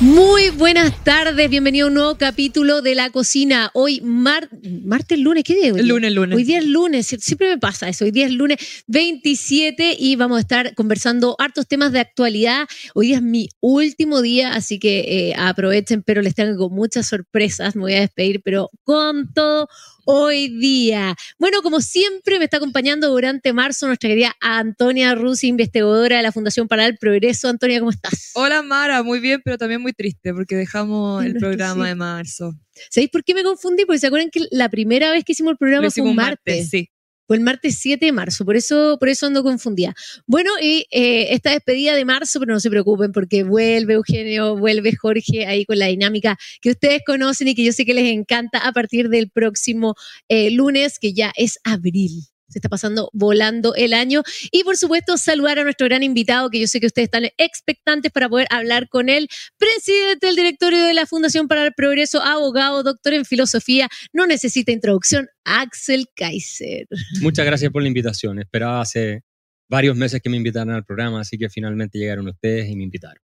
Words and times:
Muy 0.00 0.48
buenas 0.48 1.04
tardes, 1.04 1.50
bienvenido 1.50 1.84
a 1.84 1.88
un 1.88 1.94
nuevo 1.94 2.16
capítulo 2.16 2.80
de 2.80 2.94
La 2.94 3.10
Cocina. 3.10 3.70
Hoy, 3.74 4.00
mar 4.00 4.48
martes, 4.82 5.18
lunes, 5.18 5.44
¿qué 5.44 5.54
día? 5.54 5.74
Hoy? 5.74 5.82
Lunes, 5.82 6.10
lunes. 6.14 6.34
Hoy 6.34 6.44
día 6.44 6.58
es 6.58 6.64
lunes, 6.64 7.06
siempre 7.06 7.48
me 7.48 7.58
pasa 7.58 7.86
eso. 7.86 8.06
Hoy 8.06 8.10
día 8.10 8.24
es 8.24 8.32
lunes 8.32 8.56
27 8.86 9.96
y 9.98 10.16
vamos 10.16 10.38
a 10.38 10.40
estar 10.40 10.74
conversando 10.74 11.36
hartos 11.38 11.68
temas 11.68 11.92
de 11.92 12.00
actualidad. 12.00 12.66
Hoy 12.94 13.08
día 13.08 13.16
es 13.16 13.22
mi 13.22 13.50
último 13.60 14.22
día, 14.22 14.54
así 14.54 14.78
que 14.78 15.00
eh, 15.00 15.34
aprovechen, 15.36 16.02
pero 16.02 16.22
les 16.22 16.34
tengo 16.34 16.70
muchas 16.70 17.06
sorpresas. 17.06 17.76
Me 17.76 17.82
voy 17.82 17.94
a 17.94 18.00
despedir, 18.00 18.40
pero 18.42 18.70
con 18.84 19.30
todo 19.34 19.68
hoy 20.04 20.48
día. 20.48 21.14
Bueno, 21.38 21.62
como 21.62 21.80
siempre, 21.80 22.38
me 22.38 22.44
está 22.44 22.58
acompañando 22.58 23.08
durante 23.08 23.52
marzo 23.52 23.86
nuestra 23.86 24.08
querida 24.08 24.36
Antonia 24.40 25.14
Rusi, 25.14 25.48
investigadora 25.48 26.16
de 26.16 26.22
la 26.22 26.32
Fundación 26.32 26.68
para 26.68 26.86
el 26.86 26.96
Progreso. 26.98 27.48
Antonia, 27.48 27.78
¿cómo 27.78 27.90
estás? 27.90 28.30
Hola, 28.34 28.62
Mara, 28.62 29.02
muy 29.02 29.20
bien, 29.20 29.40
pero 29.44 29.58
también 29.58 29.80
muy 29.80 29.92
triste 29.92 30.32
porque 30.32 30.56
dejamos 30.56 31.24
el 31.24 31.34
programa 31.34 31.88
de 31.88 31.94
marzo. 31.94 32.54
¿Sabéis 32.90 33.10
por 33.10 33.24
qué 33.24 33.34
me 33.34 33.42
confundí? 33.42 33.84
Porque 33.84 33.98
se 33.98 34.06
acuerdan 34.06 34.30
que 34.30 34.40
la 34.50 34.68
primera 34.68 35.10
vez 35.10 35.24
que 35.24 35.32
hicimos 35.32 35.52
el 35.52 35.58
programa 35.58 35.90
fue 35.90 36.02
un 36.02 36.16
martes. 36.16 36.70
Sí. 36.70 36.90
El 37.34 37.40
martes 37.40 37.78
7 37.78 38.06
de 38.06 38.12
marzo, 38.12 38.44
por 38.44 38.56
eso, 38.56 38.96
por 38.98 39.08
eso 39.08 39.26
ando 39.26 39.42
confundida. 39.42 39.94
Bueno, 40.26 40.50
y 40.60 40.86
eh, 40.90 41.28
esta 41.30 41.50
despedida 41.50 41.94
de 41.94 42.04
marzo, 42.04 42.40
pero 42.40 42.52
no 42.52 42.60
se 42.60 42.70
preocupen 42.70 43.12
porque 43.12 43.44
vuelve 43.44 43.94
Eugenio, 43.94 44.56
vuelve 44.56 44.94
Jorge 44.96 45.46
ahí 45.46 45.64
con 45.64 45.78
la 45.78 45.86
dinámica 45.86 46.36
que 46.60 46.70
ustedes 46.70 47.02
conocen 47.06 47.48
y 47.48 47.54
que 47.54 47.64
yo 47.64 47.72
sé 47.72 47.84
que 47.84 47.94
les 47.94 48.12
encanta 48.12 48.58
a 48.58 48.72
partir 48.72 49.08
del 49.08 49.30
próximo 49.30 49.94
eh, 50.28 50.50
lunes, 50.50 50.98
que 50.98 51.12
ya 51.12 51.32
es 51.36 51.58
abril. 51.64 52.30
Se 52.50 52.58
está 52.58 52.68
pasando 52.68 53.10
volando 53.12 53.74
el 53.74 53.94
año. 53.94 54.22
Y 54.50 54.64
por 54.64 54.76
supuesto, 54.76 55.16
saludar 55.16 55.58
a 55.58 55.64
nuestro 55.64 55.86
gran 55.86 56.02
invitado, 56.02 56.50
que 56.50 56.60
yo 56.60 56.66
sé 56.66 56.80
que 56.80 56.86
ustedes 56.86 57.06
están 57.06 57.24
expectantes 57.38 58.12
para 58.12 58.28
poder 58.28 58.46
hablar 58.50 58.88
con 58.88 59.08
él, 59.08 59.28
presidente 59.56 60.26
del 60.26 60.36
directorio 60.36 60.84
de 60.84 60.94
la 60.94 61.06
Fundación 61.06 61.48
para 61.48 61.64
el 61.64 61.72
Progreso, 61.72 62.20
abogado, 62.22 62.82
doctor 62.82 63.14
en 63.14 63.24
filosofía. 63.24 63.88
No 64.12 64.26
necesita 64.26 64.72
introducción, 64.72 65.28
Axel 65.44 66.06
Kaiser. 66.14 66.86
Muchas 67.22 67.46
gracias 67.46 67.72
por 67.72 67.82
la 67.82 67.88
invitación. 67.88 68.38
Esperaba 68.40 68.82
hace 68.82 69.22
varios 69.68 69.96
meses 69.96 70.20
que 70.20 70.28
me 70.28 70.36
invitaran 70.36 70.74
al 70.74 70.84
programa, 70.84 71.20
así 71.20 71.38
que 71.38 71.48
finalmente 71.48 71.98
llegaron 71.98 72.28
ustedes 72.28 72.68
y 72.68 72.76
me 72.76 72.82
invitaron. 72.82 73.22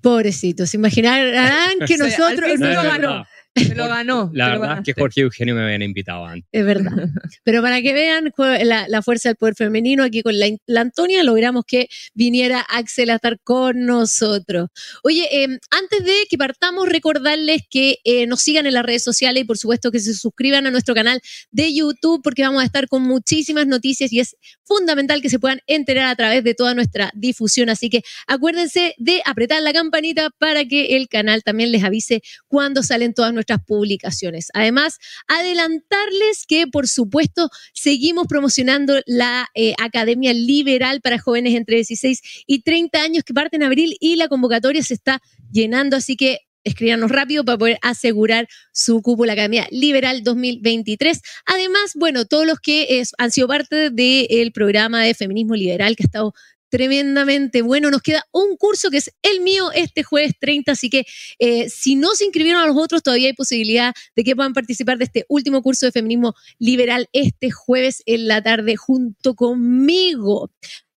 Pobrecitos, 0.00 0.74
imaginarán 0.74 1.78
que 1.86 1.96
nosotros... 1.98 2.50
se 3.66 3.74
lo 3.74 3.88
ganó. 3.88 4.30
La 4.32 4.50
verdad 4.50 4.78
es 4.78 4.84
que 4.84 5.00
Jorge 5.00 5.20
y 5.20 5.24
Eugenio 5.24 5.54
me 5.54 5.62
habían 5.62 5.82
invitado 5.82 6.24
antes. 6.24 6.48
Es 6.52 6.64
verdad. 6.64 7.08
Pero 7.44 7.62
para 7.62 7.82
que 7.82 7.92
vean 7.92 8.32
la, 8.36 9.02
fuerza 9.02 9.28
del 9.28 9.36
poder 9.36 9.54
femenino, 9.54 10.02
aquí 10.02 10.22
con 10.22 10.38
la, 10.38 10.46
Antonia 10.80 11.22
logramos 11.24 11.64
que 11.66 11.88
viniera 12.14 12.60
Axel 12.60 13.10
a 13.10 13.16
estar 13.16 13.38
con 13.42 13.84
nosotros. 13.86 14.68
Oye, 15.02 15.42
em, 15.42 15.58
antes 15.70 16.04
de 16.04 16.14
que 16.28 16.38
partamos, 16.38 16.88
recordarles 16.88 17.62
que 17.68 17.98
eh, 18.04 18.26
nos 18.26 18.40
sigan 18.42 18.66
en 18.66 18.74
las 18.74 18.84
redes 18.84 19.02
sociales 19.02 19.42
y 19.42 19.46
por 19.46 19.58
supuesto 19.58 19.90
que 19.90 20.00
se 20.00 20.14
suscriban 20.14 20.66
a 20.66 20.70
nuestro 20.70 20.94
canal 20.94 21.20
de 21.50 21.74
YouTube 21.74 22.20
porque 22.22 22.42
vamos 22.42 22.62
a 22.62 22.66
estar 22.66 22.88
con 22.88 23.02
muchísimas 23.02 23.66
noticias 23.66 24.12
y 24.12 24.20
es 24.20 24.36
fundamental 24.64 25.22
que 25.22 25.30
se 25.30 25.38
puedan 25.38 25.60
enterar 25.66 26.08
a 26.08 26.16
través 26.16 26.44
de 26.44 26.54
toda 26.54 26.74
nuestra 26.74 27.10
difusión. 27.14 27.70
Así 27.70 27.90
que 27.90 28.02
acuérdense 28.26 28.94
de 28.98 29.22
apretar 29.24 29.62
la 29.62 29.72
campanita 29.72 30.30
para 30.38 30.64
que 30.64 30.96
el 30.96 31.08
canal 31.08 31.42
también 31.42 31.72
les 31.72 31.84
avise 31.84 32.22
cuando 32.46 32.82
salen 32.82 33.14
todas 33.14 33.32
nuestras 33.32 33.37
publicaciones. 33.64 34.48
Además, 34.54 34.98
adelantarles 35.26 36.46
que, 36.46 36.66
por 36.66 36.88
supuesto, 36.88 37.50
seguimos 37.72 38.26
promocionando 38.26 39.00
la 39.06 39.48
eh, 39.54 39.74
Academia 39.78 40.32
Liberal 40.32 41.00
para 41.00 41.18
jóvenes 41.18 41.54
entre 41.54 41.76
16 41.76 42.20
y 42.46 42.62
30 42.62 43.02
años 43.02 43.24
que 43.24 43.34
parte 43.34 43.56
en 43.56 43.62
abril 43.62 43.96
y 44.00 44.16
la 44.16 44.28
convocatoria 44.28 44.82
se 44.82 44.94
está 44.94 45.20
llenando, 45.50 45.96
así 45.96 46.16
que 46.16 46.40
escríbanos 46.64 47.10
rápido 47.10 47.44
para 47.44 47.58
poder 47.58 47.78
asegurar 47.82 48.48
su 48.72 49.00
cupo 49.02 49.24
la 49.26 49.32
Academia 49.32 49.66
Liberal 49.70 50.22
2023. 50.22 51.20
Además, 51.46 51.92
bueno, 51.94 52.26
todos 52.26 52.46
los 52.46 52.58
que 52.60 53.02
han 53.18 53.30
sido 53.30 53.48
parte 53.48 53.90
del 53.90 54.52
programa 54.52 55.02
de 55.02 55.14
feminismo 55.14 55.54
liberal 55.54 55.96
que 55.96 56.04
ha 56.04 56.06
estado 56.06 56.34
tremendamente 56.68 57.62
bueno. 57.62 57.90
Nos 57.90 58.02
queda 58.02 58.24
un 58.32 58.56
curso 58.56 58.90
que 58.90 58.98
es 58.98 59.10
el 59.22 59.40
mío 59.40 59.70
este 59.72 60.02
jueves 60.02 60.32
30, 60.40 60.72
así 60.72 60.90
que 60.90 61.04
eh, 61.38 61.68
si 61.68 61.96
no 61.96 62.14
se 62.14 62.24
inscribieron 62.24 62.62
a 62.62 62.66
los 62.66 62.76
otros, 62.76 63.02
todavía 63.02 63.28
hay 63.28 63.34
posibilidad 63.34 63.94
de 64.16 64.24
que 64.24 64.36
puedan 64.36 64.52
participar 64.52 64.98
de 64.98 65.04
este 65.04 65.24
último 65.28 65.62
curso 65.62 65.86
de 65.86 65.92
feminismo 65.92 66.34
liberal 66.58 67.08
este 67.12 67.50
jueves 67.50 68.02
en 68.06 68.28
la 68.28 68.42
tarde 68.42 68.76
junto 68.76 69.34
conmigo. 69.34 70.50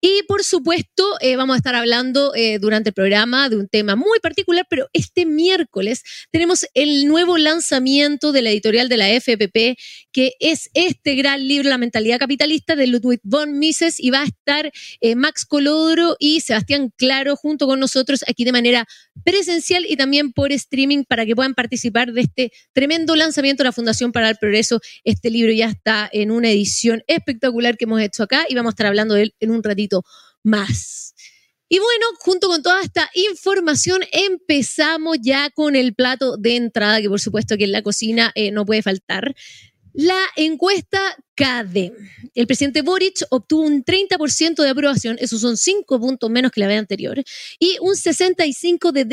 Y 0.02 0.24
por 0.28 0.46
supuesto, 0.46 1.18
eh, 1.20 1.36
vamos 1.36 1.56
a 1.56 1.58
estar 1.58 1.76
hablando 1.76 2.34
eh, 2.34 2.58
durante 2.58 2.90
el 2.90 2.94
programa 2.94 3.50
de 3.50 3.58
un 3.58 3.68
tema 3.68 3.98
muy 3.98 4.20
particular, 4.20 4.66
pero 4.70 4.88
este 4.94 5.26
miércoles 5.26 6.04
tenemos 6.32 6.66
el 6.74 7.06
nuevo 7.06 7.38
lanzamiento 7.38 8.32
de 8.32 8.42
la 8.42 8.52
editorial 8.52 8.88
de 8.88 8.96
la 8.96 9.10
FPP, 9.10 9.78
que 10.14 10.34
es 10.40 10.70
este 10.74 11.16
gran 11.16 11.46
libro, 11.46 11.70
La 11.70 11.78
mentalidad 11.78 12.18
capitalista, 12.18 12.78
de 12.78 12.88
Ludwig 12.88 13.20
von 13.24 13.60
Mises, 13.60 14.00
y 14.00 14.10
va 14.10 14.22
a 14.22 14.26
estar 14.26 14.72
eh, 15.02 15.16
Max 15.16 15.46
Colodro 15.46 16.16
y 16.18 16.40
Sebastián 16.42 16.94
Claro 16.96 17.36
junto 17.36 17.68
con 17.68 17.81
nosotros 17.81 18.24
aquí 18.26 18.46
de 18.46 18.54
manera 18.54 18.86
presencial 19.26 19.86
y 19.86 19.98
también 19.98 20.31
por 20.31 20.54
streaming 20.54 21.04
para 21.04 21.26
que 21.26 21.36
puedan 21.36 21.56
participar 21.56 22.14
de 22.14 22.22
este 22.22 22.52
tremendo 22.72 23.18
lanzamiento 23.18 23.64
de 23.64 23.68
la 23.68 23.74
Fundación 23.74 24.14
para 24.14 24.30
el 24.30 24.38
Progreso. 24.38 24.80
Este 25.04 25.30
libro 25.30 25.52
ya 25.52 25.68
está 25.68 26.10
en 26.14 26.31
una 26.31 26.50
edición 26.50 27.04
espectacular 27.08 27.76
que 27.76 27.84
hemos 27.84 28.00
hecho 28.00 28.24
acá 28.24 28.46
y 28.48 28.56
vamos 28.56 28.72
a 28.72 28.74
estar 28.74 28.88
hablando 28.88 29.16
de 29.16 29.24
él 29.24 29.36
en 29.42 29.52
un 29.52 29.62
ratito 29.62 29.89
más. 30.44 31.14
Y 31.72 31.78
bueno, 31.78 32.06
junto 32.20 32.48
con 32.48 32.64
toda 32.64 32.82
esta 32.82 33.10
información, 33.14 34.02
empezamos 34.12 35.18
ya 35.22 35.52
con 35.52 35.76
el 35.76 35.94
plato 35.94 36.36
de 36.36 36.56
entrada, 36.56 37.00
que 37.00 37.10
por 37.10 37.20
supuesto 37.20 37.58
que 37.58 37.66
en 37.66 37.72
la 37.72 37.84
cocina 37.84 38.32
eh, 38.34 38.52
no 38.52 38.66
puede 38.66 38.82
faltar. 38.82 39.36
La 39.94 40.20
encuesta 40.36 41.00
CADE. 41.40 41.94
El 42.36 42.48
presidente 42.48 42.82
Boric 42.82 43.24
obtuvo 43.30 43.62
un 43.62 43.82
30% 43.86 44.62
de 44.62 44.70
aprobación, 44.70 45.16
esos 45.22 45.40
son 45.40 45.56
5 45.56 45.98
puntos 45.98 46.30
menos 46.30 46.52
que 46.52 46.60
la 46.60 46.68
vez 46.68 46.78
anterior, 46.78 47.24
y 47.60 47.78
un 47.80 47.96
65% 47.96 48.92
de 48.92 49.06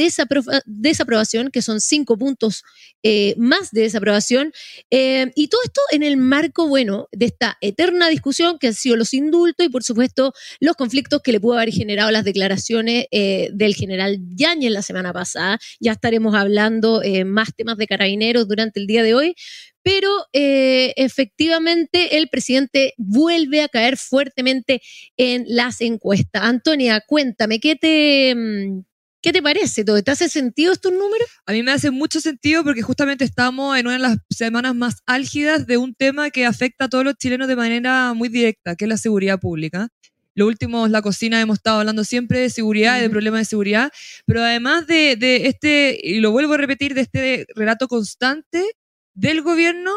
desaprobación, 0.66 1.53
que 1.53 1.62
son 1.62 1.81
5 1.81 2.19
puntos 2.19 2.65
eh, 3.09 3.36
más 3.38 3.70
de 3.70 3.82
desaprobación. 3.82 4.53
Eh, 4.91 5.31
y 5.36 5.47
todo 5.47 5.60
esto 5.65 5.81
en 5.92 6.03
el 6.03 6.16
marco, 6.16 6.66
bueno, 6.66 7.06
de 7.12 7.26
esta 7.26 7.56
eterna 7.60 8.09
discusión 8.09 8.59
que 8.59 8.66
han 8.66 8.75
sido 8.75 8.97
los 8.97 9.15
indultos 9.15 9.65
y, 9.65 9.69
por 9.69 9.84
supuesto, 9.84 10.32
los 10.59 10.75
conflictos 10.75 11.22
que 11.22 11.31
le 11.31 11.38
pudo 11.38 11.54
haber 11.54 11.70
generado 11.70 12.10
las 12.10 12.25
declaraciones 12.25 13.06
eh, 13.12 13.50
del 13.53 13.76
general 13.76 14.19
Yañez 14.34 14.72
la 14.72 14.82
semana 14.82 15.12
pasada. 15.12 15.60
Ya 15.78 15.92
estaremos 15.92 16.34
hablando 16.34 17.00
más 17.25 17.54
temas 17.54 17.76
de 17.76 17.86
carabineros 17.86 18.48
durante 18.48 18.81
el 18.81 18.88
día 18.88 19.04
de 19.04 19.15
hoy, 19.15 19.36
pero 19.82 20.10
efectivamente 20.32 22.16
el 22.16 22.28
presidente 22.28 22.94
vuelve 22.97 23.62
a 23.62 23.69
caer 23.69 23.97
fuertemente 23.97 24.82
en 25.16 25.44
las 25.49 25.81
encuestas. 25.81 26.43
Antonia, 26.43 27.03
cuéntame, 27.06 27.60
¿qué 27.60 27.77
te, 27.77 28.34
mm, 28.34 28.82
¿Qué 29.27 29.32
te 29.32 29.43
parece 29.43 29.84
todo? 29.84 30.00
¿Te 30.04 30.12
hace 30.12 30.28
sentido 30.28 30.72
estos 30.72 30.93
números? 30.93 31.27
A 31.47 31.53
mí 31.53 31.60
me 31.65 31.72
hace 31.72 31.91
mucho 31.91 32.21
sentido 32.21 32.62
porque 32.62 32.82
justamente 32.82 33.25
estamos 33.25 33.77
en 33.77 33.87
una 33.87 33.97
de 33.97 34.03
las 34.03 34.19
semanas 34.31 34.77
más 34.77 35.03
álgidas 35.04 35.66
de 35.66 35.78
un 35.78 35.97
tema 35.97 36.31
que 36.31 36.47
afecta 36.47 36.84
a 36.84 36.88
todos 36.88 37.04
los 37.04 37.16
chilenos 37.16 37.49
de 37.49 37.56
manera 37.56 38.15
muy 38.15 38.28
directa, 38.28 38.77
que 38.77 38.84
es 38.84 38.88
la 38.88 38.97
seguridad 38.97 39.41
pública. 39.41 39.88
Lo 40.37 40.47
último, 40.47 40.87
la 40.87 41.03
cocina, 41.03 41.41
hemos 41.41 41.56
estado 41.56 41.81
hablando 41.81 42.04
siempre 42.04 42.38
de 42.38 42.50
seguridad 42.50 42.98
y 42.98 43.00
de 43.00 43.10
problemas 43.10 43.41
de 43.41 43.44
seguridad, 43.47 43.91
pero 44.27 44.43
además 44.43 44.87
de, 44.87 45.16
de 45.16 45.48
este, 45.48 45.98
y 46.00 46.21
lo 46.21 46.31
vuelvo 46.31 46.53
a 46.53 46.59
repetir, 46.59 46.94
de 46.94 47.00
este 47.00 47.47
relato 47.56 47.88
constante 47.88 48.62
del 49.15 49.43
gobierno 49.43 49.91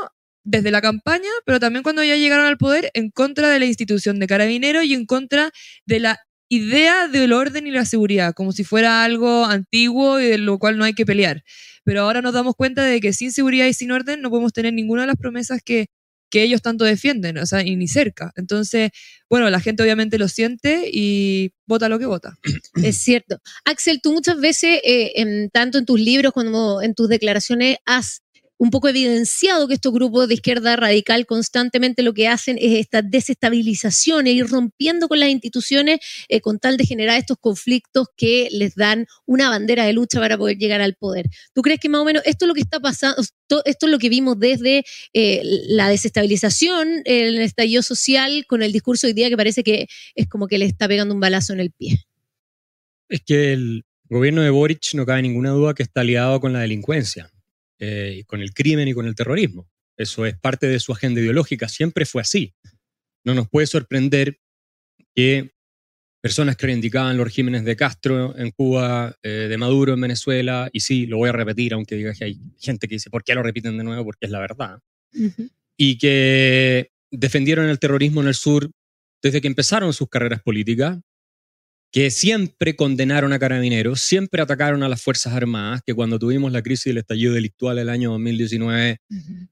desde 0.50 0.72
la 0.72 0.82
campaña, 0.82 1.30
pero 1.46 1.60
también 1.60 1.84
cuando 1.84 2.04
ya 2.04 2.16
llegaron 2.16 2.48
al 2.48 2.58
poder, 2.58 2.90
en 2.96 3.12
contra 3.12 3.50
de 3.50 3.60
la 3.60 3.66
institución 3.66 4.20
de 4.20 4.26
carabineros 4.26 4.84
y 4.84 4.96
en 4.96 5.06
contra 5.06 5.52
de 5.86 6.00
la 6.00 6.20
idea 6.50 7.08
del 7.08 7.34
orden 7.34 7.68
y 7.68 7.72
la 7.72 7.86
seguridad, 7.86 8.34
como 8.34 8.52
si 8.52 8.64
fuera 8.64 9.04
algo 9.04 9.46
antiguo 9.46 10.20
y 10.20 10.26
de 10.26 10.38
lo 10.40 10.58
cual 10.58 10.80
no 10.80 10.86
hay 10.86 10.94
que 10.94 11.06
pelear. 11.06 11.44
Pero 11.84 12.02
ahora 12.02 12.24
nos 12.24 12.34
damos 12.34 12.56
cuenta 12.56 12.84
de 12.84 13.00
que 13.00 13.14
sin 13.14 13.32
seguridad 13.32 13.68
y 13.68 13.74
sin 13.74 13.92
orden 13.92 14.22
no 14.22 14.32
podemos 14.32 14.52
tener 14.52 14.74
ninguna 14.74 15.02
de 15.02 15.08
las 15.08 15.18
promesas 15.18 15.62
que, 15.64 15.88
que 16.32 16.42
ellos 16.42 16.64
tanto 16.64 16.84
defienden, 16.84 17.38
o 17.38 17.46
sea, 17.46 17.64
y 17.64 17.76
ni 17.76 17.88
cerca. 17.88 18.32
Entonces, 18.36 18.90
bueno, 19.30 19.52
la 19.52 19.60
gente 19.60 19.84
obviamente 19.84 20.18
lo 20.18 20.28
siente 20.28 20.90
y 20.92 21.52
vota 21.68 21.90
lo 21.90 22.00
que 22.00 22.08
vota. 22.08 22.40
Es 22.84 22.98
cierto. 22.98 23.38
Axel, 23.66 24.02
tú 24.02 24.14
muchas 24.14 24.40
veces, 24.40 24.80
eh, 24.84 25.50
tanto 25.54 25.78
en 25.78 25.86
tus 25.86 26.00
libros 26.00 26.34
como 26.34 26.82
en 26.82 26.96
tus 26.96 27.08
declaraciones, 27.08 27.78
has 27.86 28.24
un 28.60 28.72
poco 28.72 28.90
evidenciado 28.90 29.68
que 29.68 29.74
estos 29.74 29.94
grupos 29.94 30.28
de 30.28 30.36
izquierda 30.36 30.76
radical 30.76 31.26
constantemente 31.26 32.04
lo 32.04 32.14
que 32.14 32.28
hacen 32.28 32.58
es 32.60 32.74
esta 32.74 33.02
desestabilización 33.02 34.28
e 34.28 34.34
ir 34.34 34.48
rompiendo 34.48 35.08
con 35.08 35.20
las 35.20 35.30
instituciones 35.30 36.00
eh, 36.28 36.42
con 36.42 36.60
tal 36.60 36.76
de 36.76 36.86
generar 36.86 37.18
estos 37.18 37.38
conflictos 37.40 38.08
que 38.18 38.50
les 38.52 38.76
dan 38.76 39.08
una 39.26 39.50
bandera 39.50 39.86
de 39.86 39.94
lucha 39.94 40.20
para 40.20 40.38
poder 40.38 40.58
llegar 40.58 40.82
al 40.82 40.96
poder. 40.96 41.28
¿Tú 41.54 41.62
crees 41.62 41.80
que 41.80 41.88
más 41.88 42.02
o 42.02 42.06
menos 42.06 42.22
esto 42.26 42.46
es 42.46 42.48
lo 42.48 42.54
que 42.54 42.62
está 42.62 42.82
pasando, 42.82 43.24
esto 43.66 43.86
es 43.86 43.92
lo 43.92 43.98
que 43.98 44.10
vimos 44.10 44.38
desde 44.38 44.84
eh, 45.14 45.42
la 45.70 45.88
desestabilización, 45.88 47.02
el 47.06 47.40
estallido 47.40 47.82
social, 47.82 48.46
con 48.46 48.62
el 48.62 48.74
discurso 48.74 49.08
hoy 49.08 49.14
día 49.14 49.30
que 49.30 49.38
parece 49.38 49.64
que 49.64 49.88
es 50.16 50.28
como 50.28 50.48
que 50.48 50.58
le 50.58 50.66
está 50.66 50.88
pegando 50.88 51.14
un 51.14 51.22
balazo 51.22 51.54
en 51.54 51.62
el 51.62 51.72
pie? 51.72 52.06
Es 53.08 53.22
que 53.26 53.54
el, 53.54 53.86
El 54.10 54.18
gobierno 54.18 54.42
de 54.42 54.50
Boric 54.50 54.96
no 54.96 55.06
cabe 55.06 55.22
ninguna 55.22 55.52
duda 55.52 55.76
que 55.76 55.84
está 55.84 56.02
aliado 56.02 56.40
con 56.40 56.52
la 56.52 56.62
delincuencia, 56.62 57.32
eh, 57.80 58.24
con 58.28 58.42
el 58.42 58.54
crimen 58.54 58.88
y 58.88 58.94
con 58.94 59.08
el 59.08 59.16
terrorismo. 59.16 59.70
Eso 59.98 60.26
es 60.26 60.38
parte 60.38 60.68
de 60.68 60.80
su 60.80 60.92
agenda 60.92 61.22
ideológica, 61.22 61.68
siempre 61.68 62.06
fue 62.06 62.22
así. 62.22 62.54
No 63.26 63.34
nos 63.34 63.50
puede 63.50 63.68
sorprender 63.68 64.40
que 65.16 65.52
personas 66.22 66.58
que 66.58 66.66
reivindicaban 66.66 67.18
los 67.18 67.26
regímenes 67.26 67.64
de 67.64 67.76
Castro 67.76 68.38
en 68.38 68.52
Cuba, 68.52 69.16
eh, 69.24 69.48
de 69.50 69.58
Maduro 69.58 69.94
en 69.94 70.02
Venezuela, 70.02 70.70
y 70.74 70.82
sí, 70.82 71.06
lo 71.06 71.18
voy 71.18 71.30
a 71.30 71.34
repetir, 71.34 71.74
aunque 71.74 71.96
diga 71.96 72.14
que 72.14 72.26
hay 72.26 72.40
gente 72.60 72.88
que 72.88 72.96
dice, 72.96 73.10
¿por 73.10 73.24
qué 73.24 73.36
lo 73.36 73.44
repiten 73.44 73.78
de 73.78 73.84
nuevo? 73.84 74.06
Porque 74.06 74.26
es 74.26 74.32
la 74.32 74.40
verdad. 74.40 74.80
Y 75.78 75.98
que 75.98 76.92
defendieron 77.12 77.70
el 77.70 77.80
terrorismo 77.80 78.22
en 78.22 78.28
el 78.28 78.36
sur 78.36 78.70
desde 79.22 79.42
que 79.42 79.48
empezaron 79.48 79.94
sus 79.94 80.10
carreras 80.10 80.42
políticas, 80.42 81.00
que 81.92 82.12
siempre 82.12 82.76
condenaron 82.76 83.34
a 83.34 83.40
carabineros, 83.40 84.02
siempre 84.02 84.42
atacaron 84.42 84.84
a 84.84 84.90
las 84.90 85.02
Fuerzas 85.02 85.34
Armadas, 85.34 85.82
que 85.84 85.96
cuando 85.96 86.20
tuvimos 86.20 86.52
la 86.52 86.62
crisis 86.62 86.86
del 86.86 87.00
estallido 87.00 87.34
delictual 87.34 87.80
el 87.80 87.90
año 87.90 88.12
2019 88.12 89.00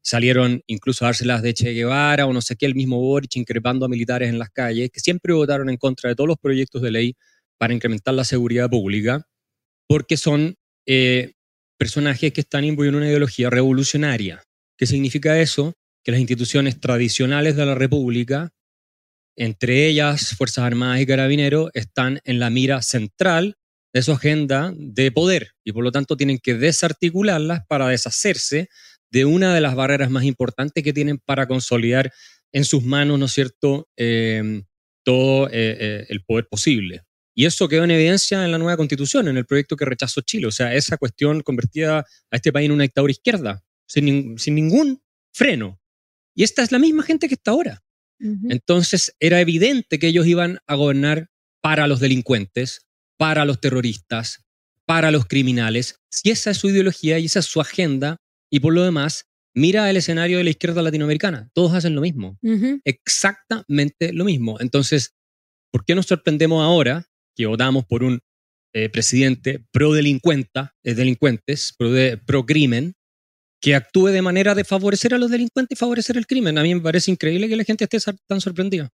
salieron 0.01 0.61
incluso 0.67 1.03
a 1.03 1.07
dárselas 1.07 1.41
de 1.41 1.55
Che 1.55 1.73
Guevara 1.73 2.27
o 2.27 2.33
no 2.33 2.41
sé 2.41 2.55
qué, 2.55 2.67
el 2.67 2.75
mismo 2.75 2.99
Boric 2.99 3.35
increpando 3.37 3.85
a 3.85 3.89
militares 3.89 4.29
en 4.29 4.37
las 4.37 4.51
calles, 4.51 4.91
que 4.91 4.99
siempre 4.99 5.33
votaron 5.33 5.69
en 5.69 5.77
contra 5.77 6.09
de 6.09 6.15
todos 6.15 6.27
los 6.27 6.37
proyectos 6.37 6.81
de 6.83 6.91
ley 6.91 7.15
para 7.57 7.73
incrementar 7.73 8.13
la 8.13 8.23
seguridad 8.23 8.69
pública, 8.69 9.27
porque 9.87 10.15
son 10.15 10.55
eh, 10.85 11.33
personajes 11.77 12.33
que 12.33 12.41
están 12.41 12.65
imbuidos 12.65 12.93
en 12.93 12.97
una 12.97 13.07
ideología 13.07 13.49
revolucionaria. 13.49 14.43
¿Qué 14.77 14.85
significa 14.85 15.39
eso? 15.39 15.73
Que 16.03 16.11
las 16.11 16.21
instituciones 16.21 16.79
tradicionales 16.79 17.55
de 17.55 17.65
la 17.65 17.73
República 17.73 18.51
entre 19.37 19.87
ellas 19.87 20.35
Fuerzas 20.35 20.65
Armadas 20.65 20.99
y 20.99 21.05
Carabineros, 21.05 21.69
están 21.73 22.19
en 22.25 22.39
la 22.39 22.49
mira 22.49 22.81
central 22.81 23.55
de 23.93 24.01
su 24.01 24.11
agenda 24.11 24.73
de 24.75 25.11
poder 25.11 25.51
y 25.63 25.71
por 25.71 25.83
lo 25.83 25.91
tanto 25.91 26.17
tienen 26.17 26.39
que 26.39 26.55
desarticularlas 26.55 27.61
para 27.67 27.87
deshacerse 27.87 28.67
de 29.11 29.25
una 29.25 29.53
de 29.53 29.61
las 29.61 29.75
barreras 29.75 30.09
más 30.09 30.25
importantes 30.25 30.83
que 30.83 30.91
tienen 30.91 31.19
para 31.19 31.47
consolidar 31.47 32.11
en 32.51 32.65
sus 32.65 32.83
manos, 32.83 33.19
¿no 33.19 33.25
es 33.25 33.31
cierto?, 33.31 33.87
em, 33.95 34.63
todo 35.05 35.47
eh, 35.47 35.77
eh, 35.79 36.05
el 36.09 36.23
poder 36.23 36.47
posible. 36.49 37.03
Y 37.33 37.45
eso 37.45 37.69
quedó 37.69 37.83
en 37.83 37.91
evidencia 37.91 38.43
en 38.43 38.51
la 38.51 38.57
nueva 38.57 38.75
constitución, 38.75 39.27
en 39.27 39.37
el 39.37 39.45
proyecto 39.45 39.77
que 39.77 39.85
rechazó 39.85 40.21
Chile. 40.21 40.47
O 40.47 40.51
sea, 40.51 40.73
esa 40.73 40.97
cuestión 40.97 41.41
convertía 41.41 41.99
a 41.99 42.05
este 42.31 42.51
país 42.51 42.65
en 42.65 42.71
una 42.71 42.83
dictadura 42.83 43.11
izquierda, 43.11 43.63
sin, 43.87 44.37
sin 44.39 44.55
ningún 44.55 45.01
freno. 45.31 45.79
Y 46.35 46.43
esta 46.43 46.63
es 46.63 46.71
la 46.71 46.79
misma 46.79 47.03
gente 47.03 47.27
que 47.27 47.35
está 47.35 47.51
ahora. 47.51 47.83
Entonces 48.19 49.15
era 49.19 49.41
evidente 49.41 49.99
que 49.99 50.07
ellos 50.07 50.25
iban 50.27 50.59
a 50.67 50.75
gobernar 50.75 51.29
para 51.61 51.87
los 51.87 51.99
delincuentes, 51.99 52.87
para 53.17 53.45
los 53.45 53.59
terroristas, 53.59 54.45
para 54.85 55.11
los 55.11 55.25
criminales. 55.25 55.99
Si 56.09 56.31
esa 56.31 56.51
es 56.51 56.57
su 56.57 56.69
ideología 56.69 57.19
y 57.19 57.25
esa 57.25 57.39
es 57.39 57.45
su 57.45 57.61
agenda, 57.61 58.17
y 58.49 58.59
por 58.59 58.73
lo 58.73 58.83
demás, 58.83 59.25
mira 59.53 59.89
el 59.89 59.97
escenario 59.97 60.37
de 60.37 60.45
la 60.45 60.49
izquierda 60.51 60.81
latinoamericana. 60.81 61.49
Todos 61.53 61.73
hacen 61.73 61.95
lo 61.95 62.01
mismo. 62.01 62.37
Exactamente 62.85 64.13
lo 64.13 64.25
mismo. 64.25 64.59
Entonces, 64.59 65.15
¿por 65.71 65.83
qué 65.83 65.95
nos 65.95 66.05
sorprendemos 66.05 66.63
ahora 66.63 67.05
que 67.35 67.45
votamos 67.45 67.85
por 67.85 68.03
un 68.03 68.19
eh, 68.73 68.89
presidente 68.89 69.63
pro 69.71 69.93
delincuenta, 69.93 70.75
eh, 70.83 70.93
delincuentes, 70.93 71.73
pro, 71.77 71.91
de, 71.91 72.17
pro 72.17 72.45
crimen, 72.45 72.93
que 73.59 73.75
actúe 73.75 74.07
de 74.07 74.21
manera 74.21 74.55
de 74.55 74.63
favorecer 74.63 75.13
a 75.13 75.17
los 75.17 75.31
delincuentes 75.31 75.75
y 75.75 75.79
favorecer 75.79 76.17
el 76.17 76.27
crimen. 76.27 76.57
A 76.57 76.63
mí 76.63 76.75
me 76.75 76.81
parece 76.81 77.11
increíble 77.11 77.47
que 77.49 77.55
la 77.55 77.63
gente 77.63 77.85
esté 77.85 77.99
tan 78.27 78.41
sorprendida. 78.41 78.91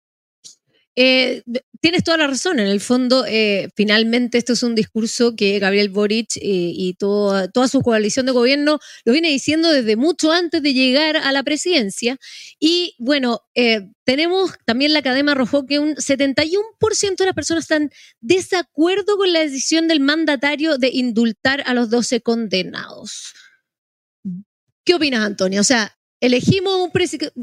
Eh, 1.00 1.44
tienes 1.80 2.02
toda 2.02 2.16
la 2.16 2.26
razón. 2.26 2.58
En 2.58 2.66
el 2.66 2.80
fondo, 2.80 3.24
eh, 3.24 3.68
finalmente, 3.76 4.36
esto 4.36 4.54
es 4.54 4.64
un 4.64 4.74
discurso 4.74 5.36
que 5.36 5.60
Gabriel 5.60 5.90
Boric 5.90 6.36
eh, 6.38 6.40
y 6.42 6.94
toda, 6.94 7.48
su 7.68 7.82
coalición 7.82 8.26
de 8.26 8.32
gobierno 8.32 8.80
lo 9.04 9.12
viene 9.12 9.28
diciendo 9.28 9.70
desde 9.70 9.94
mucho 9.94 10.32
antes 10.32 10.60
de 10.60 10.74
llegar 10.74 11.16
a 11.16 11.30
la 11.30 11.44
presidencia. 11.44 12.18
Y 12.58 12.96
bueno, 12.98 13.42
tenemos 14.02 14.54
también 14.64 14.92
la 14.92 15.02
cadena 15.02 15.32
arrojó 15.32 15.66
que 15.66 15.78
un 15.78 15.94
71% 15.94 17.16
de 17.16 17.26
las 17.26 17.34
personas 17.34 17.62
están 17.62 17.90
desacuerdo 18.20 19.16
con 19.18 19.32
la 19.32 19.38
decisión 19.38 19.86
del 19.86 20.00
mandatario 20.00 20.78
de 20.78 20.90
indultar 20.92 21.62
a 21.66 21.74
los 21.74 21.90
12 21.90 22.22
condenados. 22.22 23.34
¿Qué 24.88 24.94
opinas, 24.94 25.20
Antonio? 25.20 25.60
O 25.60 25.64
sea, 25.64 25.94
elegimos 26.18 26.72
un, 26.80 26.90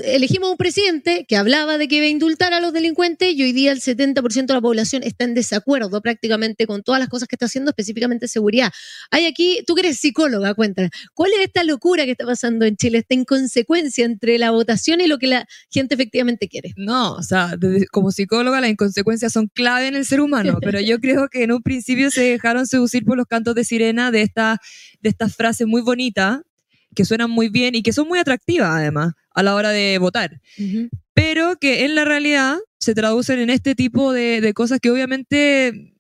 elegimos 0.04 0.50
un 0.50 0.58
presidente 0.58 1.28
que 1.28 1.38
hablaba 1.38 1.78
de 1.78 1.88
que 1.88 1.98
iba 1.98 2.08
a 2.08 2.10
indultar 2.10 2.54
a 2.56 2.60
los 2.60 2.74
delincuentes 2.74 3.36
y 3.36 3.44
hoy 3.44 3.52
día 3.52 3.72
el 3.72 3.82
70% 3.82 4.48
de 4.48 4.54
la 4.56 4.62
población 4.62 5.04
está 5.04 5.26
en 5.26 5.36
desacuerdo 5.36 6.02
prácticamente 6.02 6.66
con 6.66 6.82
todas 6.82 6.98
las 6.98 7.08
cosas 7.08 7.28
que 7.28 7.36
está 7.36 7.46
haciendo, 7.46 7.70
específicamente 7.70 8.28
seguridad. 8.28 8.72
Hay 9.12 9.28
aquí, 9.28 9.60
tú 9.68 9.76
que 9.76 9.82
eres 9.82 10.00
psicóloga, 10.00 10.56
cuéntanos, 10.56 10.90
¿cuál 11.14 11.34
es 11.34 11.42
esta 11.42 11.64
locura 11.64 12.06
que 12.06 12.12
está 12.14 12.26
pasando 12.26 12.66
en 12.66 12.78
Chile, 12.78 12.98
esta 12.98 13.14
inconsecuencia 13.14 14.06
entre 14.06 14.40
la 14.40 14.50
votación 14.50 15.00
y 15.00 15.06
lo 15.06 15.20
que 15.20 15.28
la 15.28 15.46
gente 15.70 15.94
efectivamente 15.94 16.48
quiere? 16.48 16.74
No, 16.78 17.14
o 17.14 17.22
sea, 17.22 17.54
como 17.92 18.10
psicóloga 18.10 18.60
las 18.60 18.72
inconsecuencias 18.72 19.32
son 19.32 19.52
clave 19.54 19.86
en 19.86 19.96
el 19.96 20.06
ser 20.08 20.20
humano, 20.20 20.58
pero 20.64 20.80
yo 20.80 21.00
creo 21.00 21.28
que 21.30 21.44
en 21.44 21.52
un 21.52 21.62
principio 21.62 22.10
se 22.10 22.22
dejaron 22.22 22.66
seducir 22.66 23.06
por 23.06 23.18
los 23.18 23.28
cantos 23.28 23.54
de 23.54 23.64
sirena 23.66 24.10
de 24.10 24.24
esta, 24.24 24.58
de 25.00 25.10
esta 25.10 25.30
frase 25.30 25.68
muy 25.68 25.84
bonita 25.84 26.42
que 26.96 27.06
suenan 27.06 27.30
muy 27.30 27.50
bien 27.50 27.76
y 27.76 27.84
que 27.84 27.94
son 27.94 28.08
muy 28.08 28.20
atractivas 28.20 28.72
además 28.72 29.14
a 29.34 29.44
la 29.44 29.54
hora 29.54 29.70
de 29.70 29.98
votar, 30.00 30.42
pero 31.14 31.58
que 31.58 31.86
en 31.86 31.94
la 31.94 32.06
realidad 32.06 32.58
se 32.86 32.94
traducen 32.94 33.40
en 33.40 33.50
este 33.50 33.74
tipo 33.74 34.14
de, 34.14 34.54
cosas 34.54 34.80
que 34.80 34.92
obviamente 34.92 35.96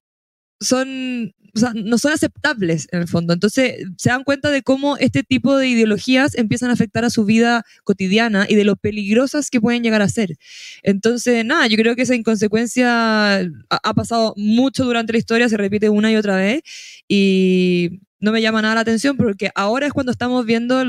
son, 0.59 1.33
o 1.55 1.59
sea, 1.59 1.73
no 1.73 1.97
son 1.97 2.13
aceptables 2.13 2.87
en 2.91 3.01
el 3.01 3.07
fondo. 3.07 3.33
Entonces 3.33 3.87
se 3.97 4.09
dan 4.09 4.23
cuenta 4.23 4.51
de 4.51 4.61
cómo 4.61 4.95
este 4.97 5.23
tipo 5.23 5.57
de 5.57 5.67
ideologías 5.67 6.35
empiezan 6.35 6.69
a 6.69 6.73
afectar 6.73 7.03
a 7.03 7.09
su 7.09 7.25
vida 7.25 7.63
cotidiana 7.83 8.45
y 8.47 8.55
de 8.55 8.65
lo 8.65 8.75
peligrosas 8.75 9.49
que 9.49 9.59
pueden 9.59 9.83
llegar 9.83 10.01
a 10.03 10.09
ser. 10.09 10.37
Entonces, 10.83 11.43
nada, 11.43 11.65
yo 11.67 11.75
creo 11.77 11.95
que 11.95 12.03
esa 12.03 12.15
inconsecuencia 12.15 13.37
ha, 13.37 13.47
ha 13.69 13.93
pasado 13.95 14.33
mucho 14.37 14.85
durante 14.85 15.13
la 15.13 15.19
historia, 15.19 15.49
se 15.49 15.57
repite 15.57 15.89
una 15.89 16.11
y 16.11 16.15
otra 16.17 16.35
vez 16.35 16.61
y 17.07 17.99
no 18.19 18.31
me 18.31 18.41
llama 18.41 18.61
nada 18.61 18.75
la 18.75 18.81
atención 18.81 19.17
porque 19.17 19.49
ahora 19.55 19.87
es 19.87 19.93
cuando 19.93 20.11
estamos 20.11 20.45
viendo 20.45 20.83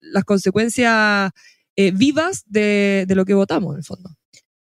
las 0.00 0.24
consecuencias 0.24 1.30
eh, 1.76 1.92
vivas 1.92 2.44
de, 2.46 3.06
lo 3.08 3.24
que 3.24 3.34
votamos, 3.34 3.72
en 3.72 3.78
el 3.78 3.84
fondo. 3.84 4.10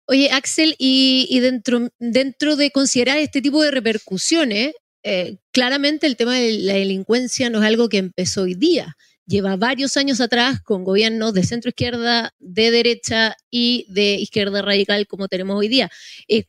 Oye, 0.06 0.30
Axel, 0.30 0.74
y, 0.78 1.40
dentro, 1.40 2.56
de 2.56 2.70
considerar 2.70 3.18
este 3.18 3.42
tipo 3.42 3.62
de 3.62 3.70
repercusiones, 3.70 4.72
eh, 5.02 5.38
claramente 5.52 6.06
el 6.06 6.16
tema 6.16 6.36
de 6.36 6.52
la 6.52 6.74
delincuencia 6.74 7.50
no 7.50 7.58
es 7.58 7.64
algo 7.64 7.88
que 7.88 7.98
empezó 7.98 8.42
hoy 8.42 8.54
día. 8.54 8.96
Lleva 9.26 9.56
varios 9.56 9.98
años 9.98 10.22
atrás 10.22 10.62
con 10.62 10.84
gobiernos 10.84 11.34
de 11.34 11.44
centro 11.44 11.68
izquierda, 11.68 12.34
de 12.38 12.70
derecha 12.70 13.36
y 13.50 13.84
de 13.90 14.14
izquierda 14.14 14.62
radical 14.62 15.06
como 15.06 15.28
tenemos 15.28 15.58
hoy 15.58 15.68
día. 15.68 15.90
Eh, 16.28 16.44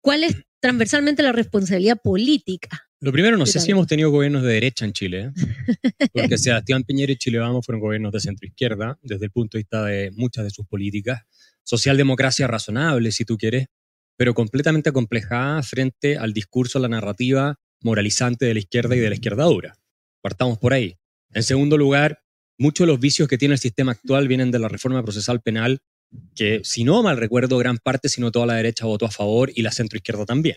¿Cuál 0.00 0.24
es 0.24 0.34
transversalmente 0.58 1.22
la 1.22 1.32
responsabilidad 1.32 2.00
política 2.02 2.88
lo 3.04 3.12
primero, 3.12 3.36
no 3.36 3.44
sé 3.44 3.60
si 3.60 3.70
hemos 3.70 3.86
tenido 3.86 4.10
gobiernos 4.10 4.42
de 4.42 4.54
derecha 4.54 4.86
en 4.86 4.94
Chile, 4.94 5.24
¿eh? 5.24 5.32
porque 6.14 6.38
Sebastián 6.38 6.84
Piñera 6.84 7.12
y 7.12 7.16
Chile 7.16 7.38
Vamos 7.38 7.66
fueron 7.66 7.82
gobiernos 7.82 8.10
de 8.12 8.20
centro 8.20 8.46
izquierda, 8.46 8.98
desde 9.02 9.26
el 9.26 9.30
punto 9.30 9.58
de 9.58 9.60
vista 9.60 9.84
de 9.84 10.10
muchas 10.12 10.44
de 10.44 10.50
sus 10.50 10.66
políticas. 10.66 11.20
Socialdemocracia 11.64 12.46
razonable, 12.46 13.12
si 13.12 13.26
tú 13.26 13.36
quieres, 13.36 13.66
pero 14.16 14.32
completamente 14.32 14.88
acomplejada 14.88 15.62
frente 15.62 16.16
al 16.16 16.32
discurso, 16.32 16.78
a 16.78 16.80
la 16.80 16.88
narrativa 16.88 17.56
moralizante 17.82 18.46
de 18.46 18.54
la 18.54 18.60
izquierda 18.60 18.96
y 18.96 19.00
de 19.00 19.08
la 19.10 19.14
izquierda 19.16 19.44
dura. 19.44 19.76
Partamos 20.22 20.56
por 20.56 20.72
ahí. 20.72 20.96
En 21.34 21.42
segundo 21.42 21.76
lugar, 21.76 22.22
muchos 22.56 22.86
de 22.86 22.92
los 22.92 23.00
vicios 23.00 23.28
que 23.28 23.36
tiene 23.36 23.52
el 23.52 23.60
sistema 23.60 23.92
actual 23.92 24.28
vienen 24.28 24.50
de 24.50 24.60
la 24.60 24.68
reforma 24.68 25.02
procesal 25.02 25.42
penal, 25.42 25.82
que 26.34 26.62
si 26.64 26.84
no 26.84 27.02
mal 27.02 27.18
recuerdo, 27.18 27.58
gran 27.58 27.76
parte, 27.76 28.08
si 28.08 28.22
no 28.22 28.32
toda 28.32 28.46
la 28.46 28.54
derecha 28.54 28.86
votó 28.86 29.04
a 29.04 29.10
favor 29.10 29.52
y 29.54 29.60
la 29.60 29.72
centro 29.72 29.98
izquierda 29.98 30.24
también. 30.24 30.56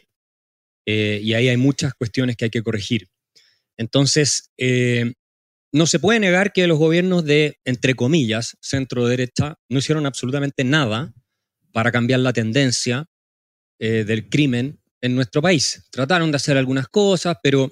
Eh, 0.88 1.20
y 1.22 1.34
ahí 1.34 1.50
hay 1.50 1.58
muchas 1.58 1.94
cuestiones 1.94 2.38
que 2.38 2.46
hay 2.46 2.50
que 2.50 2.64
corregir. 2.64 3.10
Entonces, 3.78 4.52
eh, 4.58 5.14
no 5.74 5.86
se 5.86 6.00
puede 6.00 6.20
negar 6.20 6.54
que 6.54 6.66
los 6.66 6.80
gobiernos 6.80 7.26
de, 7.26 7.60
entre 7.66 7.94
comillas, 7.94 8.56
centro-derecha, 8.62 9.56
no 9.70 9.80
hicieron 9.80 10.06
absolutamente 10.06 10.64
nada 10.64 11.14
para 11.74 11.92
cambiar 11.92 12.22
la 12.22 12.32
tendencia 12.32 13.06
eh, 13.80 14.06
del 14.06 14.30
crimen 14.30 14.80
en 15.02 15.14
nuestro 15.14 15.42
país. 15.42 15.84
Trataron 15.92 16.32
de 16.32 16.38
hacer 16.38 16.58
algunas 16.58 16.88
cosas, 16.88 17.36
pero 17.44 17.70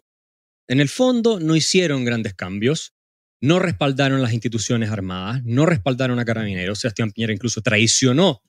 en 0.68 0.82
el 0.82 0.90
fondo 0.90 1.40
no 1.40 1.56
hicieron 1.56 2.04
grandes 2.04 2.34
cambios, 2.34 2.94
no 3.42 3.60
respaldaron 3.60 4.22
las 4.22 4.34
instituciones 4.34 4.90
armadas, 4.90 5.42
no 5.46 5.66
respaldaron 5.66 6.20
a 6.20 6.26
carabineros. 6.26 6.80
Sebastián 6.80 7.12
Piñera 7.12 7.34
incluso 7.34 7.62
traicionó 7.62 8.42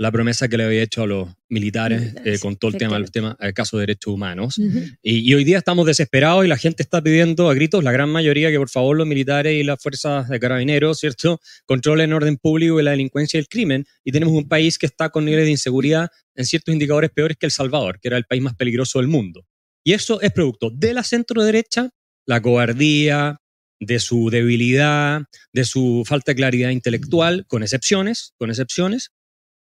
la 0.00 0.10
promesa 0.10 0.48
que 0.48 0.56
le 0.56 0.64
había 0.64 0.82
hecho 0.82 1.02
a 1.02 1.06
los 1.06 1.28
militares 1.50 2.14
eh, 2.24 2.38
con 2.38 2.56
todo 2.56 2.70
el 2.70 2.78
tema, 2.78 2.96
el 2.96 3.10
tema 3.10 3.36
el 3.38 3.52
caso 3.52 3.76
de 3.76 3.82
derechos 3.82 4.14
humanos. 4.14 4.58
y, 5.02 5.34
hoy 5.34 5.44
día 5.44 5.58
estamos 5.58 5.84
desesperados 5.84 6.42
y 6.42 6.48
la 6.48 6.56
gente 6.56 6.82
está 6.82 7.02
pidiendo 7.02 7.50
a 7.50 7.54
gritos, 7.54 7.84
la 7.84 7.92
gran 7.92 8.08
mayoría, 8.08 8.50
que 8.50 8.56
por 8.56 8.70
favor 8.70 8.96
los 8.96 9.06
militares 9.06 9.60
y 9.60 9.62
las 9.62 9.78
fuerzas 9.82 10.26
de 10.30 10.40
carabineros, 10.40 11.00
¿cierto?, 11.00 11.38
controlen 11.66 12.08
el 12.08 12.16
orden 12.16 12.38
público 12.38 12.80
y 12.80 12.82
la 12.82 12.92
delincuencia 12.92 13.36
y 13.36 13.42
el 13.42 13.48
crimen. 13.48 13.84
Y 14.02 14.10
tenemos 14.10 14.32
un 14.32 14.48
país 14.48 14.78
que 14.78 14.86
está 14.86 15.10
con 15.10 15.26
niveles 15.26 15.44
de 15.44 15.50
inseguridad 15.50 16.08
en 16.34 16.46
ciertos 16.46 16.72
indicadores 16.72 17.10
peores 17.10 17.36
que 17.36 17.44
El 17.44 17.52
Salvador, 17.52 18.00
que 18.00 18.08
era 18.08 18.16
el 18.16 18.24
país 18.24 18.40
más 18.40 18.54
peligroso 18.54 19.00
del 19.00 19.08
mundo. 19.08 19.44
Y 19.84 19.92
eso 19.92 20.18
es 20.22 20.32
producto 20.32 20.70
de 20.70 20.94
la 20.94 21.04
centro 21.04 21.44
derecha, 21.44 21.90
la 22.24 22.40
cobardía, 22.40 23.36
de 23.78 23.98
su 23.98 24.30
debilidad, 24.30 25.24
de 25.52 25.64
su 25.66 26.04
falta 26.06 26.32
de 26.32 26.36
claridad 26.36 26.70
intelectual, 26.70 27.44
con 27.48 27.62
excepciones, 27.62 28.32
con 28.38 28.48
excepciones, 28.48 29.10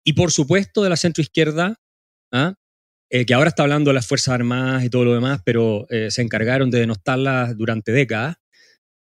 y 0.08 0.14
por 0.14 0.32
supuesto 0.32 0.82
de 0.82 0.88
la 0.88 0.96
centro 0.96 1.20
izquierda, 1.20 1.78
¿ah? 2.32 2.54
eh, 3.10 3.26
que 3.26 3.34
ahora 3.34 3.50
está 3.50 3.64
hablando 3.64 3.90
de 3.90 3.94
las 3.94 4.06
Fuerzas 4.06 4.32
Armadas 4.32 4.82
y 4.82 4.88
todo 4.88 5.04
lo 5.04 5.12
demás, 5.12 5.42
pero 5.44 5.86
eh, 5.90 6.10
se 6.10 6.22
encargaron 6.22 6.70
de 6.70 6.80
denostarlas 6.80 7.58
durante 7.58 7.92
décadas. 7.92 8.36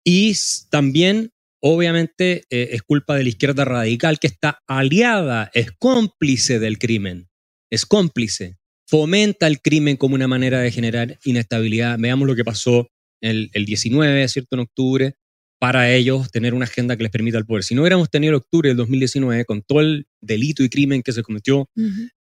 Y 0.06 0.34
también, 0.70 1.34
obviamente, 1.62 2.46
eh, 2.50 2.70
es 2.72 2.84
culpa 2.84 3.18
de 3.18 3.24
la 3.24 3.30
izquierda 3.30 3.66
radical 3.66 4.18
que 4.18 4.28
está 4.28 4.62
aliada, 4.66 5.52
es 5.54 5.74
cómplice 5.74 6.60
del 6.60 6.80
crimen, 6.80 7.28
es 7.70 7.86
cómplice, 7.86 8.56
fomenta 8.88 9.48
el 9.48 9.60
crimen 9.60 9.98
como 9.98 10.16
una 10.16 10.30
manera 10.30 10.62
de 10.62 10.72
generar 10.72 11.20
inestabilidad. 11.26 11.98
Veamos 12.00 12.30
lo 12.30 12.36
que 12.36 12.46
pasó 12.46 12.88
el, 13.22 13.50
el 13.52 13.66
19, 13.66 14.26
¿cierto? 14.30 14.56
En 14.56 14.62
octubre, 14.62 15.16
para 15.64 15.90
ellos 15.90 16.30
tener 16.30 16.54
una 16.54 16.66
agenda 16.66 16.98
que 16.98 17.04
les 17.04 17.12
permita 17.14 17.38
el 17.38 17.46
poder. 17.46 17.64
Si 17.64 17.74
no 17.74 17.84
hubiéramos 17.84 18.10
tenido 18.10 18.32
el 18.32 18.36
octubre 18.36 18.68
del 18.68 18.76
2019, 18.76 19.46
con 19.46 19.62
todo 19.62 19.80
el 19.80 20.08
delito 20.20 20.62
y 20.62 20.68
crimen 20.68 21.02
que 21.02 21.14
se 21.14 21.24
cometió 21.24 21.70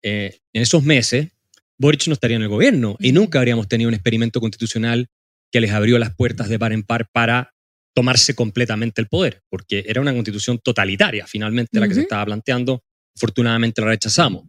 en 0.00 0.32
esos 0.54 0.84
meses, 0.84 1.28
Boric 1.76 2.06
no 2.06 2.14
estaría 2.14 2.38
en 2.38 2.44
el 2.44 2.48
gobierno 2.48 2.96
y 2.98 3.12
nunca 3.12 3.38
habríamos 3.38 3.68
tenido 3.68 3.88
un 3.88 3.94
experimento 3.94 4.40
constitucional 4.40 5.08
que 5.52 5.60
les 5.60 5.70
abrió 5.72 5.98
las 5.98 6.16
puertas 6.16 6.48
de 6.48 6.58
par 6.58 6.72
en 6.72 6.82
par 6.82 7.10
para 7.12 7.52
tomarse 7.94 8.34
completamente 8.34 9.02
el 9.02 9.06
poder, 9.06 9.42
porque 9.50 9.84
era 9.86 10.00
una 10.00 10.14
constitución 10.14 10.58
totalitaria, 10.58 11.26
finalmente, 11.26 11.78
la 11.78 11.88
que 11.88 11.94
se 11.94 12.00
estaba 12.00 12.24
planteando. 12.24 12.84
Afortunadamente 13.16 13.82
la 13.82 13.88
rechazamos. 13.88 14.48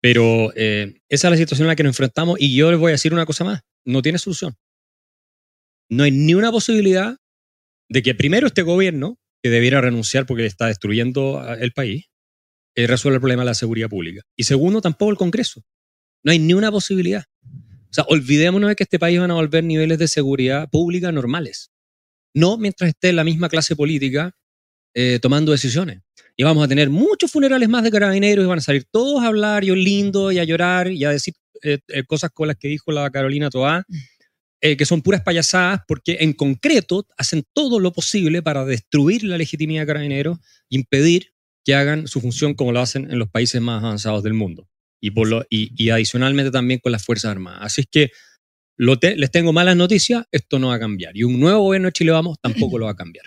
Pero 0.00 0.52
eh, 0.56 0.92
esa 1.08 1.28
es 1.28 1.30
la 1.30 1.36
situación 1.36 1.66
en 1.66 1.68
la 1.68 1.76
que 1.76 1.84
nos 1.84 1.90
enfrentamos 1.90 2.40
y 2.40 2.52
yo 2.52 2.72
les 2.72 2.80
voy 2.80 2.90
a 2.90 2.98
decir 2.98 3.14
una 3.14 3.26
cosa 3.26 3.44
más, 3.44 3.60
no 3.84 4.02
tiene 4.02 4.18
solución. 4.18 4.56
No 5.88 6.02
hay 6.02 6.10
ni 6.10 6.34
una 6.34 6.50
posibilidad 6.50 7.16
de 7.88 8.02
que 8.02 8.14
primero 8.14 8.46
este 8.46 8.62
gobierno, 8.62 9.18
que 9.42 9.50
debiera 9.50 9.80
renunciar 9.80 10.26
porque 10.26 10.46
está 10.46 10.66
destruyendo 10.66 11.44
el 11.58 11.72
país, 11.72 12.06
eh, 12.76 12.86
resuelva 12.86 13.16
el 13.16 13.20
problema 13.20 13.42
de 13.42 13.46
la 13.46 13.54
seguridad 13.54 13.88
pública. 13.88 14.22
Y 14.36 14.44
segundo, 14.44 14.80
tampoco 14.80 15.10
el 15.10 15.16
Congreso. 15.16 15.62
No 16.22 16.32
hay 16.32 16.38
ni 16.38 16.54
una 16.54 16.70
posibilidad. 16.70 17.24
O 17.42 17.92
sea, 17.94 18.04
olvidémonos 18.08 18.68
de 18.68 18.76
que 18.76 18.84
este 18.84 18.98
país 18.98 19.20
van 19.20 19.30
a 19.30 19.34
volver 19.34 19.62
niveles 19.62 19.98
de 19.98 20.08
seguridad 20.08 20.68
pública 20.70 21.12
normales. 21.12 21.70
No 22.34 22.56
mientras 22.58 22.88
esté 22.88 23.12
la 23.12 23.22
misma 23.22 23.48
clase 23.48 23.76
política 23.76 24.34
eh, 24.94 25.18
tomando 25.20 25.52
decisiones. 25.52 26.00
Y 26.36 26.42
vamos 26.42 26.64
a 26.64 26.68
tener 26.68 26.90
muchos 26.90 27.30
funerales 27.30 27.68
más 27.68 27.84
de 27.84 27.90
carabineros 27.90 28.44
y 28.44 28.48
van 28.48 28.58
a 28.58 28.62
salir 28.62 28.84
todos 28.90 29.22
a 29.22 29.28
hablar 29.28 29.62
y 29.64 29.74
lindo 29.74 30.32
y 30.32 30.38
a 30.38 30.44
llorar 30.44 30.90
y 30.90 31.04
a 31.04 31.10
decir 31.10 31.34
eh, 31.62 31.78
eh, 31.88 32.04
cosas 32.04 32.30
con 32.32 32.48
las 32.48 32.56
que 32.56 32.68
dijo 32.68 32.90
la 32.90 33.08
Carolina 33.10 33.50
Toá, 33.50 33.84
que 34.60 34.86
son 34.86 35.02
puras 35.02 35.20
payasadas 35.20 35.82
porque 35.86 36.16
en 36.20 36.32
concreto 36.32 37.06
hacen 37.18 37.44
todo 37.52 37.80
lo 37.80 37.92
posible 37.92 38.40
para 38.40 38.64
destruir 38.64 39.22
la 39.22 39.36
legitimidad 39.36 39.82
de 39.82 39.86
carabineros 39.86 40.38
impedir 40.70 41.34
que 41.64 41.74
hagan 41.74 42.08
su 42.08 42.20
función 42.20 42.54
como 42.54 42.72
lo 42.72 42.80
hacen 42.80 43.10
en 43.10 43.18
los 43.18 43.28
países 43.28 43.60
más 43.60 43.82
avanzados 43.82 44.22
del 44.22 44.32
mundo 44.34 44.66
y, 45.04 45.10
por 45.10 45.28
lo, 45.28 45.44
y, 45.50 45.90
adicionalmente 45.90 46.50
también 46.50 46.80
con 46.80 46.90
las 46.90 47.04
Fuerzas 47.04 47.32
Armadas. 47.32 47.60
Así 47.62 47.82
es 47.82 47.86
que 47.90 48.10
les 48.76 49.30
tengo 49.30 49.52
malas 49.52 49.76
noticias, 49.76 50.24
esto 50.32 50.58
no 50.58 50.68
va 50.68 50.76
a 50.76 50.80
cambiar. 50.80 51.14
Y 51.14 51.24
un 51.24 51.38
nuevo 51.38 51.60
gobierno 51.60 51.88
de 51.88 51.92
Chile 51.92 52.12
Vamos 52.12 52.38
tampoco 52.40 52.78
lo 52.78 52.86
va 52.86 52.92
a 52.92 52.96
cambiar. 52.96 53.26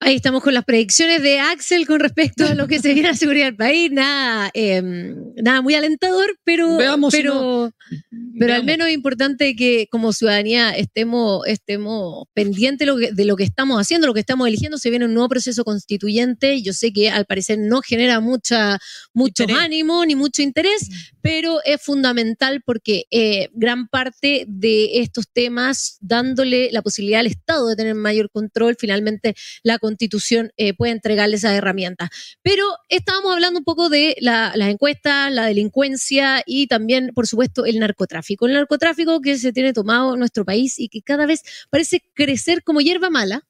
Ahí 0.00 0.14
estamos 0.14 0.44
con 0.44 0.54
las 0.54 0.64
predicciones 0.64 1.22
de 1.22 1.40
Axel 1.40 1.84
con 1.84 1.98
respecto 1.98 2.46
a 2.46 2.54
lo 2.54 2.68
que 2.68 2.78
se 2.78 2.94
viene 2.94 3.08
a 3.08 3.16
seguridad 3.16 3.46
del 3.46 3.56
país. 3.56 3.90
Nada, 3.90 4.48
em, 4.54 5.16
nada 5.36 5.60
muy 5.60 5.74
alentador, 5.74 6.38
pero, 6.44 6.78
pero, 7.10 7.72
pero 8.38 8.54
al 8.54 8.64
menos 8.64 8.86
es 8.86 8.94
importante 8.94 9.56
que 9.56 9.88
como 9.90 10.12
ciudadanía 10.12 10.70
estemos, 10.70 11.44
estemos 11.48 12.26
pendientes 12.32 12.86
de 12.86 13.24
lo, 13.24 13.36
que, 13.36 13.42
estamos 13.42 13.80
haciendo, 13.80 14.06
lo 14.06 14.14
que 14.14 14.20
estamos 14.20 14.46
eligiendo. 14.46 14.78
Se 14.78 14.90
viene 14.90 15.04
un 15.04 15.14
nuevo 15.14 15.28
proceso 15.28 15.64
constituyente. 15.64 16.62
Yo 16.62 16.72
sé 16.74 16.92
que 16.92 17.10
al 17.10 17.26
parecer 17.26 17.58
no 17.58 17.80
genera 17.80 18.20
mucha, 18.20 18.78
mucho 19.12 19.46
ánimo 19.58 20.06
ni 20.06 20.14
mucho 20.14 20.42
interés, 20.42 20.88
pero 21.28 21.60
es 21.62 21.82
fundamental 21.82 22.62
porque 22.64 23.04
eh, 23.10 23.50
gran 23.52 23.86
parte 23.88 24.46
de 24.48 25.00
estos 25.00 25.28
temas, 25.30 25.98
dándole 26.00 26.70
la 26.72 26.80
posibilidad 26.80 27.20
al 27.20 27.26
Estado 27.26 27.68
de 27.68 27.76
tener 27.76 27.94
mayor 27.94 28.30
control, 28.30 28.76
finalmente 28.78 29.34
la 29.62 29.78
constitución 29.78 30.52
eh, 30.56 30.72
puede 30.72 30.92
entregarle 30.92 31.36
esas 31.36 31.52
herramientas. 31.52 32.08
Pero 32.40 32.64
estábamos 32.88 33.34
hablando 33.34 33.58
un 33.58 33.64
poco 33.66 33.90
de 33.90 34.16
las 34.20 34.56
encuestas, 34.56 35.30
la 35.30 35.44
delincuencia 35.44 36.42
y 36.46 36.66
también, 36.66 37.10
por 37.14 37.26
supuesto, 37.26 37.66
el 37.66 37.78
narcotráfico. 37.78 38.46
El 38.46 38.54
narcotráfico 38.54 39.20
que 39.20 39.36
se 39.36 39.52
tiene 39.52 39.74
tomado 39.74 40.16
nuestro 40.16 40.46
país 40.46 40.78
y 40.78 40.88
que 40.88 41.02
cada 41.02 41.26
vez 41.26 41.42
parece 41.68 42.02
crecer 42.14 42.64
como 42.64 42.80
hierba 42.80 43.10
mala. 43.10 43.42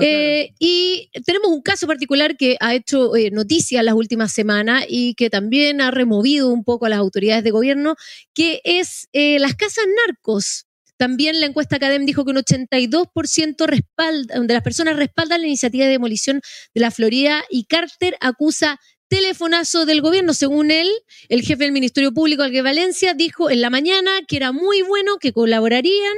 Eh, 0.00 0.52
Y 0.58 1.10
tenemos 1.24 1.50
un 1.50 1.62
caso 1.62 1.86
particular 1.86 2.36
que 2.36 2.56
ha 2.60 2.74
hecho 2.74 3.14
eh, 3.16 3.30
noticia 3.30 3.82
las 3.82 3.94
últimas 3.94 4.32
semanas 4.32 4.84
y 4.88 5.14
que 5.14 5.30
también 5.30 5.80
ha 5.80 5.90
removido 5.90 6.48
un 6.48 6.64
poco 6.64 6.86
a 6.86 6.88
las 6.88 6.98
autoridades 6.98 7.44
de 7.44 7.50
gobierno, 7.50 7.96
que 8.34 8.60
es 8.64 9.08
las 9.12 9.54
casas 9.54 9.84
narcos. 10.06 10.66
También 11.00 11.40
la 11.40 11.46
encuesta 11.46 11.76
Academ 11.76 12.04
dijo 12.04 12.26
que 12.26 12.32
un 12.32 12.36
82% 12.36 13.66
respalda, 13.66 14.38
de 14.38 14.52
las 14.52 14.62
personas 14.62 14.96
respaldan 14.96 15.40
la 15.40 15.46
iniciativa 15.46 15.86
de 15.86 15.92
demolición 15.92 16.42
de 16.74 16.80
la 16.82 16.90
Florida 16.90 17.42
y 17.48 17.64
Carter 17.64 18.16
acusa 18.20 18.78
telefonazo 19.10 19.86
del 19.86 20.00
gobierno. 20.00 20.32
Según 20.32 20.70
él, 20.70 20.88
el 21.28 21.42
jefe 21.42 21.64
del 21.64 21.72
Ministerio 21.72 22.14
Público, 22.14 22.44
Alque 22.44 22.62
Valencia, 22.62 23.12
dijo 23.12 23.50
en 23.50 23.60
la 23.60 23.68
mañana 23.68 24.10
que 24.26 24.36
era 24.36 24.52
muy 24.52 24.82
bueno, 24.82 25.18
que 25.18 25.32
colaborarían 25.32 26.14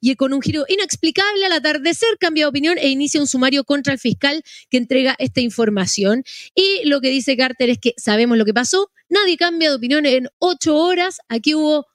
y 0.00 0.14
con 0.14 0.32
un 0.32 0.40
giro 0.40 0.64
inexplicable 0.68 1.44
al 1.44 1.52
atardecer 1.52 2.16
cambia 2.18 2.44
de 2.44 2.48
opinión 2.48 2.78
e 2.78 2.88
inicia 2.88 3.20
un 3.20 3.26
sumario 3.26 3.64
contra 3.64 3.92
el 3.92 3.98
fiscal 3.98 4.44
que 4.70 4.76
entrega 4.76 5.16
esta 5.18 5.40
información. 5.40 6.22
Y 6.54 6.88
lo 6.88 7.00
que 7.00 7.10
dice 7.10 7.36
Carter 7.36 7.70
es 7.70 7.78
que 7.78 7.94
sabemos 7.96 8.38
lo 8.38 8.44
que 8.44 8.54
pasó, 8.54 8.92
nadie 9.08 9.36
cambia 9.36 9.70
de 9.70 9.76
opinión 9.76 10.06
en 10.06 10.28
ocho 10.38 10.76
horas, 10.76 11.18
aquí 11.28 11.56
hubo 11.56 11.86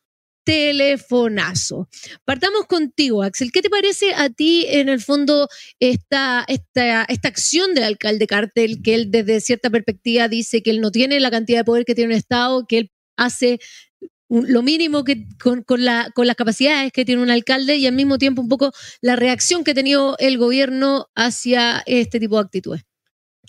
telefonazo. 0.43 1.87
Partamos 2.25 2.65
contigo, 2.67 3.23
Axel. 3.23 3.51
¿Qué 3.51 3.61
te 3.61 3.69
parece 3.69 4.13
a 4.13 4.29
ti, 4.29 4.65
en 4.67 4.89
el 4.89 5.01
fondo, 5.01 5.47
esta, 5.79 6.45
esta, 6.47 7.03
esta 7.05 7.27
acción 7.27 7.73
del 7.73 7.85
alcalde 7.85 8.27
Cartel, 8.27 8.81
que 8.83 8.95
él 8.95 9.11
desde 9.11 9.41
cierta 9.41 9.69
perspectiva 9.69 10.27
dice 10.27 10.61
que 10.61 10.71
él 10.71 10.81
no 10.81 10.91
tiene 10.91 11.19
la 11.19 11.31
cantidad 11.31 11.59
de 11.59 11.65
poder 11.65 11.85
que 11.85 11.95
tiene 11.95 12.13
un 12.13 12.17
Estado, 12.17 12.65
que 12.67 12.77
él 12.79 12.91
hace 13.17 13.59
lo 14.29 14.63
mínimo 14.63 15.03
que 15.03 15.27
con, 15.39 15.85
la, 15.85 16.09
con 16.15 16.25
las 16.25 16.35
capacidades 16.35 16.91
que 16.91 17.05
tiene 17.05 17.21
un 17.21 17.29
alcalde 17.29 17.75
y 17.75 17.85
al 17.85 17.93
mismo 17.93 18.17
tiempo 18.17 18.41
un 18.41 18.49
poco 18.49 18.71
la 19.01 19.15
reacción 19.15 19.63
que 19.63 19.71
ha 19.71 19.75
tenido 19.75 20.15
el 20.19 20.37
gobierno 20.37 21.07
hacia 21.15 21.83
este 21.85 22.19
tipo 22.19 22.37
de 22.37 22.41
actitudes? 22.41 22.83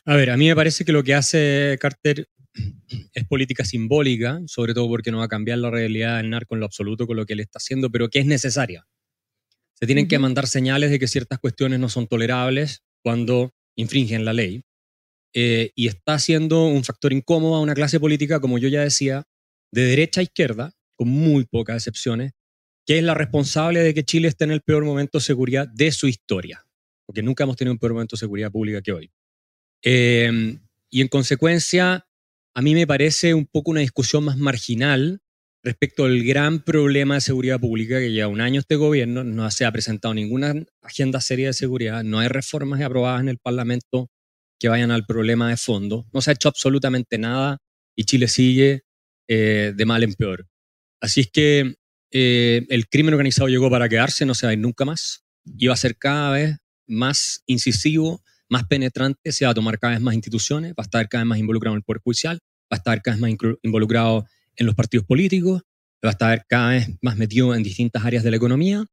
A 0.04 0.16
ver, 0.16 0.30
a 0.30 0.36
mí 0.36 0.48
me 0.48 0.54
parece 0.54 0.84
que 0.84 0.92
lo 0.92 1.02
que 1.02 1.14
hace 1.14 1.78
Carter 1.80 2.28
es 3.12 3.24
política 3.26 3.64
simbólica, 3.64 4.40
sobre 4.46 4.74
todo 4.74 4.88
porque 4.88 5.10
no 5.10 5.18
va 5.18 5.24
a 5.24 5.28
cambiar 5.28 5.58
la 5.58 5.70
realidad 5.70 6.18
del 6.18 6.30
narco 6.30 6.54
en 6.54 6.60
lo 6.60 6.66
absoluto 6.66 7.06
con 7.06 7.16
lo 7.16 7.26
que 7.26 7.34
él 7.34 7.40
está 7.40 7.58
haciendo, 7.58 7.90
pero 7.90 8.08
que 8.08 8.20
es 8.20 8.26
necesaria. 8.26 8.86
Se 9.74 9.86
tienen 9.86 10.08
que 10.08 10.18
mandar 10.18 10.46
señales 10.46 10.90
de 10.90 10.98
que 10.98 11.08
ciertas 11.08 11.38
cuestiones 11.38 11.80
no 11.80 11.88
son 11.88 12.06
tolerables 12.06 12.82
cuando 13.02 13.52
infringen 13.76 14.24
la 14.24 14.32
ley. 14.32 14.62
Eh, 15.36 15.72
y 15.74 15.88
está 15.88 16.18
siendo 16.20 16.66
un 16.66 16.84
factor 16.84 17.12
incómodo 17.12 17.56
a 17.56 17.60
una 17.60 17.74
clase 17.74 17.98
política, 17.98 18.38
como 18.38 18.58
yo 18.58 18.68
ya 18.68 18.82
decía, 18.82 19.24
de 19.72 19.82
derecha 19.82 20.20
a 20.20 20.22
izquierda, 20.24 20.72
con 20.94 21.08
muy 21.08 21.44
pocas 21.44 21.76
excepciones, 21.76 22.32
que 22.86 22.98
es 22.98 23.04
la 23.04 23.14
responsable 23.14 23.80
de 23.80 23.94
que 23.94 24.04
Chile 24.04 24.28
esté 24.28 24.44
en 24.44 24.52
el 24.52 24.62
peor 24.62 24.84
momento 24.84 25.18
de 25.18 25.24
seguridad 25.24 25.66
de 25.66 25.90
su 25.90 26.06
historia, 26.06 26.64
porque 27.04 27.22
nunca 27.22 27.42
hemos 27.42 27.56
tenido 27.56 27.72
un 27.72 27.78
peor 27.78 27.94
momento 27.94 28.14
de 28.14 28.20
seguridad 28.20 28.52
pública 28.52 28.80
que 28.80 28.92
hoy. 28.92 29.10
Eh, 29.82 30.56
y 30.88 31.00
en 31.00 31.08
consecuencia, 31.08 32.06
a 32.54 32.62
mí 32.62 32.74
me 32.74 32.86
parece 32.86 33.34
un 33.34 33.46
poco 33.46 33.72
una 33.72 33.80
discusión 33.80 34.24
más 34.24 34.36
marginal 34.36 35.20
respecto 35.62 36.04
al 36.04 36.22
gran 36.22 36.62
problema 36.62 37.14
de 37.14 37.20
seguridad 37.22 37.58
pública 37.58 37.98
que 37.98 38.12
lleva 38.12 38.28
un 38.28 38.40
año 38.40 38.60
este 38.60 38.76
gobierno, 38.76 39.24
no 39.24 39.50
se 39.50 39.64
ha 39.64 39.72
presentado 39.72 40.14
ninguna 40.14 40.54
agenda 40.82 41.20
seria 41.20 41.48
de 41.48 41.52
seguridad, 41.54 42.04
no 42.04 42.18
hay 42.18 42.28
reformas 42.28 42.80
aprobadas 42.82 43.22
en 43.22 43.30
el 43.30 43.38
Parlamento 43.38 44.10
que 44.60 44.68
vayan 44.68 44.90
al 44.90 45.06
problema 45.06 45.48
de 45.48 45.56
fondo, 45.56 46.06
no 46.12 46.20
se 46.20 46.30
ha 46.30 46.34
hecho 46.34 46.48
absolutamente 46.48 47.18
nada 47.18 47.58
y 47.96 48.04
Chile 48.04 48.28
sigue 48.28 48.82
eh, 49.26 49.72
de 49.74 49.86
mal 49.86 50.02
en 50.02 50.14
peor. 50.14 50.46
Así 51.00 51.22
es 51.22 51.30
que 51.30 51.74
eh, 52.12 52.66
el 52.68 52.88
crimen 52.88 53.14
organizado 53.14 53.48
llegó 53.48 53.70
para 53.70 53.88
quedarse, 53.88 54.26
no 54.26 54.34
se 54.34 54.46
va 54.46 54.50
a 54.50 54.52
ir 54.52 54.60
nunca 54.60 54.84
más 54.84 55.24
y 55.44 55.66
va 55.66 55.74
a 55.74 55.78
ser 55.78 55.96
cada 55.96 56.30
vez 56.30 56.56
más 56.86 57.42
incisivo 57.46 58.22
más 58.48 58.64
penetrante, 58.64 59.32
se 59.32 59.44
va 59.44 59.52
a 59.52 59.54
tomar 59.54 59.78
cada 59.78 59.94
vez 59.94 60.02
más 60.02 60.14
instituciones, 60.14 60.72
va 60.72 60.82
a 60.82 60.82
estar 60.82 61.08
cada 61.08 61.24
vez 61.24 61.28
más 61.28 61.38
involucrado 61.38 61.74
en 61.74 61.78
el 61.78 61.82
Poder 61.84 62.00
Judicial, 62.02 62.38
va 62.72 62.76
a 62.76 62.76
estar 62.76 63.02
cada 63.02 63.16
vez 63.16 63.20
más 63.20 63.56
involucrado 63.62 64.26
en 64.56 64.66
los 64.66 64.74
partidos 64.74 65.06
políticos, 65.06 65.62
va 66.04 66.10
a 66.10 66.12
estar 66.12 66.44
cada 66.48 66.70
vez 66.70 66.88
más 67.00 67.16
metido 67.16 67.54
en 67.54 67.62
distintas 67.62 68.04
áreas 68.04 68.22
de 68.22 68.30
la 68.30 68.36
economía 68.36 68.84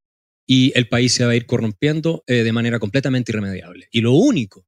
y 0.48 0.72
el 0.76 0.88
país 0.88 1.14
se 1.14 1.26
va 1.26 1.32
a 1.32 1.36
ir 1.36 1.46
corrompiendo 1.46 2.24
eh, 2.28 2.44
de 2.44 2.52
manera 2.54 2.80
completamente 2.80 3.32
irremediable. 3.32 3.88
Y 3.92 4.02
lo 4.02 4.14
único 4.14 4.66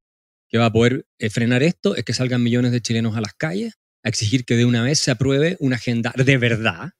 que 0.50 0.58
va 0.58 0.66
a 0.66 0.72
poder 0.72 1.06
eh, 1.18 1.30
frenar 1.30 1.63
esto 1.63 1.96
es 1.96 2.04
que 2.04 2.13
salgan 2.13 2.44
millones 2.44 2.72
de 2.72 2.82
chilenos 2.82 3.16
a 3.18 3.22
las 3.22 3.34
calles 3.34 3.74
a 4.04 4.10
exigir 4.10 4.46
que 4.46 4.56
de 4.56 4.66
una 4.66 4.84
vez 4.84 5.00
se 5.00 5.12
apruebe 5.12 5.56
una 5.60 5.78
agenda 5.78 6.13
de 6.16 6.38
verdad, 6.38 6.92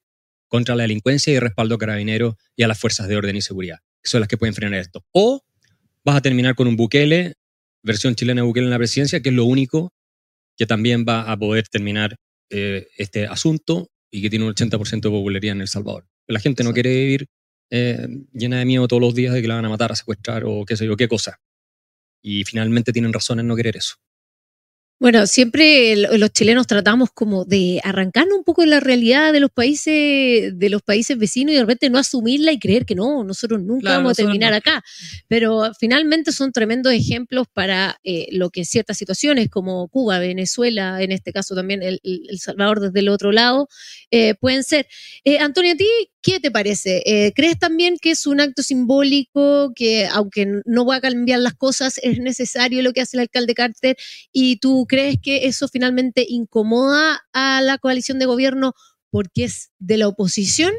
contra 0.48 0.76
la 0.76 0.82
delincuencia 0.82 1.32
y 1.32 1.38
respaldo 1.38 1.74
a 1.74 1.78
carabineros 1.78 2.34
y 2.56 2.62
a 2.62 2.68
las 2.68 2.78
fuerzas 2.78 3.08
de 3.08 3.16
orden 3.16 3.34
y 3.34 3.42
seguridad, 3.42 3.78
que 4.02 4.08
son 4.08 4.20
las 4.20 4.28
que 4.28 4.36
pueden 4.36 4.54
frenar 4.54 4.78
esto. 4.78 5.04
O 5.10 5.42
vas 6.04 6.16
a 6.16 6.20
terminar 6.20 6.54
con 6.54 6.68
un 6.68 6.76
Bukele, 6.76 7.34
versión 7.84 8.14
chilena 8.14 8.40
de 8.40 8.46
Bukele 8.46 8.66
en 8.66 8.70
la 8.70 8.78
presidencia, 8.78 9.20
que 9.20 9.28
es 9.28 9.34
lo 9.34 9.44
único 9.44 9.92
que 10.56 10.66
también 10.66 11.04
va 11.08 11.30
a 11.30 11.36
poder 11.36 11.68
terminar 11.68 12.16
eh, 12.50 12.88
este 12.96 13.26
asunto 13.26 13.90
y 14.10 14.22
que 14.22 14.30
tiene 14.30 14.46
un 14.46 14.54
80% 14.54 15.00
de 15.00 15.10
popularidad 15.10 15.52
en 15.52 15.60
El 15.60 15.68
Salvador. 15.68 16.06
La 16.26 16.40
gente 16.40 16.64
no 16.64 16.72
quiere 16.72 16.90
vivir 16.90 17.26
eh, 17.70 18.06
llena 18.32 18.58
de 18.58 18.64
miedo 18.64 18.86
todos 18.88 19.02
los 19.02 19.14
días 19.14 19.34
de 19.34 19.42
que 19.42 19.48
la 19.48 19.56
van 19.56 19.64
a 19.64 19.68
matar, 19.68 19.92
a 19.92 19.96
secuestrar 19.96 20.44
o 20.46 20.64
qué 20.64 20.76
sé 20.76 20.86
yo, 20.86 20.96
qué 20.96 21.08
cosa. 21.08 21.40
Y 22.22 22.44
finalmente 22.44 22.92
tienen 22.92 23.12
razón 23.12 23.40
en 23.40 23.46
no 23.46 23.56
querer 23.56 23.76
eso. 23.76 23.96
Bueno, 25.00 25.26
siempre 25.26 25.96
los 25.96 26.30
chilenos 26.30 26.68
tratamos 26.68 27.10
como 27.12 27.44
de 27.44 27.80
arrancarnos 27.82 28.38
un 28.38 28.44
poco 28.44 28.62
de 28.62 28.68
la 28.68 28.80
realidad 28.80 29.32
de 29.32 29.40
los 29.40 29.50
países, 29.50 30.56
de 30.56 30.68
los 30.70 30.82
países 30.82 31.18
vecinos 31.18 31.52
y 31.52 31.56
de 31.56 31.62
repente 31.62 31.90
no 31.90 31.98
asumirla 31.98 32.52
y 32.52 32.60
creer 32.60 32.86
que 32.86 32.94
no, 32.94 33.24
nosotros 33.24 33.60
nunca 33.60 33.90
vamos 33.90 34.12
a 34.12 34.14
terminar 34.14 34.54
acá. 34.54 34.84
Pero 35.26 35.72
finalmente 35.78 36.30
son 36.30 36.52
tremendos 36.52 36.92
ejemplos 36.92 37.48
para 37.52 37.98
eh, 38.04 38.28
lo 38.30 38.50
que 38.50 38.60
en 38.60 38.66
ciertas 38.66 38.96
situaciones 38.96 39.50
como 39.50 39.88
Cuba, 39.88 40.20
Venezuela, 40.20 41.02
en 41.02 41.10
este 41.10 41.32
caso 41.32 41.56
también 41.56 41.82
El, 41.82 42.00
Salvador 42.38 42.80
desde 42.80 43.00
el 43.00 43.08
otro 43.08 43.32
lado, 43.32 43.68
eh, 44.12 44.34
pueden 44.36 44.62
ser. 44.62 44.86
Eh, 45.24 45.38
Antonio, 45.38 45.72
¿a 45.72 45.76
ti 45.76 45.88
qué 46.24 46.40
te 46.40 46.50
parece? 46.50 47.32
¿Crees 47.36 47.58
también 47.58 47.98
que 48.00 48.10
es 48.12 48.26
un 48.26 48.40
acto 48.40 48.62
simbólico, 48.62 49.72
que 49.76 50.06
aunque 50.06 50.62
no 50.64 50.86
va 50.86 50.96
a 50.96 51.00
cambiar 51.00 51.38
las 51.40 51.54
cosas, 51.54 51.98
es 52.02 52.18
necesario 52.18 52.82
lo 52.82 52.92
que 52.92 53.02
hace 53.02 53.16
el 53.16 53.20
alcalde 53.20 53.54
Carter 53.54 53.96
y 54.32 54.56
tú 54.56 54.86
crees 54.88 55.18
que 55.22 55.46
eso 55.46 55.68
finalmente 55.68 56.26
incomoda 56.28 57.20
a 57.32 57.60
la 57.60 57.78
coalición 57.78 58.18
de 58.18 58.26
gobierno 58.26 58.72
porque 59.10 59.44
es 59.44 59.70
de 59.78 59.98
la 59.98 60.08
oposición 60.08 60.72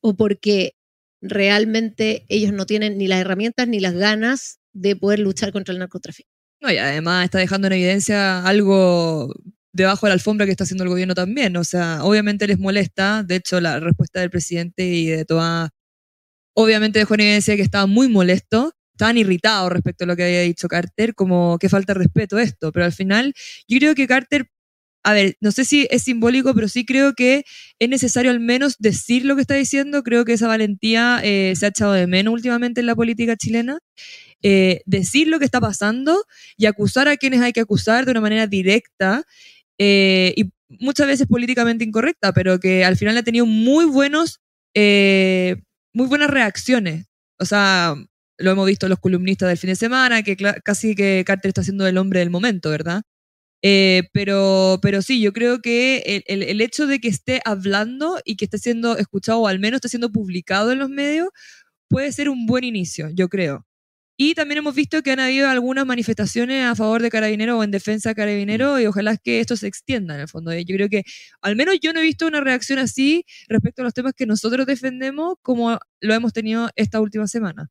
o 0.00 0.16
porque 0.16 0.72
realmente 1.20 2.24
ellos 2.28 2.52
no 2.52 2.66
tienen 2.66 2.98
ni 2.98 3.06
las 3.06 3.20
herramientas 3.20 3.68
ni 3.68 3.80
las 3.80 3.94
ganas 3.94 4.60
de 4.72 4.96
poder 4.96 5.20
luchar 5.20 5.52
contra 5.52 5.72
el 5.72 5.78
narcotráfico? 5.78 6.28
No, 6.60 6.70
y 6.70 6.78
además 6.78 7.24
está 7.24 7.38
dejando 7.38 7.66
en 7.66 7.74
evidencia 7.74 8.44
algo 8.44 9.32
debajo 9.76 10.06
de 10.06 10.10
la 10.10 10.14
alfombra 10.14 10.46
que 10.46 10.52
está 10.52 10.64
haciendo 10.64 10.84
el 10.84 10.90
gobierno 10.90 11.14
también. 11.14 11.56
O 11.56 11.64
sea, 11.64 12.04
obviamente 12.04 12.46
les 12.46 12.58
molesta. 12.58 13.22
De 13.22 13.36
hecho, 13.36 13.60
la 13.60 13.80
respuesta 13.80 14.20
del 14.20 14.30
presidente 14.30 14.84
y 14.86 15.06
de 15.06 15.24
toda. 15.24 15.70
Obviamente 16.54 16.98
dejó 16.98 17.14
en 17.14 17.20
evidencia 17.20 17.56
que 17.56 17.62
estaba 17.62 17.86
muy 17.86 18.08
molesto 18.08 18.72
tan 18.96 19.18
irritado 19.18 19.68
respecto 19.68 20.04
a 20.04 20.06
lo 20.06 20.16
que 20.16 20.24
había 20.24 20.40
dicho 20.40 20.68
Carter, 20.68 21.14
como 21.14 21.58
que 21.58 21.68
falta 21.68 21.94
respeto 21.94 22.38
esto, 22.38 22.72
pero 22.72 22.86
al 22.86 22.92
final 22.92 23.34
yo 23.68 23.78
creo 23.78 23.94
que 23.94 24.06
Carter, 24.06 24.48
a 25.04 25.12
ver, 25.12 25.36
no 25.40 25.52
sé 25.52 25.64
si 25.64 25.86
es 25.90 26.02
simbólico, 26.04 26.54
pero 26.54 26.68
sí 26.68 26.86
creo 26.86 27.14
que 27.14 27.44
es 27.78 27.88
necesario 27.88 28.30
al 28.30 28.40
menos 28.40 28.76
decir 28.78 29.24
lo 29.26 29.36
que 29.36 29.42
está 29.42 29.54
diciendo, 29.54 30.02
creo 30.02 30.24
que 30.24 30.32
esa 30.32 30.48
valentía 30.48 31.20
eh, 31.22 31.54
se 31.56 31.66
ha 31.66 31.68
echado 31.68 31.92
de 31.92 32.06
menos 32.06 32.34
últimamente 32.34 32.80
en 32.80 32.86
la 32.86 32.96
política 32.96 33.36
chilena. 33.36 33.78
Eh, 34.42 34.82
decir 34.84 35.28
lo 35.28 35.38
que 35.38 35.46
está 35.46 35.60
pasando 35.60 36.24
y 36.58 36.66
acusar 36.66 37.08
a 37.08 37.16
quienes 37.16 37.40
hay 37.40 37.52
que 37.52 37.60
acusar 37.60 38.04
de 38.04 38.10
una 38.12 38.20
manera 38.20 38.46
directa 38.46 39.24
eh, 39.78 40.34
y 40.36 40.50
muchas 40.80 41.06
veces 41.06 41.26
políticamente 41.26 41.84
incorrecta, 41.84 42.32
pero 42.32 42.58
que 42.58 42.84
al 42.84 42.96
final 42.96 43.16
ha 43.16 43.22
tenido 43.22 43.46
muy 43.46 43.84
buenos, 43.84 44.40
muy 44.74 46.06
buenas 46.06 46.30
reacciones. 46.30 47.06
O 47.38 47.44
sea, 47.44 47.94
lo 48.38 48.50
hemos 48.50 48.66
visto 48.66 48.88
los 48.88 48.98
columnistas 48.98 49.48
del 49.48 49.58
fin 49.58 49.70
de 49.70 49.76
semana, 49.76 50.22
que 50.22 50.36
casi 50.64 50.94
que 50.94 51.24
Carter 51.26 51.48
está 51.48 51.62
siendo 51.62 51.86
el 51.86 51.98
hombre 51.98 52.20
del 52.20 52.30
momento, 52.30 52.70
¿verdad? 52.70 53.02
Eh, 53.62 54.04
pero, 54.12 54.78
pero 54.82 55.02
sí, 55.02 55.20
yo 55.20 55.32
creo 55.32 55.60
que 55.60 56.22
el, 56.26 56.42
el, 56.42 56.60
hecho 56.60 56.86
de 56.86 57.00
que 57.00 57.08
esté 57.08 57.40
hablando 57.44 58.20
y 58.24 58.36
que 58.36 58.44
esté 58.44 58.58
siendo 58.58 58.96
escuchado, 58.98 59.40
o 59.40 59.48
al 59.48 59.58
menos 59.58 59.78
esté 59.78 59.88
siendo 59.88 60.12
publicado 60.12 60.72
en 60.72 60.78
los 60.78 60.90
medios, 60.90 61.30
puede 61.88 62.12
ser 62.12 62.28
un 62.28 62.46
buen 62.46 62.64
inicio, 62.64 63.08
yo 63.14 63.28
creo. 63.28 63.66
Y 64.18 64.34
también 64.34 64.58
hemos 64.58 64.74
visto 64.74 65.02
que 65.02 65.10
han 65.10 65.20
habido 65.20 65.48
algunas 65.48 65.84
manifestaciones 65.84 66.64
a 66.64 66.74
favor 66.74 67.02
de 67.02 67.10
Carabinero 67.10 67.58
o 67.58 67.62
en 67.62 67.70
defensa 67.70 68.10
de 68.10 68.14
Carabinero 68.14 68.80
y 68.80 68.86
ojalá 68.86 69.16
que 69.18 69.40
esto 69.40 69.56
se 69.56 69.66
extienda 69.66 70.14
en 70.14 70.22
el 70.22 70.28
fondo. 70.28 70.54
Yo 70.54 70.74
creo 70.74 70.88
que 70.88 71.02
al 71.42 71.54
menos 71.54 71.76
yo 71.82 71.92
no 71.92 72.00
he 72.00 72.02
visto 72.02 72.26
una 72.26 72.40
reacción 72.40 72.78
así 72.78 73.24
respecto 73.48 73.82
a 73.82 73.84
los 73.84 73.92
temas 73.92 74.14
que 74.16 74.24
nosotros 74.24 74.66
defendemos 74.66 75.34
como 75.42 75.78
lo 76.00 76.14
hemos 76.14 76.32
tenido 76.32 76.70
esta 76.76 77.00
última 77.00 77.26
semana. 77.26 77.68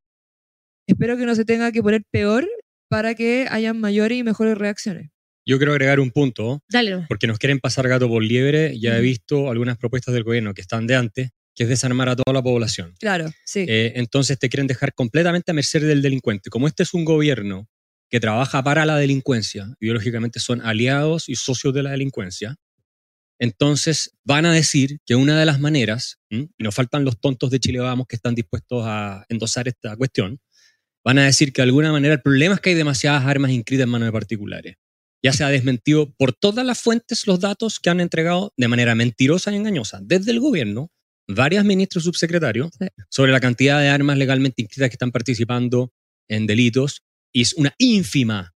Espero 0.87 1.17
que 1.17 1.25
no 1.25 1.33
se 1.33 1.45
tenga 1.45 1.71
que 1.71 1.81
poner 1.81 2.03
peor 2.11 2.47
para 2.89 3.15
que 3.15 3.47
hayan 3.49 3.79
mayores 3.79 4.19
y 4.19 4.23
mejores 4.23 4.55
reacciones. 4.55 5.09
Yo 5.47 5.57
quiero 5.57 5.73
agregar 5.73 5.99
un 5.99 6.11
punto, 6.11 6.63
Dale. 6.69 7.05
porque 7.07 7.27
nos 7.27 7.37
quieren 7.37 7.59
pasar 7.59 7.87
gato 7.87 8.07
por 8.07 8.23
liebre. 8.23 8.79
Ya 8.79 8.97
he 8.97 9.01
visto 9.01 9.49
algunas 9.49 9.77
propuestas 9.77 10.13
del 10.13 10.23
gobierno 10.23 10.53
que 10.53 10.61
están 10.61 10.87
de 10.87 10.95
antes, 10.95 11.29
que 11.55 11.63
es 11.63 11.69
desarmar 11.69 12.09
a 12.09 12.15
toda 12.15 12.33
la 12.33 12.43
población. 12.43 12.93
Claro, 12.99 13.31
sí. 13.45 13.65
Eh, 13.67 13.93
entonces 13.95 14.37
te 14.37 14.49
quieren 14.49 14.67
dejar 14.67 14.93
completamente 14.93 15.51
a 15.51 15.53
merced 15.53 15.87
del 15.87 16.01
delincuente. 16.01 16.49
Como 16.49 16.67
este 16.67 16.83
es 16.83 16.93
un 16.93 17.05
gobierno 17.05 17.67
que 18.09 18.19
trabaja 18.19 18.63
para 18.63 18.85
la 18.85 18.97
delincuencia, 18.97 19.73
ideológicamente 19.79 20.39
son 20.39 20.61
aliados 20.61 21.29
y 21.29 21.35
socios 21.35 21.73
de 21.73 21.83
la 21.83 21.91
delincuencia, 21.91 22.57
entonces 23.39 24.11
van 24.23 24.45
a 24.45 24.53
decir 24.53 24.99
que 25.05 25.15
una 25.15 25.37
de 25.39 25.45
las 25.45 25.59
maneras, 25.59 26.19
y 26.29 26.47
nos 26.59 26.75
faltan 26.75 27.03
los 27.03 27.19
tontos 27.19 27.49
de 27.49 27.59
Chile 27.59 27.79
Vamos 27.79 28.07
que 28.07 28.15
están 28.15 28.35
dispuestos 28.35 28.83
a 28.85 29.25
endosar 29.29 29.67
esta 29.67 29.95
cuestión, 29.97 30.39
van 31.03 31.19
a 31.19 31.25
decir 31.25 31.51
que 31.51 31.61
de 31.61 31.67
alguna 31.67 31.91
manera 31.91 32.13
el 32.13 32.21
problema 32.21 32.55
es 32.55 32.61
que 32.61 32.71
hay 32.71 32.75
demasiadas 32.75 33.25
armas 33.25 33.51
inscritas 33.51 33.83
en 33.83 33.89
manos 33.89 34.07
de 34.07 34.11
particulares. 34.11 34.75
Ya 35.23 35.33
se 35.33 35.43
ha 35.43 35.49
desmentido 35.49 36.13
por 36.15 36.33
todas 36.33 36.65
las 36.65 36.79
fuentes 36.79 37.27
los 37.27 37.39
datos 37.39 37.79
que 37.79 37.89
han 37.89 37.99
entregado 37.99 38.53
de 38.57 38.67
manera 38.67 38.95
mentirosa 38.95 39.51
y 39.51 39.55
engañosa 39.55 39.99
desde 40.01 40.31
el 40.31 40.39
gobierno, 40.39 40.91
varios 41.27 41.65
ministros 41.65 42.03
subsecretarios, 42.03 42.71
sobre 43.09 43.31
la 43.31 43.39
cantidad 43.39 43.79
de 43.79 43.89
armas 43.89 44.17
legalmente 44.17 44.61
inscritas 44.61 44.89
que 44.89 44.95
están 44.95 45.11
participando 45.11 45.91
en 46.27 46.47
delitos. 46.47 47.03
Y 47.31 47.41
es 47.41 47.53
una 47.53 47.73
ínfima 47.77 48.53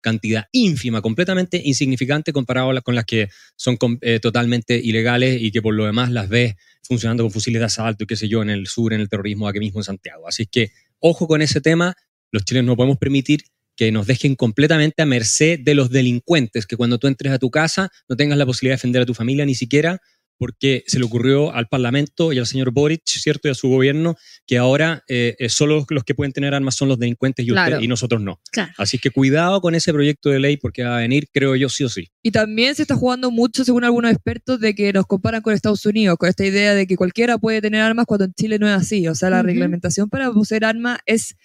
cantidad, 0.00 0.46
ínfima, 0.52 1.02
completamente 1.02 1.60
insignificante 1.62 2.32
comparado 2.32 2.80
con 2.82 2.94
las 2.94 3.04
que 3.04 3.28
son 3.56 3.78
eh, 4.00 4.18
totalmente 4.20 4.76
ilegales 4.76 5.40
y 5.40 5.50
que 5.50 5.62
por 5.62 5.74
lo 5.74 5.84
demás 5.84 6.10
las 6.10 6.28
ves 6.28 6.54
funcionando 6.82 7.22
con 7.22 7.30
fusiles 7.30 7.60
de 7.60 7.66
asalto 7.66 8.04
y 8.04 8.06
qué 8.06 8.16
sé 8.16 8.28
yo, 8.28 8.42
en 8.42 8.50
el 8.50 8.66
sur, 8.66 8.92
en 8.92 9.00
el 9.00 9.08
terrorismo, 9.08 9.46
aquí 9.46 9.58
mismo 9.58 9.80
en 9.80 9.84
Santiago. 9.84 10.26
Así 10.26 10.46
que 10.46 10.72
ojo 10.98 11.26
con 11.26 11.42
ese 11.42 11.60
tema, 11.60 11.94
los 12.32 12.44
chilenos 12.44 12.66
no 12.66 12.76
podemos 12.76 12.98
permitir 12.98 13.42
que 13.76 13.92
nos 13.92 14.06
dejen 14.06 14.36
completamente 14.36 15.02
a 15.02 15.06
merced 15.06 15.60
de 15.60 15.74
los 15.74 15.90
delincuentes, 15.90 16.66
que 16.66 16.76
cuando 16.76 16.98
tú 16.98 17.06
entres 17.06 17.32
a 17.32 17.38
tu 17.38 17.50
casa 17.50 17.90
no 18.08 18.16
tengas 18.16 18.36
la 18.36 18.46
posibilidad 18.46 18.74
de 18.74 18.78
defender 18.78 19.02
a 19.02 19.06
tu 19.06 19.14
familia 19.14 19.46
ni 19.46 19.54
siquiera 19.54 20.00
porque 20.40 20.84
se 20.86 20.98
le 20.98 21.04
ocurrió 21.04 21.52
al 21.52 21.68
Parlamento 21.68 22.32
y 22.32 22.38
al 22.38 22.46
señor 22.46 22.70
Boric, 22.70 23.02
¿cierto? 23.04 23.46
Y 23.46 23.50
a 23.50 23.54
su 23.54 23.68
gobierno, 23.68 24.16
que 24.46 24.56
ahora 24.56 25.04
eh, 25.06 25.36
eh, 25.38 25.50
solo 25.50 25.84
los 25.90 26.02
que 26.02 26.14
pueden 26.14 26.32
tener 26.32 26.54
armas 26.54 26.76
son 26.76 26.88
los 26.88 26.98
delincuentes 26.98 27.44
y, 27.44 27.52
usted, 27.52 27.78
y 27.78 27.86
nosotros 27.86 28.22
no. 28.22 28.40
Así 28.78 28.98
que 28.98 29.10
cuidado 29.10 29.60
con 29.60 29.74
ese 29.74 29.92
proyecto 29.92 30.30
de 30.30 30.40
ley 30.40 30.56
porque 30.56 30.82
va 30.82 30.96
a 30.96 31.00
venir, 31.00 31.28
creo 31.30 31.56
yo, 31.56 31.68
sí 31.68 31.84
o 31.84 31.90
sí. 31.90 32.08
Y 32.22 32.30
también 32.30 32.74
se 32.74 32.82
está 32.82 32.94
jugando 32.94 33.30
mucho, 33.30 33.66
según 33.66 33.84
algunos 33.84 34.12
expertos, 34.12 34.58
de 34.60 34.74
que 34.74 34.94
nos 34.94 35.04
comparan 35.04 35.42
con 35.42 35.52
Estados 35.52 35.84
Unidos, 35.84 36.16
con 36.16 36.30
esta 36.30 36.46
idea 36.46 36.74
de 36.74 36.86
que 36.86 36.96
cualquiera 36.96 37.36
puede 37.36 37.60
tener 37.60 37.82
armas 37.82 38.06
cuando 38.06 38.24
en 38.24 38.32
Chile 38.32 38.58
no 38.58 38.66
es 38.66 38.72
así. 38.72 39.06
O 39.08 39.14
sea, 39.14 39.28
la 39.28 39.42
reglamentación 39.42 40.08
para 40.08 40.32
poseer 40.32 40.64
armas 40.64 41.00
es 41.04 41.36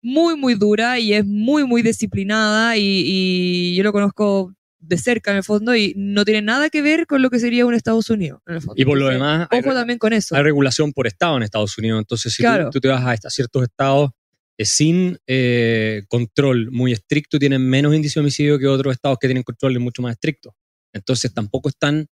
muy, 0.00 0.36
muy 0.36 0.54
dura 0.54 1.00
y 1.00 1.12
es 1.12 1.26
muy, 1.26 1.64
muy 1.64 1.82
disciplinada 1.82 2.76
y, 2.76 3.02
y 3.04 3.74
yo 3.74 3.82
lo 3.82 3.90
conozco 3.90 4.54
de 4.86 4.98
cerca 4.98 5.30
en 5.30 5.38
el 5.38 5.44
fondo 5.44 5.74
y 5.74 5.94
no 5.96 6.24
tiene 6.24 6.42
nada 6.42 6.68
que 6.70 6.82
ver 6.82 7.06
con 7.06 7.22
lo 7.22 7.30
que 7.30 7.38
sería 7.38 7.66
un 7.66 7.74
Estados 7.74 8.10
Unidos. 8.10 8.40
En 8.46 8.56
el 8.56 8.60
fondo. 8.60 8.80
Y 8.80 8.84
por 8.84 8.98
lo 8.98 9.08
demás, 9.08 9.48
ojo 9.50 9.72
también 9.72 9.98
con 9.98 10.12
eso. 10.12 10.36
Hay 10.36 10.42
regulación 10.42 10.92
por 10.92 11.06
estado 11.06 11.36
en 11.36 11.42
Estados 11.42 11.76
Unidos, 11.78 11.98
entonces 11.98 12.32
si 12.32 12.44
tú, 12.70 12.80
te 12.80 12.88
vas 12.88 13.24
a, 13.24 13.30
ciertos 13.30 13.62
estados 13.62 14.10
eh, 14.56 14.64
sin 14.64 15.18
eh, 15.26 16.04
control 16.08 16.70
muy 16.70 16.92
estricto, 16.92 17.38
tienen 17.38 17.62
menos 17.68 17.94
índice 17.94 18.14
de 18.14 18.20
homicidio 18.20 18.58
que 18.58 18.66
otros 18.66 18.92
estados 18.92 19.18
que 19.20 19.26
tienen 19.26 19.42
controles 19.42 19.80
mucho 19.80 20.02
más 20.02 20.12
estrictos. 20.12 20.52
Entonces 20.92 21.32
tampoco 21.32 21.68
es 21.68 21.76
tan, 21.76 22.06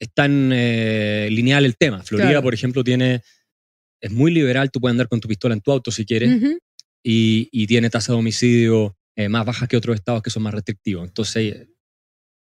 es 0.00 0.12
tan 0.12 0.50
eh, 0.52 1.28
lineal 1.30 1.64
el 1.64 1.76
tema. 1.76 2.02
Florida, 2.02 2.42
por 2.42 2.54
ejemplo, 2.54 2.82
tiene 2.82 3.22
es 4.00 4.10
muy 4.10 4.30
liberal, 4.32 4.70
tú 4.70 4.80
puedes 4.80 4.92
andar 4.92 5.08
con 5.08 5.20
tu 5.20 5.28
pistola 5.28 5.54
en 5.54 5.62
tu 5.62 5.72
auto 5.72 5.90
si 5.90 6.04
quieres, 6.04 6.30
y, 7.02 7.48
y, 7.50 7.66
tiene 7.66 7.88
tasa 7.88 8.12
de 8.12 8.18
homicidio 8.18 8.96
más 9.30 9.46
baja 9.46 9.66
que 9.66 9.78
otros 9.78 9.94
estados 9.94 10.22
que 10.22 10.28
son 10.28 10.42
más 10.42 10.52
restrictivos. 10.52 11.06
Entonces, 11.06 11.68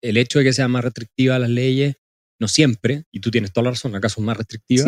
el 0.01 0.17
hecho 0.17 0.39
de 0.39 0.45
que 0.45 0.53
sean 0.53 0.71
más 0.71 0.83
restrictivas 0.83 1.39
las 1.39 1.49
leyes, 1.49 1.95
no 2.39 2.47
siempre, 2.47 3.03
y 3.11 3.19
tú 3.19 3.31
tienes 3.31 3.51
toda 3.51 3.65
la 3.65 3.69
razón, 3.71 3.95
acá 3.95 4.09
son 4.09 4.25
más 4.25 4.37
restrictivas, 4.37 4.85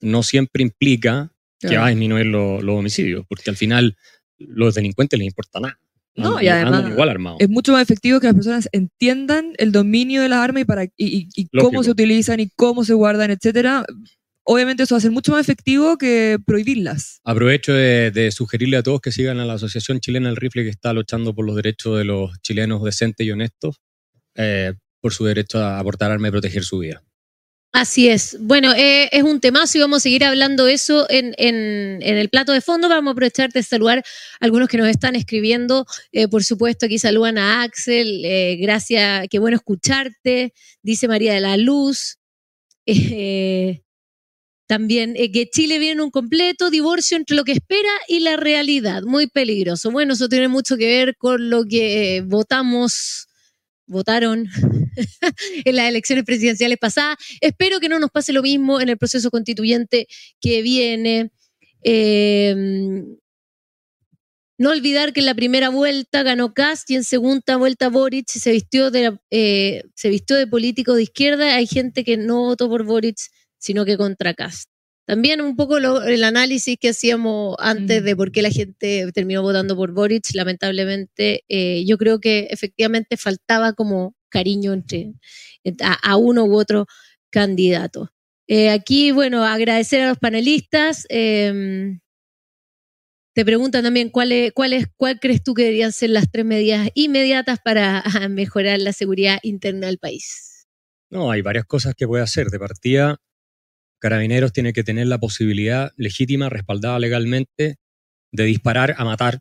no 0.00 0.22
siempre 0.22 0.62
implica 0.62 1.32
que 1.58 1.76
va 1.76 1.86
a 1.86 1.90
disminuir 1.90 2.26
los 2.26 2.62
homicidios, 2.64 3.26
porque 3.28 3.50
al 3.50 3.56
final 3.56 3.96
los 4.38 4.74
delincuentes 4.74 5.18
les 5.18 5.28
importa 5.28 5.60
nada. 5.60 5.78
No, 6.16 6.42
y 6.42 6.48
además 6.48 6.90
igual 6.90 7.08
armado. 7.08 7.36
es 7.38 7.48
mucho 7.48 7.72
más 7.72 7.82
efectivo 7.82 8.18
que 8.20 8.26
las 8.26 8.34
personas 8.34 8.68
entiendan 8.72 9.52
el 9.58 9.70
dominio 9.72 10.22
de 10.22 10.28
las 10.28 10.40
armas 10.40 10.62
y, 10.62 10.64
para, 10.64 10.86
y, 10.96 11.48
cómo 11.58 11.82
se 11.84 11.90
utilizan 11.90 12.40
y 12.40 12.50
cómo 12.56 12.84
se 12.84 12.94
guardan, 12.94 13.30
etcétera. 13.30 13.84
Obviamente 14.42 14.82
eso 14.82 14.94
va 14.94 14.98
a 14.98 15.02
ser 15.02 15.12
mucho 15.12 15.32
más 15.32 15.42
efectivo 15.42 15.96
que 15.98 16.38
prohibirlas. 16.44 17.20
Aprovecho 17.24 17.72
de, 17.72 18.10
de, 18.10 18.32
sugerirle 18.32 18.78
a 18.78 18.82
todos 18.82 19.00
que 19.00 19.12
sigan 19.12 19.38
a 19.38 19.44
la 19.44 19.54
Asociación 19.54 20.00
Chilena 20.00 20.28
del 20.28 20.36
Rifle 20.36 20.64
que 20.64 20.70
está 20.70 20.92
luchando 20.92 21.34
por 21.34 21.46
los 21.46 21.54
derechos 21.54 21.96
de 21.96 22.04
los 22.04 22.40
chilenos 22.42 22.82
decentes 22.82 23.24
y 23.24 23.30
honestos. 23.30 23.80
Eh, 24.34 24.74
por 25.00 25.12
su 25.14 25.24
derecho 25.24 25.58
a 25.58 25.78
aportar 25.78 26.10
arma 26.10 26.28
y 26.28 26.30
proteger 26.30 26.62
su 26.62 26.78
vida. 26.78 27.02
Así 27.72 28.08
es. 28.08 28.36
Bueno, 28.40 28.74
eh, 28.74 29.08
es 29.12 29.22
un 29.22 29.40
temazo 29.40 29.78
y 29.78 29.80
vamos 29.80 29.98
a 29.98 30.00
seguir 30.00 30.24
hablando 30.24 30.66
eso 30.66 31.06
en, 31.08 31.34
el 31.38 32.28
plato 32.28 32.52
de 32.52 32.60
fondo. 32.60 32.88
Vamos 32.88 33.12
a 33.12 33.12
aprovechar 33.12 33.50
de 33.50 33.62
saludar 33.62 34.00
a 34.00 34.02
algunos 34.44 34.68
que 34.68 34.76
nos 34.76 34.88
están 34.88 35.14
escribiendo. 35.14 35.86
Eh, 36.12 36.28
por 36.28 36.44
supuesto, 36.44 36.86
aquí 36.86 36.98
saludan 36.98 37.38
a 37.38 37.62
Axel. 37.62 38.22
Gracias, 38.60 39.26
qué 39.30 39.38
bueno 39.38 39.56
escucharte. 39.56 40.52
Dice 40.82 41.08
María 41.08 41.32
de 41.32 41.40
la 41.40 41.56
Luz. 41.56 42.18
También 44.66 45.14
que 45.14 45.48
Chile 45.50 45.78
viene 45.78 45.94
en 45.94 46.00
un 46.00 46.10
completo 46.10 46.70
divorcio 46.70 47.16
entre 47.16 47.36
lo 47.36 47.44
que 47.44 47.52
espera 47.52 47.88
y 48.06 48.20
la 48.20 48.36
realidad. 48.36 49.02
Muy 49.02 49.28
peligroso. 49.28 49.90
Bueno, 49.90 50.12
eso 50.14 50.28
tiene 50.28 50.48
mucho 50.48 50.76
que 50.76 50.86
ver 50.86 51.16
con 51.16 51.50
lo 51.50 51.64
que 51.64 52.22
votamos 52.26 53.29
votaron 53.90 54.48
en 55.64 55.76
las 55.76 55.88
elecciones 55.88 56.24
presidenciales 56.24 56.78
pasadas. 56.78 57.18
Espero 57.40 57.80
que 57.80 57.88
no 57.88 57.98
nos 57.98 58.10
pase 58.10 58.32
lo 58.32 58.42
mismo 58.42 58.80
en 58.80 58.88
el 58.88 58.96
proceso 58.96 59.30
constituyente 59.30 60.06
que 60.40 60.62
viene. 60.62 61.30
Eh, 61.82 62.54
no 64.58 64.70
olvidar 64.70 65.12
que 65.12 65.20
en 65.20 65.26
la 65.26 65.34
primera 65.34 65.70
vuelta 65.70 66.22
ganó 66.22 66.52
Cast 66.52 66.90
y 66.90 66.94
en 66.94 67.02
segunda 67.02 67.56
vuelta 67.56 67.88
Boric 67.88 68.28
se 68.28 68.52
vistió 68.52 68.90
de, 68.90 69.18
eh, 69.30 69.84
se 69.94 70.10
vistió 70.10 70.36
de 70.36 70.46
político 70.46 70.94
de 70.94 71.04
izquierda. 71.04 71.54
Hay 71.54 71.66
gente 71.66 72.04
que 72.04 72.16
no 72.16 72.42
votó 72.42 72.68
por 72.68 72.84
Boric, 72.84 73.16
sino 73.58 73.84
que 73.84 73.96
contra 73.96 74.34
Cast. 74.34 74.69
También 75.10 75.40
un 75.40 75.56
poco 75.56 75.80
lo, 75.80 76.04
el 76.04 76.22
análisis 76.22 76.76
que 76.80 76.90
hacíamos 76.90 77.56
antes 77.58 78.04
de 78.04 78.14
por 78.14 78.30
qué 78.30 78.42
la 78.42 78.50
gente 78.50 79.10
terminó 79.12 79.42
votando 79.42 79.74
por 79.74 79.90
Boric, 79.90 80.22
lamentablemente, 80.34 81.42
eh, 81.48 81.84
yo 81.84 81.98
creo 81.98 82.20
que 82.20 82.46
efectivamente 82.48 83.16
faltaba 83.16 83.72
como 83.72 84.14
cariño 84.28 84.72
entre 84.72 85.14
a, 85.82 85.94
a 85.94 86.16
uno 86.16 86.44
u 86.44 86.54
otro 86.54 86.86
candidato. 87.28 88.12
Eh, 88.46 88.70
aquí, 88.70 89.10
bueno, 89.10 89.44
agradecer 89.44 90.00
a 90.02 90.10
los 90.10 90.18
panelistas. 90.18 91.06
Eh, 91.08 91.98
te 93.34 93.44
preguntan 93.44 93.82
también 93.82 94.10
cuál, 94.10 94.30
es, 94.30 94.52
cuál, 94.52 94.74
es, 94.74 94.86
cuál 94.96 95.18
crees 95.18 95.42
tú 95.42 95.54
que 95.54 95.64
deberían 95.64 95.90
ser 95.90 96.10
las 96.10 96.30
tres 96.30 96.44
medidas 96.44 96.88
inmediatas 96.94 97.58
para 97.58 98.04
mejorar 98.30 98.80
la 98.80 98.92
seguridad 98.92 99.40
interna 99.42 99.88
del 99.88 99.98
país. 99.98 100.68
No, 101.10 101.32
hay 101.32 101.42
varias 101.42 101.64
cosas 101.64 101.96
que 101.96 102.06
puede 102.06 102.22
hacer. 102.22 102.46
De 102.46 102.60
partida, 102.60 103.20
Carabineros 104.00 104.52
tiene 104.52 104.72
que 104.72 104.82
tener 104.82 105.06
la 105.06 105.18
posibilidad 105.18 105.92
legítima, 105.96 106.48
respaldada 106.48 106.98
legalmente, 106.98 107.76
de 108.32 108.44
disparar 108.44 108.94
a 108.98 109.04
matar 109.04 109.40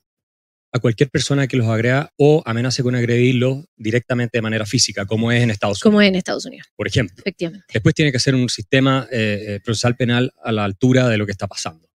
a 0.71 0.79
cualquier 0.79 1.09
persona 1.09 1.47
que 1.47 1.57
los 1.57 1.67
agrega 1.67 2.11
o 2.17 2.43
amenace 2.45 2.83
con 2.83 2.93
agredirlos 2.93 3.65
directamente 3.75 4.37
de 4.37 4.41
manera 4.43 4.65
física, 4.67 5.05
como 5.05 5.31
es 5.31 5.41
en 5.41 5.49
Estados 5.49 5.77
Unidos. 5.77 5.91
Como 5.91 6.01
es 6.01 6.07
en 6.09 6.15
Estados 6.15 6.45
Unidos. 6.45 6.67
Por 6.75 6.87
ejemplo. 6.87 7.15
Efectivamente. 7.17 7.65
Después 7.73 7.95
tiene 7.95 8.11
que 8.11 8.19
ser 8.19 8.35
un 8.35 8.49
sistema 8.49 9.07
eh, 9.11 9.59
procesal 9.63 9.95
penal 9.95 10.31
a 10.43 10.51
la 10.51 10.65
altura 10.65 11.07
de 11.09 11.17
lo 11.17 11.25
que 11.25 11.31
está 11.31 11.47
pasando. 11.47 11.89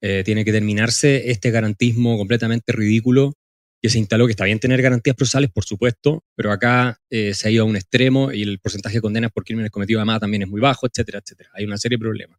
Eh, 0.00 0.22
tiene 0.24 0.44
que 0.44 0.52
terminarse 0.52 1.30
este 1.30 1.50
garantismo 1.50 2.18
completamente 2.18 2.72
ridículo 2.72 3.34
que 3.80 3.88
se 3.88 3.98
instaló, 3.98 4.26
que 4.26 4.32
está 4.32 4.44
bien 4.44 4.58
tener 4.58 4.82
garantías 4.82 5.14
procesales, 5.14 5.50
por 5.50 5.64
supuesto, 5.64 6.24
pero 6.34 6.50
acá 6.50 7.00
eh, 7.10 7.32
se 7.34 7.48
ha 7.48 7.50
ido 7.50 7.62
a 7.62 7.66
un 7.66 7.76
extremo 7.76 8.32
y 8.32 8.42
el 8.42 8.58
porcentaje 8.58 8.96
de 8.96 9.00
condenas 9.00 9.30
por 9.30 9.44
crímenes 9.44 9.70
cometidos 9.70 10.00
además 10.00 10.20
también 10.20 10.42
es 10.42 10.48
muy 10.48 10.60
bajo, 10.60 10.86
etcétera, 10.86 11.20
etcétera. 11.24 11.50
Hay 11.54 11.64
una 11.64 11.78
serie 11.78 11.96
de 11.96 12.00
problemas. 12.00 12.38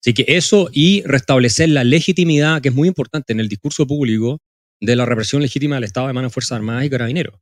Así 0.00 0.14
que 0.14 0.24
eso 0.28 0.70
y 0.72 1.02
restablecer 1.02 1.68
la 1.68 1.84
legitimidad, 1.84 2.62
que 2.62 2.68
es 2.70 2.74
muy 2.74 2.88
importante 2.88 3.32
en 3.32 3.40
el 3.40 3.48
discurso 3.48 3.86
público, 3.86 4.40
de 4.80 4.96
la 4.96 5.04
represión 5.04 5.42
legítima 5.42 5.74
del 5.74 5.84
Estado 5.84 6.06
de 6.06 6.12
mano 6.12 6.28
de 6.28 6.32
Fuerzas 6.32 6.56
Armadas 6.56 6.84
y 6.84 6.90
Carabineros. 6.90 7.34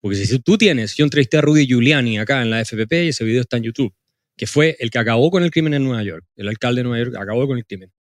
Porque 0.00 0.16
si 0.16 0.38
tú 0.38 0.56
tienes, 0.56 0.96
yo 0.96 1.04
entrevisté 1.04 1.38
a 1.38 1.40
Rudy 1.40 1.66
Giuliani 1.66 2.18
acá 2.18 2.42
en 2.42 2.50
la 2.50 2.60
FPP 2.64 2.92
y 2.92 3.08
ese 3.08 3.24
video 3.24 3.42
está 3.42 3.56
en 3.56 3.64
YouTube, 3.64 3.92
que 4.36 4.46
fue 4.46 4.76
el 4.78 4.90
que 4.90 4.98
acabó 4.98 5.30
con 5.30 5.42
el 5.42 5.50
crimen 5.50 5.74
en 5.74 5.84
Nueva 5.84 6.02
York, 6.02 6.24
el 6.36 6.48
alcalde 6.48 6.80
de 6.80 6.84
Nueva 6.84 7.04
York 7.04 7.16
acabó 7.20 7.46
con 7.46 7.58
el 7.58 7.66
crimen. 7.66 7.92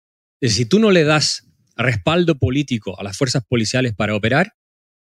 Si 0.41 0.67
tú 0.67 0.79
no 0.79 0.91
le 0.91 1.05
das 1.05 1.47
respaldo 1.77 2.39
político 2.39 2.99
a 3.01 3.03
las 3.03 3.17
fuerzas 3.17 3.43
policiales 3.49 3.95
para 3.95 4.15
operar, 4.15 4.53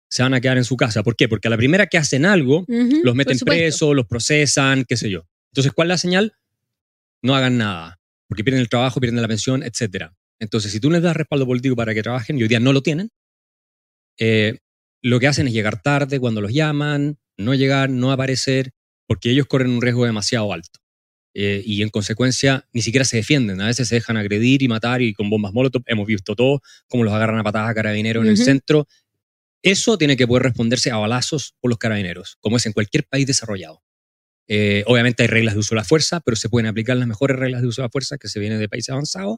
se 0.10 0.24
van 0.24 0.34
a 0.34 0.42
quedar 0.42 0.58
en 0.58 0.64
su 0.64 0.76
casa. 0.76 1.04
¿Por 1.04 1.16
qué? 1.16 1.28
Porque 1.30 1.48
a 1.48 1.52
la 1.52 1.58
primera 1.58 1.88
que 1.88 1.98
hacen 1.98 2.26
algo, 2.26 2.60
Uh 2.62 2.66
-huh, 2.68 3.02
los 3.04 3.16
meten 3.16 3.38
presos, 3.40 3.96
los 3.96 4.06
procesan, 4.08 4.84
qué 4.86 4.98
sé 4.98 5.10
yo. 5.10 5.26
Entonces, 5.52 5.72
¿cuál 5.72 5.88
es 5.88 5.90
la 5.90 5.98
señal? 5.98 6.34
No 7.22 7.36
hagan 7.36 7.58
nada, 7.58 8.00
porque 8.28 8.44
pierden 8.44 8.62
el 8.62 8.70
trabajo, 8.70 9.00
pierden 9.00 9.22
la 9.22 9.28
pensión, 9.28 9.62
etc. 9.64 10.12
Entonces, 10.40 10.72
si 10.72 10.80
tú 10.80 10.90
les 10.90 11.02
das 11.02 11.16
respaldo 11.16 11.46
político 11.46 11.76
para 11.76 11.94
que 11.94 12.02
trabajen 12.02 12.38
y 12.40 12.44
hoy 12.44 12.48
día 12.50 12.60
no 12.60 12.74
lo 12.74 12.82
tienen, 12.82 13.10
eh, 14.20 14.58
lo 15.02 15.20
que 15.20 15.28
hacen 15.28 15.48
es 15.48 15.54
llegar 15.54 15.82
tarde 15.82 16.20
cuando 16.20 16.42
los 16.42 16.52
llaman, 16.54 17.18
no 17.38 17.54
llegar, 17.54 17.90
no 17.90 18.12
aparecer, 18.12 18.72
porque 19.08 19.32
ellos 19.32 19.46
corren 19.48 19.72
un 19.72 19.82
riesgo 19.82 20.06
demasiado 20.06 20.52
alto. 20.52 20.80
Eh, 21.36 21.62
y 21.66 21.84
en 21.84 21.90
consecuencia 21.90 22.68
ni 22.74 22.82
siquiera 22.82 23.06
se 23.06 23.18
defienden. 23.18 23.62
A 23.62 23.68
veces 23.68 23.88
se 23.88 23.96
dejan 23.96 24.18
agredir 24.18 24.62
y 24.64 24.68
matar 24.68 25.02
y 25.02 25.14
con 25.14 25.30
bombas 25.30 25.54
molotov. 25.54 25.84
Hemos 25.86 26.08
visto 26.08 26.36
todo, 26.36 26.62
cómo 26.88 27.04
los 27.04 27.14
agarran 27.14 27.38
a 27.40 27.44
patadas 27.44 27.70
a 27.70 27.74
carabineros 27.76 28.24
en 28.26 28.32
Ujú. 28.34 28.40
el 28.42 28.46
centro. 28.46 28.88
Eso 29.64 29.98
tiene 29.98 30.16
que 30.16 30.28
poder 30.28 30.44
responderse 30.44 30.92
a 30.92 30.98
balazos 30.98 31.54
por 31.60 31.70
los 31.70 31.78
carabineros, 31.78 32.38
como 32.40 32.58
es 32.58 32.66
en 32.66 32.74
cualquier 32.74 33.06
país 33.08 33.28
desarrollado. 33.28 33.82
Eh, 34.48 34.84
obviamente 34.88 35.24
hay 35.24 35.28
reglas 35.28 35.56
de 35.56 35.62
uso 35.62 35.76
de 35.76 35.82
la 35.82 35.86
fuerza, 35.86 36.22
pero 36.22 36.36
se 36.38 36.50
pueden 36.50 36.68
aplicar 36.68 36.98
las 36.98 37.08
mejores 37.08 37.38
reglas 37.38 37.62
de 37.62 37.68
uso 37.68 37.82
de 37.82 37.88
la 37.88 37.92
fuerza 37.92 38.18
que 38.18 38.30
se 38.30 38.40
vienen 38.40 38.60
de 38.60 38.70
países 38.70 38.90
avanzados, 38.92 39.38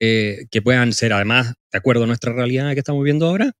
eh, 0.00 0.46
que 0.50 0.62
puedan 0.62 0.92
ser 0.92 1.12
además 1.12 1.54
de 1.72 1.78
acuerdo 1.78 2.04
a 2.04 2.06
nuestra 2.08 2.32
realidad 2.32 2.72
que 2.74 2.80
estamos 2.80 3.04
viendo 3.04 3.26
ahora. 3.26 3.52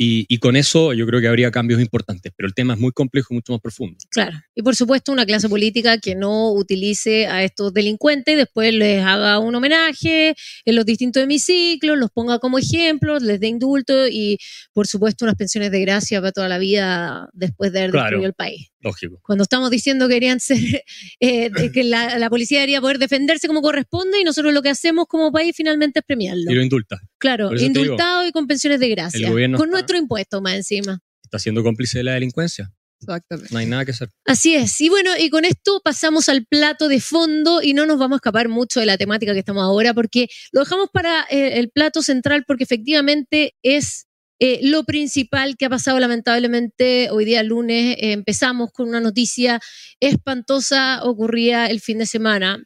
Y, 0.00 0.26
y 0.28 0.38
con 0.38 0.54
eso 0.54 0.92
yo 0.92 1.06
creo 1.06 1.20
que 1.20 1.26
habría 1.26 1.50
cambios 1.50 1.80
importantes, 1.80 2.32
pero 2.36 2.46
el 2.46 2.54
tema 2.54 2.74
es 2.74 2.78
muy 2.80 2.92
complejo 2.92 3.34
y 3.34 3.38
mucho 3.38 3.52
más 3.52 3.60
profundo. 3.60 3.96
Claro. 4.10 4.38
Y 4.54 4.62
por 4.62 4.76
supuesto, 4.76 5.10
una 5.10 5.26
clase 5.26 5.48
política 5.48 5.98
que 5.98 6.14
no 6.14 6.52
utilice 6.52 7.26
a 7.26 7.42
estos 7.42 7.74
delincuentes 7.74 8.34
y 8.34 8.36
después 8.36 8.72
les 8.72 9.02
haga 9.04 9.40
un 9.40 9.56
homenaje 9.56 10.36
en 10.64 10.76
los 10.76 10.86
distintos 10.86 11.24
hemiciclos, 11.24 11.98
los 11.98 12.10
ponga 12.12 12.38
como 12.38 12.58
ejemplos, 12.58 13.22
les 13.24 13.40
dé 13.40 13.48
indulto 13.48 14.06
y, 14.06 14.38
por 14.72 14.86
supuesto, 14.86 15.24
unas 15.24 15.34
pensiones 15.34 15.72
de 15.72 15.80
gracia 15.80 16.20
para 16.20 16.30
toda 16.30 16.48
la 16.48 16.58
vida 16.58 17.28
después 17.32 17.72
de 17.72 17.80
haber 17.80 17.90
Claro. 17.90 18.04
destruido 18.04 18.28
el 18.28 18.34
país. 18.34 18.68
Lógico. 18.80 19.18
Cuando 19.22 19.42
estamos 19.42 19.70
diciendo 19.70 20.08
que 20.08 20.14
querían 20.14 20.40
ser, 20.40 20.58
eh, 21.20 21.50
de 21.50 21.72
que 21.72 21.84
la, 21.84 22.18
la 22.18 22.30
policía 22.30 22.58
debería 22.58 22.80
poder 22.80 22.98
defenderse 22.98 23.46
como 23.48 23.60
corresponde 23.62 24.20
y 24.20 24.24
nosotros 24.24 24.52
lo 24.52 24.62
que 24.62 24.70
hacemos 24.70 25.06
como 25.08 25.32
país 25.32 25.54
finalmente 25.56 26.00
es 26.00 26.04
premiarlo. 26.06 26.50
Y 26.50 26.54
lo 26.54 26.62
indulta. 26.62 27.00
Claro, 27.18 27.50
digo, 27.50 27.62
indultado 27.64 28.26
y 28.26 28.32
con 28.32 28.46
pensiones 28.46 28.80
de 28.80 28.88
gracia. 28.88 29.26
el 29.26 29.32
gobierno 29.32 29.58
Con 29.58 29.68
está- 29.68 29.72
nuestro 29.78 29.98
impuesto 29.98 30.40
más 30.40 30.54
encima. 30.54 31.00
Está 31.24 31.38
siendo 31.38 31.62
cómplice 31.62 31.98
de 31.98 32.04
la 32.04 32.12
delincuencia. 32.14 32.72
Exactamente. 33.00 33.52
No 33.52 33.58
hay 33.60 33.66
nada 33.66 33.84
que 33.84 33.92
hacer. 33.92 34.08
Así 34.24 34.56
es. 34.56 34.80
Y 34.80 34.88
bueno, 34.88 35.10
y 35.16 35.30
con 35.30 35.44
esto 35.44 35.80
pasamos 35.84 36.28
al 36.28 36.46
plato 36.46 36.88
de 36.88 37.00
fondo 37.00 37.62
y 37.62 37.72
no 37.72 37.86
nos 37.86 37.96
vamos 37.98 38.16
a 38.16 38.18
escapar 38.18 38.48
mucho 38.48 38.80
de 38.80 38.86
la 38.86 38.96
temática 38.98 39.32
que 39.34 39.38
estamos 39.38 39.62
ahora 39.62 39.94
porque 39.94 40.26
lo 40.50 40.60
dejamos 40.60 40.88
para 40.92 41.22
eh, 41.30 41.58
el 41.60 41.70
plato 41.70 42.02
central 42.02 42.42
porque 42.44 42.64
efectivamente 42.64 43.54
es 43.62 44.07
eh, 44.40 44.60
lo 44.62 44.84
principal 44.84 45.56
que 45.56 45.66
ha 45.66 45.70
pasado 45.70 45.98
lamentablemente 45.98 47.10
hoy 47.10 47.24
día 47.24 47.42
lunes. 47.42 47.96
eh, 47.98 48.12
empezamos 48.12 48.70
con 48.72 48.88
una 48.88 49.00
noticia 49.00 49.60
espantosa 50.00 51.02
ocurría 51.04 51.66
el 51.66 51.80
fin 51.80 51.98
de 51.98 52.06
semana, 52.06 52.62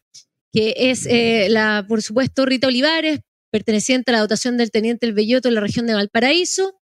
que 0.53 0.75
es 0.77 1.07
eh, 1.07 1.49
la, 1.49 1.85
por 1.89 2.03
supuesto, 2.03 2.45
Rita 2.45 2.67
Olivares, 2.67 3.21
perteneciente 3.51 4.11
a 4.11 4.15
la 4.15 4.21
dotación 4.21 4.57
del 4.57 4.71
Teniente 4.71 5.07
El 5.07 5.15
Belloto 5.15 5.49
en 5.49 5.55
la 5.55 5.61
región 5.61 5.87
de 5.87 5.95
Valparaíso. 5.95 6.79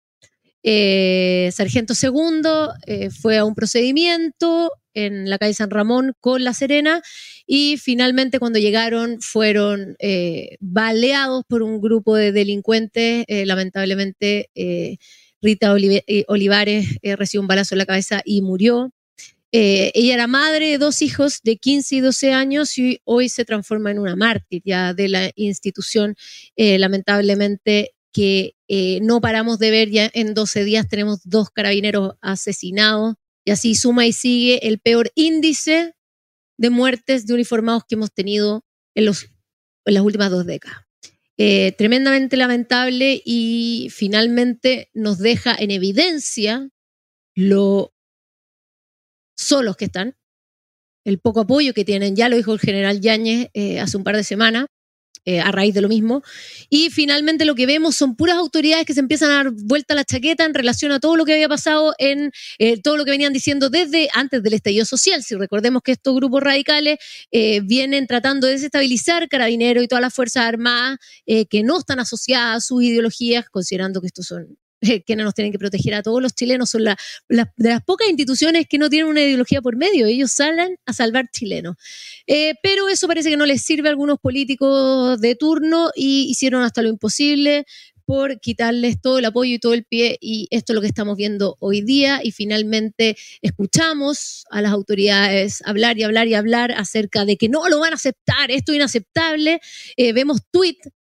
Sargento 0.63 1.95
segundo 1.95 2.73
fue 3.21 3.37
a 3.37 3.45
un 3.45 3.55
procedimiento 3.55 4.71
en 4.95 5.29
la 5.29 5.39
calle 5.39 5.55
San 5.55 5.71
Ramón 5.71 6.15
con 6.21 6.45
La 6.45 6.55
Serena 6.55 7.03
y 7.47 7.77
finalmente 7.77 8.39
cuando 8.39 8.59
llegaron 8.59 9.21
fueron 9.21 9.97
eh, 9.99 10.57
baleados 10.61 11.45
por 11.49 11.63
un 11.63 11.81
grupo 11.81 12.17
de 12.17 12.33
delincuentes. 12.33 13.25
Eh, 13.29 13.45
lamentablemente 13.47 14.51
eh, 14.55 14.97
Rita 15.43 15.73
Olivares 15.73 16.87
recibió 17.03 17.43
un 17.43 17.49
balazo 17.49 17.75
en 17.75 17.81
la 17.81 17.87
cabeza 17.87 18.23
y 18.25 18.41
murió. 18.41 18.93
Ella 19.57 20.15
era 20.15 20.27
madre 20.27 20.71
de 20.71 20.79
dos 20.79 21.01
hijos 21.01 21.41
de 21.45 21.59
15 21.59 21.97
y 21.97 22.01
12 22.01 22.33
años 22.33 22.77
y 22.77 23.01
hoy 23.05 23.29
se 23.29 23.45
transforma 23.45 23.93
en 23.93 24.01
una 24.01 24.17
mártir 24.17 24.63
ya 24.65 24.95
de 24.95 25.09
la 25.09 25.31
institución, 25.37 26.17
lamentablemente 26.57 27.93
que 28.11 28.55
no 29.03 29.21
paramos 29.21 29.59
de 29.59 29.71
ver 29.71 29.91
ya 29.91 30.11
en 30.13 30.35
12 30.35 30.65
días 30.65 30.89
tenemos 30.89 31.21
dos 31.25 31.51
carabineros 31.51 32.15
asesinados 32.21 33.15
y 33.45 33.51
así 33.51 33.75
suma 33.75 34.07
y 34.07 34.13
sigue 34.13 34.67
el 34.67 34.79
peor 34.79 35.11
índice 35.15 35.95
de 36.59 36.71
muertes 36.71 37.27
de 37.27 37.35
uniformados 37.35 37.85
que 37.89 37.95
hemos 37.97 38.13
tenido 38.13 38.65
en, 38.95 39.05
los, 39.07 39.25
en 39.85 39.95
las 39.95 40.03
últimas 40.03 40.31
dos 40.31 40.47
décadas. 40.47 40.85
Eh, 41.37 41.73
tremendamente 41.73 42.37
lamentable 42.37 43.21
y 43.25 43.89
finalmente 43.91 44.89
nos 44.95 45.19
deja 45.19 45.55
en 45.59 45.73
evidencia 45.73 46.71
lo 47.35 47.93
solos 49.37 49.77
que 49.77 49.87
están, 49.87 50.17
el 51.05 51.19
poco 51.19 51.41
apoyo 51.41 51.75
que 51.75 51.85
tienen, 51.85 52.15
ya 52.15 52.29
lo 52.29 52.37
dijo 52.37 52.53
el 52.53 52.61
general 52.61 53.01
Yáñez 53.01 53.51
eh, 53.53 53.81
hace 53.81 53.97
un 53.97 54.05
par 54.05 54.17
de 54.17 54.23
semanas, 54.23 54.67
eh, 55.27 55.41
a 55.41 55.51
raíz 55.53 55.75
de 55.75 55.81
lo 55.81 55.89
mismo. 55.89 56.23
Y 56.69 56.91
finalmente 56.91 57.45
lo 57.45 57.55
que 57.55 57.67
vemos 57.67 57.97
son 57.97 58.17
puras 58.17 58.37
autoridades 58.37 58.85
que 58.85 58.95
se 58.95 59.01
empiezan 59.01 59.31
a 59.31 59.35
dar 59.35 59.51
vuelta 59.51 59.95
la 59.95 60.05
chaqueta 60.05 60.45
en 60.45 60.55
relación 60.55 60.93
a 60.93 61.01
todo 61.01 61.17
lo 61.17 61.25
que 61.25 61.33
había 61.33 61.49
pasado 61.49 61.95
en 61.99 62.31
eh, 62.59 62.81
todo 62.83 62.97
lo 62.97 63.05
que 63.05 63.11
venían 63.11 63.33
diciendo 63.33 63.71
desde 63.71 64.09
antes 64.13 64.43
del 64.43 64.55
estallido 64.55 64.85
social. 64.85 65.23
Si 65.23 65.35
recordemos 65.35 65.83
que 65.83 65.93
estos 65.93 66.15
grupos 66.15 66.43
radicales 66.43 66.99
eh, 67.31 67.61
vienen 67.63 68.07
tratando 68.07 68.47
de 68.47 68.55
desestabilizar 68.55 69.29
carabineros 69.29 69.83
y 69.85 69.89
todas 69.89 70.03
las 70.03 70.15
Fuerzas 70.15 70.45
Armadas 70.45 70.99
que 71.27 71.63
no 71.63 71.79
están 71.79 72.01
asociadas 72.01 72.57
a 72.57 72.61
sus 72.61 72.83
ideologías, 72.83 73.49
considerando 73.49 74.01
que 74.01 74.09
estos 74.09 74.27
son 74.27 74.59
quienes 75.07 75.25
nos 75.25 75.35
tienen 75.35 75.53
que 75.53 75.59
proteger 75.59 75.95
a 75.95 76.03
todos 76.03 76.23
los 76.23 76.35
chilenos, 76.35 76.71
son 76.71 76.85
de 76.85 76.97
las 77.29 77.83
pocas 77.85 78.09
instituciones 78.09 78.67
que 78.69 78.79
no 78.79 78.89
tienen 78.89 79.09
una 79.09 79.23
ideología 79.23 79.61
por 79.63 79.77
medio. 79.77 80.07
Ellos 80.07 80.33
salen 80.33 80.77
a 80.87 80.93
salvar 80.93 81.27
chilenos. 81.33 81.77
Eh, 82.27 82.55
pero 82.63 82.89
eso 82.89 83.07
parece 83.07 83.31
que 83.31 83.37
no 83.37 83.47
les 83.47 83.63
sirve 83.63 83.89
a 83.89 83.91
algunos 83.91 84.19
políticos 84.19 85.21
de 85.21 85.35
turno 85.35 85.91
y 85.95 86.27
hicieron 86.31 86.63
hasta 86.63 86.83
lo 86.83 86.89
imposible 86.89 87.67
por 88.07 88.41
quitarles 88.41 89.01
todo 89.01 89.19
el 89.19 89.25
apoyo 89.25 89.55
y 89.55 89.59
todo 89.59 89.75
el 89.75 89.85
pie 89.85 90.19
y 90.21 90.47
esto 90.51 90.73
es 90.73 90.75
lo 90.75 90.81
que 90.81 90.87
estamos 90.87 91.17
viendo 91.17 91.57
hoy 91.61 91.81
día 91.81 92.21
y 92.23 92.33
finalmente 92.33 93.17
escuchamos 93.41 94.45
a 94.51 94.61
las 94.61 94.73
autoridades 94.73 95.63
hablar 95.65 95.99
y 95.99 96.03
hablar 96.03 96.29
y 96.29 96.35
hablar 96.35 96.73
acerca 96.73 97.25
de 97.25 97.37
que 97.37 97.49
no 97.49 97.69
lo 97.69 97.81
van 97.81 97.93
a 97.93 97.97
aceptar, 97.97 98.51
esto 98.51 98.73
es 98.73 98.77
inaceptable, 98.77 99.61
eh, 99.97 100.13
vemos 100.13 100.41
tweets 100.51 100.91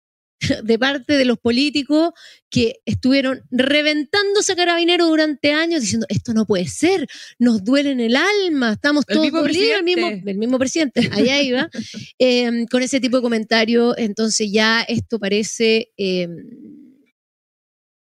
de 0.64 0.78
parte 0.78 1.16
de 1.16 1.24
los 1.24 1.38
políticos 1.38 2.12
que 2.50 2.76
estuvieron 2.84 3.42
reventándose 3.50 4.52
a 4.52 4.56
carabineros 4.56 5.08
durante 5.08 5.52
años 5.52 5.82
diciendo 5.82 6.06
esto 6.08 6.34
no 6.34 6.46
puede 6.46 6.66
ser, 6.66 7.06
nos 7.38 7.64
duele 7.64 7.90
en 7.90 8.00
el 8.00 8.16
alma, 8.16 8.72
estamos 8.72 9.04
todos 9.06 9.30
dolidos, 9.30 9.78
el 9.78 9.84
mismo, 9.84 10.08
el 10.08 10.38
mismo 10.38 10.58
presidente, 10.58 11.00
allá 11.12 11.42
iba, 11.42 11.68
em, 12.18 12.66
con 12.66 12.82
ese 12.82 13.00
tipo 13.00 13.16
de 13.16 13.22
comentarios, 13.22 13.94
entonces 13.98 14.50
ya 14.52 14.82
esto 14.82 15.18
parece 15.18 15.92
em, 15.96 16.30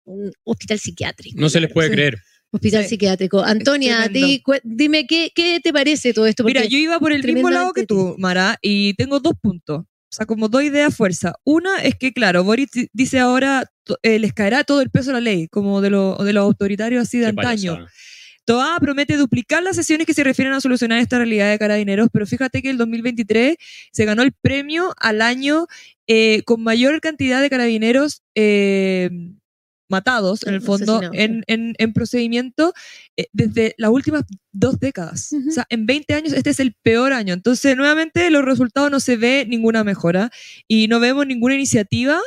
un 0.05 0.33
hospital 0.45 0.79
psiquiátrico. 0.79 1.40
No 1.40 1.49
se 1.49 1.61
les 1.61 1.73
puede 1.73 1.90
creer. 1.90 2.19
Hospital 2.53 2.85
psiquiátrico. 2.85 3.40
Antonia, 3.40 4.09
dime 4.09 5.07
¿qué, 5.07 5.31
¿qué, 5.33 5.61
te 5.62 5.73
parece 5.73 6.12
todo 6.12 6.27
esto. 6.27 6.43
Mira, 6.43 6.64
yo 6.64 6.79
iba 6.79 6.99
por 6.99 7.12
el 7.12 7.23
mismo 7.23 7.49
lado 7.49 7.73
que 7.73 7.87
tú, 7.87 8.16
Mara, 8.19 8.59
y 8.61 8.95
tengo 8.95 9.21
dos 9.21 9.35
puntos. 9.40 9.85
O 10.11 10.12
sea, 10.12 10.27
como 10.27 10.49
dos 10.49 10.64
ideas 10.64 10.94
fuerza. 10.94 11.35
Una 11.44 11.79
es 11.83 11.94
que, 11.94 12.12
claro, 12.12 12.42
Boris 12.42 12.68
dice 12.92 13.20
ahora 13.20 13.70
eh, 14.03 14.18
les 14.18 14.33
caerá 14.33 14.64
todo 14.64 14.81
el 14.81 14.90
peso 14.90 15.11
de 15.11 15.14
la 15.14 15.20
ley, 15.20 15.46
como 15.49 15.81
de, 15.81 15.90
lo, 15.90 16.16
de 16.16 16.33
los 16.33 16.42
autoritarios 16.42 17.03
así 17.03 17.18
de 17.18 17.27
antaño. 17.27 17.87
Toa 18.44 18.77
promete 18.81 19.16
duplicar 19.16 19.62
las 19.62 19.77
sesiones 19.77 20.09
que 20.09 20.14
se 20.14 20.25
refieren 20.25 20.53
a 20.53 20.61
solucionar 20.61 20.99
esta 20.99 21.18
realidad 21.18 21.49
de 21.49 21.59
carabineros, 21.59 22.09
pero 22.12 22.27
fíjate 22.27 22.62
que 22.62 22.70
el 22.70 22.79
2023 22.79 23.57
se 23.92 24.05
ganó 24.05 24.23
el 24.23 24.33
premio 24.33 24.92
al 24.96 25.23
año 25.23 25.66
eh, 26.09 26.42
con 26.44 26.61
mayor 26.62 27.01
cantidad 27.01 27.40
de 27.40 27.49
carabineros 27.49 28.23
eh, 28.35 29.11
matados, 29.90 30.46
en 30.46 30.55
el 30.55 30.62
fondo, 30.62 31.00
en, 31.12 31.44
en, 31.46 31.92
procedimiento 31.92 32.72
eh, 33.16 33.26
desde 33.33 33.74
las 33.76 33.90
últimas 33.90 34.24
dos 34.53 34.79
décadas. 34.79 35.33
O 35.48 35.50
sea, 35.50 35.66
en 35.68 35.87
20 35.87 36.14
años 36.14 36.33
este 36.33 36.50
es 36.50 36.61
el 36.61 36.74
peor 36.83 37.12
año. 37.12 37.35
Entonces, 37.35 37.76
nuevamente, 37.76 38.31
los 38.31 38.44
resultados 38.44 38.90
no 38.90 39.00
se 39.00 39.16
ve 39.16 39.46
ninguna 39.48 39.85
mejora 39.85 40.31
y 40.68 40.88
no 40.88 41.00
vemos 41.00 41.26
ninguna 41.26 41.55
iniciativa 41.55 42.20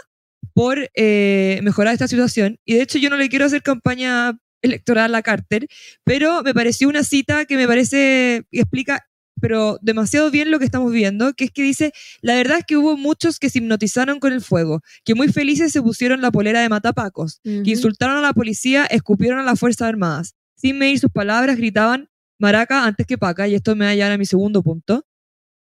por 0.54 0.90
eh, 0.96 1.60
mejorar 1.64 1.94
esta 1.94 2.08
situación. 2.08 2.60
Y 2.66 2.76
de 2.76 2.82
hecho, 2.84 3.00
yo 3.00 3.10
no 3.10 3.18
le 3.18 3.30
quiero 3.30 3.46
hacer 3.46 3.64
campaña 3.64 4.38
electoral 4.62 5.14
a 5.16 5.22
Carter, 5.22 5.68
pero 6.04 6.44
me 6.44 6.54
pareció 6.54 6.88
una 6.88 7.04
cita 7.04 7.46
que 7.46 7.58
me 7.58 7.68
parece 7.68 8.46
y 8.50 8.60
explica 8.60 9.06
pero 9.44 9.78
demasiado 9.82 10.32
bien 10.32 10.52
lo 10.52 10.58
que 10.58 10.64
estamos 10.64 10.94
viendo, 10.94 11.34
que 11.34 11.44
es 11.44 11.52
que 11.52 11.64
dice, 11.64 11.92
la 12.22 12.36
verdad 12.36 12.60
es 12.60 12.66
que 12.66 12.78
hubo 12.78 12.96
muchos 12.96 13.40
que 13.40 13.50
se 13.50 13.60
hipnotizaron 13.60 14.22
con 14.22 14.32
el 14.32 14.40
fuego, 14.40 14.80
que 15.04 15.16
muy 15.16 15.28
felices 15.28 15.74
se 15.74 15.82
pusieron 15.82 16.22
la 16.22 16.32
polera 16.32 16.62
de 16.62 16.70
matapacos, 16.70 17.42
que 17.44 17.70
insultaron 17.70 18.16
a 18.16 18.22
la 18.22 18.32
policía, 18.32 18.86
escupieron 18.86 19.40
a 19.40 19.44
las 19.44 19.60
Fuerzas 19.60 19.90
Armadas. 19.90 20.34
Sin 20.56 20.78
medir 20.78 20.98
sus 20.98 21.12
palabras, 21.12 21.58
gritaban 21.58 22.08
maraca 22.40 22.86
antes 22.86 23.06
que 23.06 23.18
paca, 23.18 23.46
y 23.50 23.56
esto 23.56 23.76
me 23.76 23.84
va 23.84 23.92
a 23.92 23.96
llevar 23.96 24.14
a 24.14 24.18
mi 24.18 24.26
segundo 24.26 24.64
punto. 24.64 25.06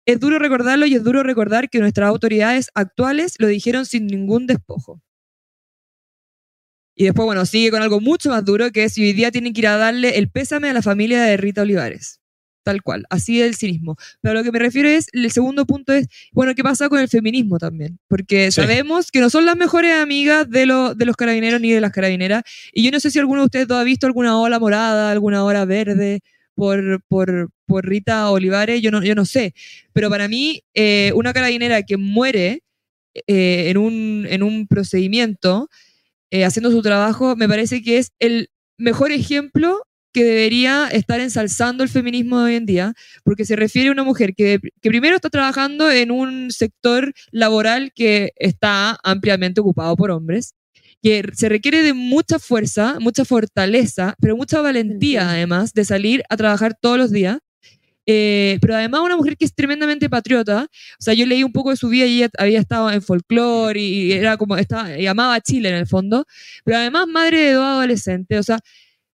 Es 0.05 0.21
duro 0.21 0.39
recordarlo 0.39 0.85
y 0.85 0.95
es 0.95 1.03
duro 1.03 1.23
recordar 1.23 1.71
que 1.71 1.79
nuestras 1.79 2.11
autoridades 2.11 2.69
actuales 2.75 3.37
lo 3.39 3.47
dijeron 3.47 3.87
sin 3.87 4.07
ningún 4.07 4.47
despojo. 4.47 5.01
Y 6.95 7.05
después, 7.05 7.25
bueno, 7.25 7.47
sigue 7.47 7.71
con 7.71 7.81
algo 7.81 7.99
mucho 8.03 8.29
más 8.29 8.45
duro, 8.45 8.71
que 8.73 8.85
es 8.85 8.93
si 8.93 9.05
hoy 9.05 9.15
día 9.15 9.31
tienen 9.31 9.55
que 9.55 9.63
ir 9.63 9.69
a 9.69 9.79
darle 9.79 10.19
el 10.19 10.29
pésame 10.29 10.69
a 10.69 10.75
la 10.75 10.83
familia 10.83 11.23
de 11.23 11.39
Rita 11.39 11.63
Olivares 11.63 12.21
tal 12.65 12.83
cual, 12.83 13.05
así 13.11 13.41
es 13.41 13.47
el 13.47 13.55
cinismo. 13.55 13.97
Pero 14.21 14.35
lo 14.35 14.43
que 14.43 14.51
me 14.51 14.59
refiero 14.59 14.89
es, 14.89 15.07
el 15.13 15.31
segundo 15.31 15.67
punto 15.67 15.93
es, 15.93 16.09
bueno, 16.33 16.55
¿qué 16.55 16.65
pasa 16.65 16.89
con 16.89 16.99
el 16.99 17.09
feminismo 17.09 17.59
también? 17.59 17.99
Porque 18.09 18.51
sabemos 18.51 19.13
que 19.13 19.21
no 19.21 19.31
son 19.31 19.47
las 19.47 19.57
mejores 19.57 19.93
amigas 19.93 20.51
de, 20.51 20.61
de 20.97 21.05
los 21.05 21.17
carabineros 21.17 21.61
ni 21.61 21.71
de 21.71 21.81
las 21.81 21.93
carabineras, 21.93 22.43
y 22.73 22.83
yo 22.83 22.91
no 22.91 22.99
sé 22.99 23.11
si 23.11 23.21
alguno 23.21 23.43
de 23.43 23.47
ustedes 23.47 23.71
ha 23.71 23.85
visto 23.85 24.07
alguna 24.07 24.41
ola 24.41 24.59
morada, 24.59 25.13
alguna 25.13 25.45
ola 25.45 25.65
verde 25.65 26.21
por, 26.55 27.03
por, 27.09 27.51
por 27.67 27.87
Rita 27.87 28.31
Olivares, 28.31 28.81
yo 28.81 28.91
no, 28.91 29.03
yo 29.05 29.15
no 29.15 29.25
sé, 29.25 29.55
pero 29.93 30.11
para 30.11 30.27
mí 30.27 30.63
eh, 30.75 31.13
una 31.15 31.33
carabinera 31.33 31.83
que 31.83 31.97
muere 31.97 32.63
eh, 33.27 33.71
en, 33.71 33.77
un, 33.77 34.27
en 34.29 34.43
un 34.43 34.67
procedimiento, 34.67 35.69
eh, 36.31 36.45
haciendo 36.45 36.71
su 36.71 36.83
trabajo, 36.83 37.37
me 37.37 37.49
parece 37.49 37.83
que 37.83 37.99
es 37.99 38.13
el 38.19 38.49
mejor 38.79 39.13
ejemplo 39.13 39.83
que 40.15 40.25
debería 40.25 40.89
estar 40.93 41.21
ensalzando 41.21 41.83
el 41.83 41.91
feminismo 41.91 42.39
de 42.39 42.45
hoy 42.45 42.55
en 42.55 42.67
día, 42.67 42.95
porque 43.25 43.45
se 43.45 43.57
refiere 43.57 43.89
a 43.89 43.93
una 43.93 44.05
mujer 44.05 44.35
que, 44.35 44.61
que, 44.81 44.89
primero 44.89 45.17
está 45.17 45.29
trabajando 45.29 45.91
en 45.91 46.13
un 46.13 46.53
sector 46.53 47.13
laboral 47.33 47.93
que 47.95 48.33
está 48.37 48.99
ampliamente 49.03 49.61
ocupado 49.61 49.97
por 49.97 50.13
hombres, 50.13 50.55
que 51.03 51.23
se 51.35 51.49
requiere 51.49 51.83
de 51.83 51.95
mucha 51.95 52.39
fuerza, 52.39 52.99
mucha 53.01 53.25
fortaleza, 53.25 54.15
pero 54.21 54.37
mucha 54.37 54.63
valentía 54.63 55.29
además 55.29 55.75
de 55.75 55.85
salir 55.85 56.23
a 56.31 56.37
trabajar 56.37 56.75
todos 56.81 56.97
los 56.97 57.11
días. 57.11 57.39
Eh, 58.07 58.59
pero 58.61 58.75
además 58.75 59.01
una 59.01 59.17
mujer 59.17 59.37
que 59.37 59.47
es 59.47 59.55
tremendamente 59.55 60.11
patriota, 60.11 60.67
o 60.69 61.03
sea, 61.03 61.15
yo 61.15 61.25
leí 61.25 61.43
un 61.43 61.53
poco 61.53 61.71
de 61.71 61.77
su 61.77 61.89
vida 61.89 62.05
y 62.05 62.19
ella 62.19 62.29
había 62.39 62.61
estado 62.61 62.91
en 62.91 63.01
folclore 63.01 63.81
y 63.81 64.13
era 64.13 64.37
como, 64.37 64.59
estaba, 64.59 64.99
y 64.99 65.07
amaba 65.07 65.37
a 65.37 65.41
Chile 65.41 65.71
en 65.71 65.77
el 65.77 65.87
fondo, 65.87 66.27
pero 66.65 66.77
además 66.79 67.07
madre 67.09 67.41
de 67.41 67.53
dos 67.55 67.65
adolescentes, 67.65 68.39
o 68.39 68.43
sea, 68.43 68.61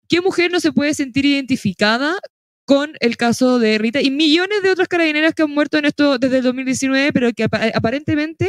¿Qué 0.10 0.22
mujer 0.22 0.52
no 0.52 0.60
se 0.60 0.74
puede 0.74 0.93
sentir 0.93 1.26
identificada 1.26 2.17
con 2.65 2.91
el 3.00 3.17
caso 3.17 3.58
de 3.58 3.78
Rita 3.78 4.02
y 4.02 4.12
millones 4.12 4.62
de 4.62 4.69
otras 4.69 4.88
carabineras 4.88 5.34
que 5.34 5.43
han 5.43 5.52
muerto 5.52 5.78
en 5.78 5.86
esto 5.86 6.19
desde 6.19 6.38
el 6.38 6.43
2019, 6.43 7.13
pero 7.13 7.32
que 7.34 7.43
aparentemente 7.43 8.48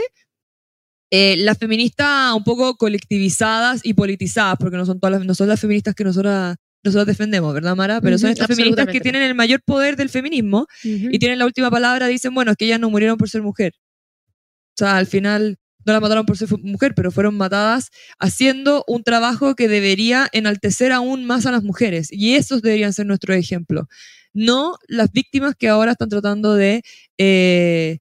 eh, 1.10 1.36
las 1.38 1.58
feministas 1.58 2.34
un 2.34 2.44
poco 2.44 2.76
colectivizadas 2.76 3.80
y 3.82 3.94
politizadas, 3.94 4.56
porque 4.60 4.76
no 4.76 4.84
son 4.84 5.00
todas 5.00 5.18
las, 5.18 5.26
no 5.26 5.34
son 5.34 5.48
las 5.48 5.58
feministas 5.58 5.94
que 5.94 6.04
nosotras, 6.04 6.56
nosotros 6.84 7.06
defendemos, 7.06 7.52
¿verdad, 7.54 7.74
Mara? 7.74 8.00
Pero 8.00 8.18
son 8.18 8.30
estas 8.30 8.46
feministas 8.46 8.86
que 8.88 9.00
tienen 9.00 9.22
el 9.22 9.34
mayor 9.34 9.62
poder 9.62 9.96
del 9.96 10.08
feminismo 10.08 10.66
y 10.82 11.18
tienen 11.18 11.38
la 11.38 11.46
última 11.46 11.70
palabra, 11.70 12.06
dicen, 12.06 12.34
bueno, 12.34 12.50
es 12.50 12.56
que 12.56 12.66
ellas 12.66 12.78
no 12.78 12.90
murieron 12.90 13.16
por 13.16 13.28
ser 13.28 13.42
mujer. 13.42 13.72
O 13.76 14.76
sea, 14.76 14.98
al 14.98 15.06
final 15.06 15.56
no 15.90 15.94
la 15.94 16.00
mataron 16.00 16.26
por 16.26 16.36
ser 16.36 16.48
mujer, 16.62 16.94
pero 16.94 17.10
fueron 17.10 17.36
matadas 17.36 17.90
haciendo 18.18 18.84
un 18.86 19.02
trabajo 19.02 19.54
que 19.54 19.68
debería 19.68 20.28
enaltecer 20.32 20.92
aún 20.92 21.24
más 21.24 21.46
a 21.46 21.50
las 21.50 21.62
mujeres. 21.62 22.08
Y 22.10 22.34
esos 22.34 22.62
deberían 22.62 22.92
ser 22.92 23.06
nuestro 23.06 23.34
ejemplo. 23.34 23.88
No 24.32 24.76
las 24.86 25.10
víctimas 25.10 25.54
que 25.56 25.68
ahora 25.68 25.92
están 25.92 26.08
tratando 26.08 26.54
de, 26.54 26.82
eh, 27.18 27.98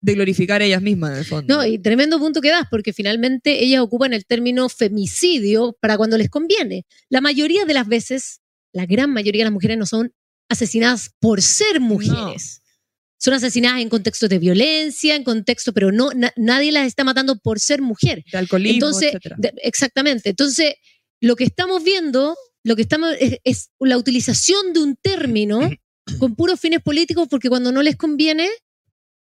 de 0.00 0.14
glorificar 0.14 0.62
ellas 0.62 0.80
mismas, 0.80 1.12
en 1.12 1.18
el 1.18 1.24
fondo. 1.24 1.56
No, 1.56 1.66
y 1.66 1.78
tremendo 1.78 2.18
punto 2.18 2.40
que 2.40 2.48
das, 2.48 2.66
porque 2.70 2.92
finalmente 2.92 3.62
ellas 3.62 3.80
ocupan 3.80 4.14
el 4.14 4.24
término 4.24 4.68
femicidio 4.68 5.76
para 5.80 5.98
cuando 5.98 6.16
les 6.16 6.30
conviene. 6.30 6.86
La 7.10 7.20
mayoría 7.20 7.66
de 7.66 7.74
las 7.74 7.86
veces, 7.86 8.40
la 8.72 8.86
gran 8.86 9.12
mayoría 9.12 9.40
de 9.40 9.50
las 9.50 9.52
mujeres 9.52 9.76
no 9.76 9.84
son 9.84 10.12
asesinadas 10.48 11.10
por 11.20 11.42
ser 11.42 11.80
mujeres 11.80 12.62
son 13.18 13.34
asesinadas 13.34 13.80
en 13.80 13.88
contextos 13.88 14.28
de 14.28 14.38
violencia, 14.38 15.14
en 15.14 15.24
contexto, 15.24 15.72
pero 15.72 15.92
no 15.92 16.10
nadie 16.36 16.72
las 16.72 16.86
está 16.86 17.04
matando 17.04 17.38
por 17.38 17.60
ser 17.60 17.80
mujer. 17.82 18.24
De 18.30 18.38
alcoholismo, 18.38 18.74
Entonces, 18.74 19.14
exactamente. 19.62 20.30
Entonces, 20.30 20.74
lo 21.20 21.36
que 21.36 21.44
estamos 21.44 21.82
viendo, 21.82 22.36
lo 22.62 22.76
que 22.76 22.82
estamos 22.82 23.14
es, 23.18 23.70
la 23.80 23.96
utilización 23.96 24.72
de 24.72 24.80
un 24.80 24.96
término 24.96 25.70
con 26.18 26.36
puros 26.36 26.60
fines 26.60 26.80
políticos, 26.82 27.26
porque 27.30 27.48
cuando 27.48 27.72
no 27.72 27.82
les 27.82 27.96
conviene, 27.96 28.48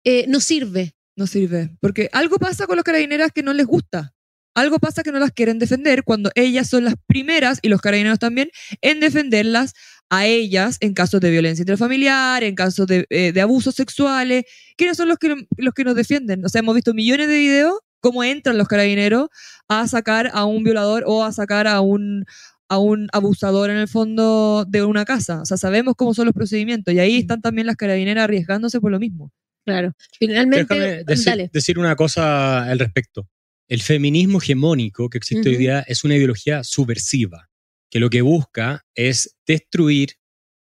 eh, 0.03 0.25
no 0.27 0.39
sirve. 0.39 0.93
No 1.15 1.27
sirve. 1.27 1.69
Porque 1.79 2.09
algo 2.13 2.37
pasa 2.37 2.65
con 2.67 2.77
los 2.77 2.83
carabineras 2.83 3.31
que 3.31 3.43
no 3.43 3.53
les 3.53 3.65
gusta. 3.65 4.13
Algo 4.53 4.79
pasa 4.79 5.03
que 5.03 5.11
no 5.11 5.19
las 5.19 5.31
quieren 5.31 5.59
defender 5.59 6.03
cuando 6.03 6.31
ellas 6.35 6.69
son 6.69 6.83
las 6.83 6.95
primeras, 7.07 7.59
y 7.61 7.69
los 7.69 7.81
carabineros 7.81 8.19
también, 8.19 8.49
en 8.81 8.99
defenderlas 8.99 9.73
a 10.11 10.25
ellas 10.25 10.77
en 10.81 10.93
casos 10.93 11.21
de 11.21 11.31
violencia 11.31 11.63
intrafamiliar, 11.63 12.43
en 12.43 12.53
casos 12.53 12.85
de, 12.85 13.05
eh, 13.09 13.31
de 13.31 13.41
abusos 13.41 13.73
sexuales. 13.73 14.43
¿Quiénes 14.75 14.97
son 14.97 15.07
los 15.07 15.17
que, 15.17 15.47
los 15.55 15.73
que 15.73 15.85
nos 15.85 15.95
defienden? 15.95 16.45
O 16.45 16.49
sea, 16.49 16.59
hemos 16.59 16.75
visto 16.75 16.93
millones 16.93 17.29
de 17.29 17.37
videos 17.37 17.75
cómo 18.01 18.21
entran 18.21 18.57
los 18.57 18.67
carabineros 18.67 19.29
a 19.69 19.87
sacar 19.87 20.29
a 20.33 20.43
un 20.43 20.65
violador 20.65 21.05
o 21.07 21.23
a 21.23 21.31
sacar 21.31 21.65
a 21.65 21.79
un, 21.79 22.25
a 22.67 22.77
un 22.77 23.07
abusador 23.13 23.69
en 23.69 23.77
el 23.77 23.87
fondo 23.87 24.65
de 24.67 24.83
una 24.83 25.05
casa. 25.05 25.43
O 25.43 25.45
sea, 25.45 25.55
sabemos 25.55 25.93
cómo 25.95 26.13
son 26.13 26.25
los 26.25 26.33
procedimientos 26.33 26.93
y 26.93 26.99
ahí 26.99 27.17
están 27.17 27.41
también 27.41 27.65
las 27.65 27.77
carabineras 27.77 28.25
arriesgándose 28.25 28.81
por 28.81 28.91
lo 28.91 28.99
mismo. 28.99 29.31
Claro. 29.65 29.93
Finalmente, 30.19 30.73
Déjame 30.73 31.03
decir, 31.05 31.25
dale. 31.25 31.49
decir 31.53 31.79
una 31.79 31.95
cosa 31.95 32.65
al 32.65 32.79
respecto. 32.79 33.29
El 33.69 33.81
feminismo 33.81 34.39
hegemónico 34.39 35.09
que 35.09 35.19
existe 35.19 35.47
hoy 35.47 35.55
día 35.55 35.85
es 35.87 36.03
una 36.03 36.17
ideología 36.17 36.65
subversiva, 36.65 37.47
que 37.91 37.99
lo 37.99 38.09
que 38.09 38.21
busca 38.21 38.85
es 38.95 39.37
destruir 39.45 40.13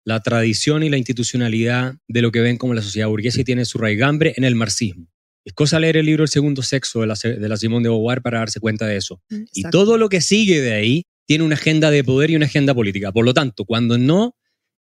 la 0.06 0.22
tradición 0.22 0.84
y 0.84 0.90
la 0.90 0.98
institucionalidad 0.98 1.96
de 2.08 2.22
lo 2.22 2.32
que 2.32 2.42
ven 2.42 2.58
como 2.58 2.74
la 2.74 2.82
sociedad 2.82 3.08
burguesa 3.08 3.42
y 3.42 3.46
tiene 3.46 3.66
su 3.66 3.78
raigambre 3.78 4.34
en 4.36 4.44
el 4.44 4.56
marxismo. 4.56 5.08
Es 5.46 5.54
cosa 5.54 5.80
leer 5.80 5.98
el 5.98 6.06
libro 6.06 6.24
El 6.24 6.30
segundo 6.30 6.62
sexo 6.62 7.02
de 7.02 7.08
la, 7.08 7.16
de 7.16 7.50
la 7.50 7.58
Simone 7.58 7.84
de 7.84 7.90
Beauvoir 7.90 8.22
para 8.22 8.40
darse 8.40 8.60
cuenta 8.60 8.86
de 8.86 8.98
eso. 8.98 9.22
Y 9.30 9.62
Exacto. 9.62 9.70
todo 9.72 9.98
lo 9.98 10.10
que 10.10 10.22
sigue 10.22 10.62
de 10.62 10.74
ahí 10.74 11.06
tiene 11.26 11.46
una 11.46 11.56
agenda 11.56 11.90
de 11.92 12.04
poder 12.04 12.30
y 12.30 12.36
una 12.36 12.46
agenda 12.46 12.74
política. 12.74 13.12
Por 13.12 13.26
lo 13.26 13.34
tanto, 13.34 13.66
cuando 13.66 13.98
no 13.98 14.36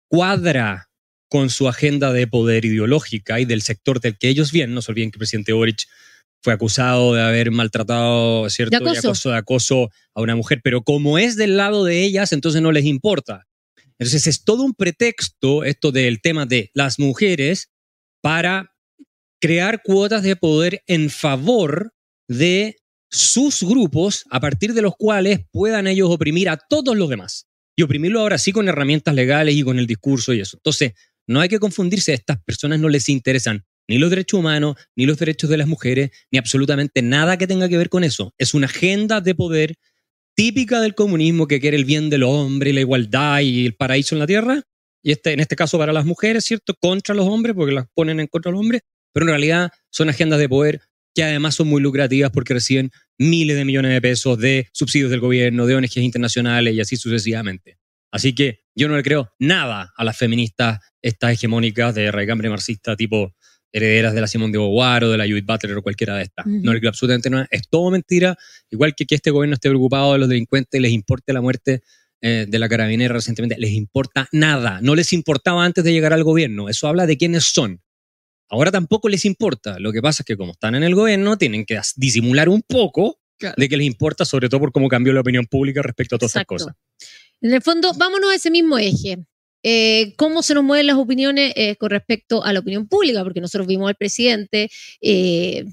cuadra 0.08 0.90
con 1.30 1.50
su 1.50 1.68
agenda 1.68 2.12
de 2.12 2.28
poder 2.28 2.66
ideológica 2.66 3.40
y 3.40 3.46
del 3.46 3.62
sector 3.62 4.02
del 4.02 4.18
que 4.18 4.30
ellos 4.30 4.52
vienen, 4.52 4.76
no 4.76 4.82
se 4.82 4.92
olviden 4.92 5.12
que 5.12 5.16
el 5.16 5.20
presidente 5.20 5.54
Boric 5.54 5.88
fue 6.42 6.54
acusado 6.54 7.14
de 7.14 7.22
haber 7.22 7.52
maltratado, 7.52 8.50
¿cierto? 8.50 8.72
De 8.72 8.84
acoso. 8.84 8.94
Y 8.94 9.10
acoso, 9.10 9.30
de 9.30 9.38
acoso 9.38 9.90
a 10.16 10.22
una 10.22 10.36
mujer, 10.36 10.62
pero 10.64 10.84
como 10.84 11.18
es 11.18 11.36
del 11.36 11.58
lado 11.58 11.86
de 11.86 12.04
ellas, 12.04 12.32
entonces 12.32 12.62
no 12.62 12.72
les 12.72 12.86
importa. 12.86 13.48
Entonces 14.00 14.26
es 14.28 14.44
todo 14.44 14.64
un 14.64 14.74
pretexto 14.74 15.64
esto 15.64 15.92
del 15.92 16.22
tema 16.22 16.46
de 16.46 16.72
las 16.74 16.98
mujeres 16.98 17.70
para 18.22 18.74
crear 19.40 19.82
cuotas 19.84 20.24
de 20.24 20.36
poder 20.36 20.84
en 20.88 21.10
favor 21.10 21.94
de 22.28 22.78
sus 23.12 23.62
grupos 23.62 24.26
a 24.30 24.40
partir 24.40 24.74
de 24.74 24.82
los 24.82 24.96
cuales 24.96 25.42
puedan 25.52 25.86
ellos 25.86 26.10
oprimir 26.10 26.50
a 26.50 26.58
todos 26.58 26.96
los 26.96 27.10
demás. 27.10 27.48
Y 27.76 27.84
oprimirlo 27.84 28.22
ahora 28.22 28.38
sí 28.38 28.52
con 28.52 28.68
herramientas 28.68 29.14
legales 29.16 29.56
y 29.56 29.64
con 29.64 29.80
el 29.80 29.88
discurso 29.88 30.34
y 30.34 30.42
eso. 30.42 30.58
Entonces, 30.58 30.94
no 31.28 31.40
hay 31.40 31.50
que 31.50 31.60
confundirse, 31.60 32.12
a 32.12 32.16
estas 32.16 32.42
personas 32.44 32.80
no 32.80 32.90
les 32.90 33.08
interesan 33.08 33.66
ni 33.92 33.98
los 33.98 34.10
derechos 34.10 34.40
humanos, 34.40 34.78
ni 34.96 35.06
los 35.06 35.18
derechos 35.18 35.50
de 35.50 35.58
las 35.58 35.68
mujeres, 35.68 36.12
ni 36.32 36.40
absolutamente 36.40 37.02
nada 37.02 37.38
que 37.38 37.46
tenga 37.46 37.68
que 37.68 37.78
ver 37.78 37.90
con 37.90 38.06
eso. 38.06 38.34
Es 38.38 38.54
una 38.54 38.68
agenda 38.68 39.20
de 39.20 39.36
poder 39.36 39.76
típica 40.34 40.80
del 40.80 40.96
comunismo 40.96 41.46
que 41.46 41.60
quiere 41.60 41.76
el 41.76 41.84
bien 41.84 42.10
del 42.10 42.24
hombre 42.24 42.70
y 42.70 42.74
la 42.74 42.80
igualdad 42.80 43.42
y 43.42 43.66
el 43.66 43.76
paraíso 43.76 44.16
en 44.16 44.20
la 44.20 44.28
tierra. 44.28 44.62
Y 45.04 45.12
este, 45.12 45.34
en 45.34 45.42
este 45.42 45.58
caso 45.58 45.78
para 45.78 45.92
las 45.92 46.06
mujeres, 46.06 46.46
¿cierto? 46.46 46.74
Contra 46.80 47.14
los 47.14 47.28
hombres, 47.28 47.54
porque 47.54 47.74
las 47.74 47.86
ponen 47.94 48.22
en 48.22 48.28
contra 48.28 48.50
de 48.50 48.54
los 48.54 48.62
hombres, 48.62 48.82
pero 49.12 49.26
en 49.26 49.32
realidad 49.32 49.72
son 49.90 50.08
agendas 50.08 50.40
de 50.40 50.48
poder 50.48 50.80
que 51.14 51.26
además 51.26 51.56
son 51.56 51.68
muy 51.68 51.82
lucrativas 51.82 52.32
porque 52.32 52.54
reciben 52.54 52.92
miles 53.18 53.58
de 53.58 53.66
millones 53.66 53.92
de 53.92 54.02
pesos 54.02 54.38
de 54.38 54.70
subsidios 54.72 55.12
del 55.12 55.20
gobierno, 55.20 55.66
de 55.66 55.76
ONGs 55.76 55.98
internacionales 55.98 56.74
y 56.74 56.80
así 56.80 56.96
sucesivamente. 56.96 57.78
Así 58.10 58.34
que 58.34 58.64
yo 58.74 58.88
no 58.88 58.96
le 58.96 59.04
creo 59.04 59.34
nada 59.38 59.92
a 59.98 60.04
las 60.06 60.18
feministas, 60.18 60.80
estas 61.02 61.34
hegemónicas 61.34 61.94
de 61.94 62.10
raigambre 62.10 62.50
marxista, 62.50 62.96
tipo 62.96 63.36
herederas 63.74 64.14
de 64.14 64.22
la 64.22 64.28
Simone 64.28 64.52
de 64.52 64.58
Beauvoir 64.58 65.04
o 65.06 65.12
de 65.12 65.18
la 65.18 65.26
Judith 65.26 65.46
Butler 65.46 65.78
o 65.78 65.82
cualquiera 65.82 66.16
de 66.18 66.24
estas. 66.24 66.46
Ujú. 66.46 66.60
No 66.64 66.74
le 66.74 66.80
creo 66.80 66.90
absolutamente 66.90 67.30
nada. 67.30 67.48
Es 67.52 67.68
todo 67.70 67.90
mentira. 67.92 68.38
Igual 68.70 68.94
que 68.96 69.06
que 69.06 69.16
este 69.16 69.32
gobierno 69.32 69.54
esté 69.56 69.70
preocupado 69.70 70.14
de 70.14 70.20
los 70.20 70.30
delincuentes, 70.30 70.80
les 70.82 70.92
importe 70.92 71.34
la 71.34 71.42
muerte 71.42 71.82
eh, 72.22 72.46
de 72.48 72.60
la 72.60 72.70
carabinera 72.70 73.14
recientemente, 73.16 73.56
les 73.58 73.72
importa 73.72 74.28
nada. 74.32 74.80
No 74.82 74.94
les 74.96 75.12
importaba 75.14 75.66
antes 75.66 75.84
de 75.84 75.92
llegar 75.94 76.14
al 76.14 76.24
gobierno. 76.24 76.70
Eso 76.70 76.88
habla 76.88 77.06
de 77.08 77.18
quiénes 77.18 77.46
son. 77.46 77.82
Ahora 78.50 78.70
tampoco 78.72 79.08
les 79.10 79.24
importa. 79.26 79.80
Lo 79.80 79.92
que 79.94 80.02
pasa 80.02 80.24
es 80.24 80.26
que 80.26 80.36
como 80.38 80.52
están 80.52 80.76
en 80.76 80.84
el 80.84 80.94
gobierno, 80.94 81.38
tienen 81.38 81.66
que 81.66 81.80
disimular 81.96 82.50
un 82.50 82.62
poco 82.62 83.18
Claro. 83.40 83.56
de 83.58 83.68
que 83.70 83.76
les 83.78 83.88
importa, 83.88 84.24
sobre 84.24 84.50
todo 84.50 84.60
por 84.60 84.72
cómo 84.72 84.88
cambió 84.88 85.14
la 85.14 85.22
opinión 85.22 85.46
pública 85.48 85.82
respecto 85.82 86.16
a 86.16 86.20
todas 86.20 86.36
Exacto. 86.36 86.56
estas 86.58 86.68
cosas. 86.68 86.82
En 87.42 87.54
el 87.56 87.62
fondo, 87.64 87.92
vámonos 87.96 88.30
a 88.30 88.36
ese 88.36 88.52
mismo 88.52 88.78
eje. 88.78 89.18
Eh, 89.64 90.14
¿Cómo 90.18 90.42
se 90.44 90.54
nos 90.54 90.64
mueven 90.64 90.88
las 90.88 90.98
opiniones 90.98 91.54
eh, 91.56 91.76
con 91.76 91.90
respecto 91.92 92.44
a 92.44 92.54
la 92.54 92.60
opinión 92.60 92.88
pública? 92.88 93.24
Porque 93.24 93.42
nosotros 93.42 93.68
vimos 93.68 93.90
al 93.90 93.96
presidente, 93.96 94.70
eh, 95.02 95.66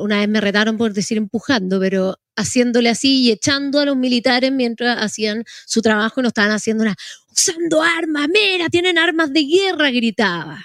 una 0.00 0.20
vez 0.20 0.28
me 0.28 0.40
retaron 0.40 0.78
por 0.78 0.92
decir 0.94 1.18
empujando, 1.18 1.78
pero 1.78 2.18
haciéndole 2.34 2.88
así 2.88 3.22
y 3.22 3.30
echando 3.30 3.78
a 3.78 3.84
los 3.84 3.96
militares 3.96 4.50
mientras 4.52 4.98
hacían 5.02 5.44
su 5.66 5.82
trabajo 5.82 6.20
y 6.20 6.22
no 6.22 6.28
estaban 6.28 6.50
haciendo 6.50 6.84
nada. 6.84 6.96
Usando 7.30 7.82
armas, 7.82 8.28
mira, 8.28 8.68
tienen 8.70 8.98
armas 8.98 9.32
de 9.32 9.44
guerra, 9.44 9.90
gritaba. 9.90 10.64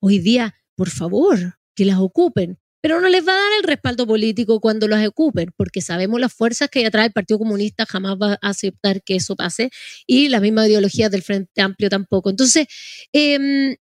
Hoy 0.00 0.18
día, 0.18 0.54
por 0.76 0.90
favor, 0.90 1.58
que 1.74 1.84
las 1.84 1.98
ocupen. 1.98 2.58
Pero 2.84 3.00
no 3.00 3.08
les 3.08 3.26
va 3.26 3.32
a 3.32 3.36
dar 3.36 3.52
el 3.60 3.62
respaldo 3.62 4.06
político 4.06 4.60
cuando 4.60 4.86
las 4.86 5.08
ocupen, 5.08 5.50
porque 5.56 5.80
sabemos 5.80 6.20
las 6.20 6.34
fuerzas 6.34 6.68
que 6.68 6.84
atrás. 6.84 7.06
El 7.06 7.12
Partido 7.14 7.38
Comunista 7.38 7.86
jamás 7.86 8.18
va 8.20 8.32
a 8.34 8.50
aceptar 8.50 9.02
que 9.02 9.16
eso 9.16 9.36
pase 9.36 9.70
y 10.06 10.28
la 10.28 10.38
misma 10.38 10.68
ideología 10.68 11.08
del 11.08 11.22
Frente 11.22 11.62
Amplio 11.62 11.88
tampoco. 11.88 12.28
Entonces, 12.28 12.66
em, 13.14 13.74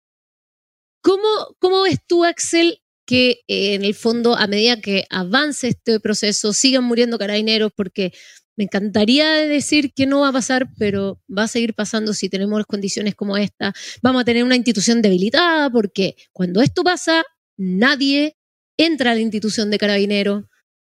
¿cómo, 1.01 1.27
¿cómo 1.59 1.81
ves 1.81 1.97
tú, 2.07 2.23
Axel, 2.23 2.79
que 3.05 3.41
eh, 3.49 3.73
en 3.73 3.83
el 3.83 3.93
fondo, 3.93 4.37
a 4.37 4.47
medida 4.47 4.79
que 4.79 5.03
avance 5.09 5.67
este 5.67 5.99
proceso, 5.99 6.53
sigan 6.53 6.85
muriendo 6.85 7.17
carabineros? 7.17 7.73
Porque 7.75 8.13
me 8.55 8.63
encantaría 8.63 9.33
decir 9.33 9.91
que 9.93 10.05
no 10.05 10.21
va 10.21 10.29
a 10.29 10.33
pasar, 10.33 10.69
pero 10.77 11.21
va 11.27 11.43
a 11.43 11.47
seguir 11.49 11.73
pasando 11.73 12.13
si 12.13 12.29
tenemos 12.29 12.57
las 12.57 12.67
condiciones 12.67 13.15
como 13.15 13.35
esta. 13.35 13.73
Vamos 14.01 14.21
a 14.21 14.25
tener 14.25 14.45
una 14.45 14.55
institución 14.55 15.01
debilitada, 15.01 15.69
porque 15.69 16.15
cuando 16.31 16.61
esto 16.61 16.83
pasa, 16.85 17.23
nadie 17.57 18.37
entra 18.77 19.11
a 19.11 19.15
la 19.15 19.21
institución 19.21 19.69
de 19.71 19.77
carabineros. 19.77 20.45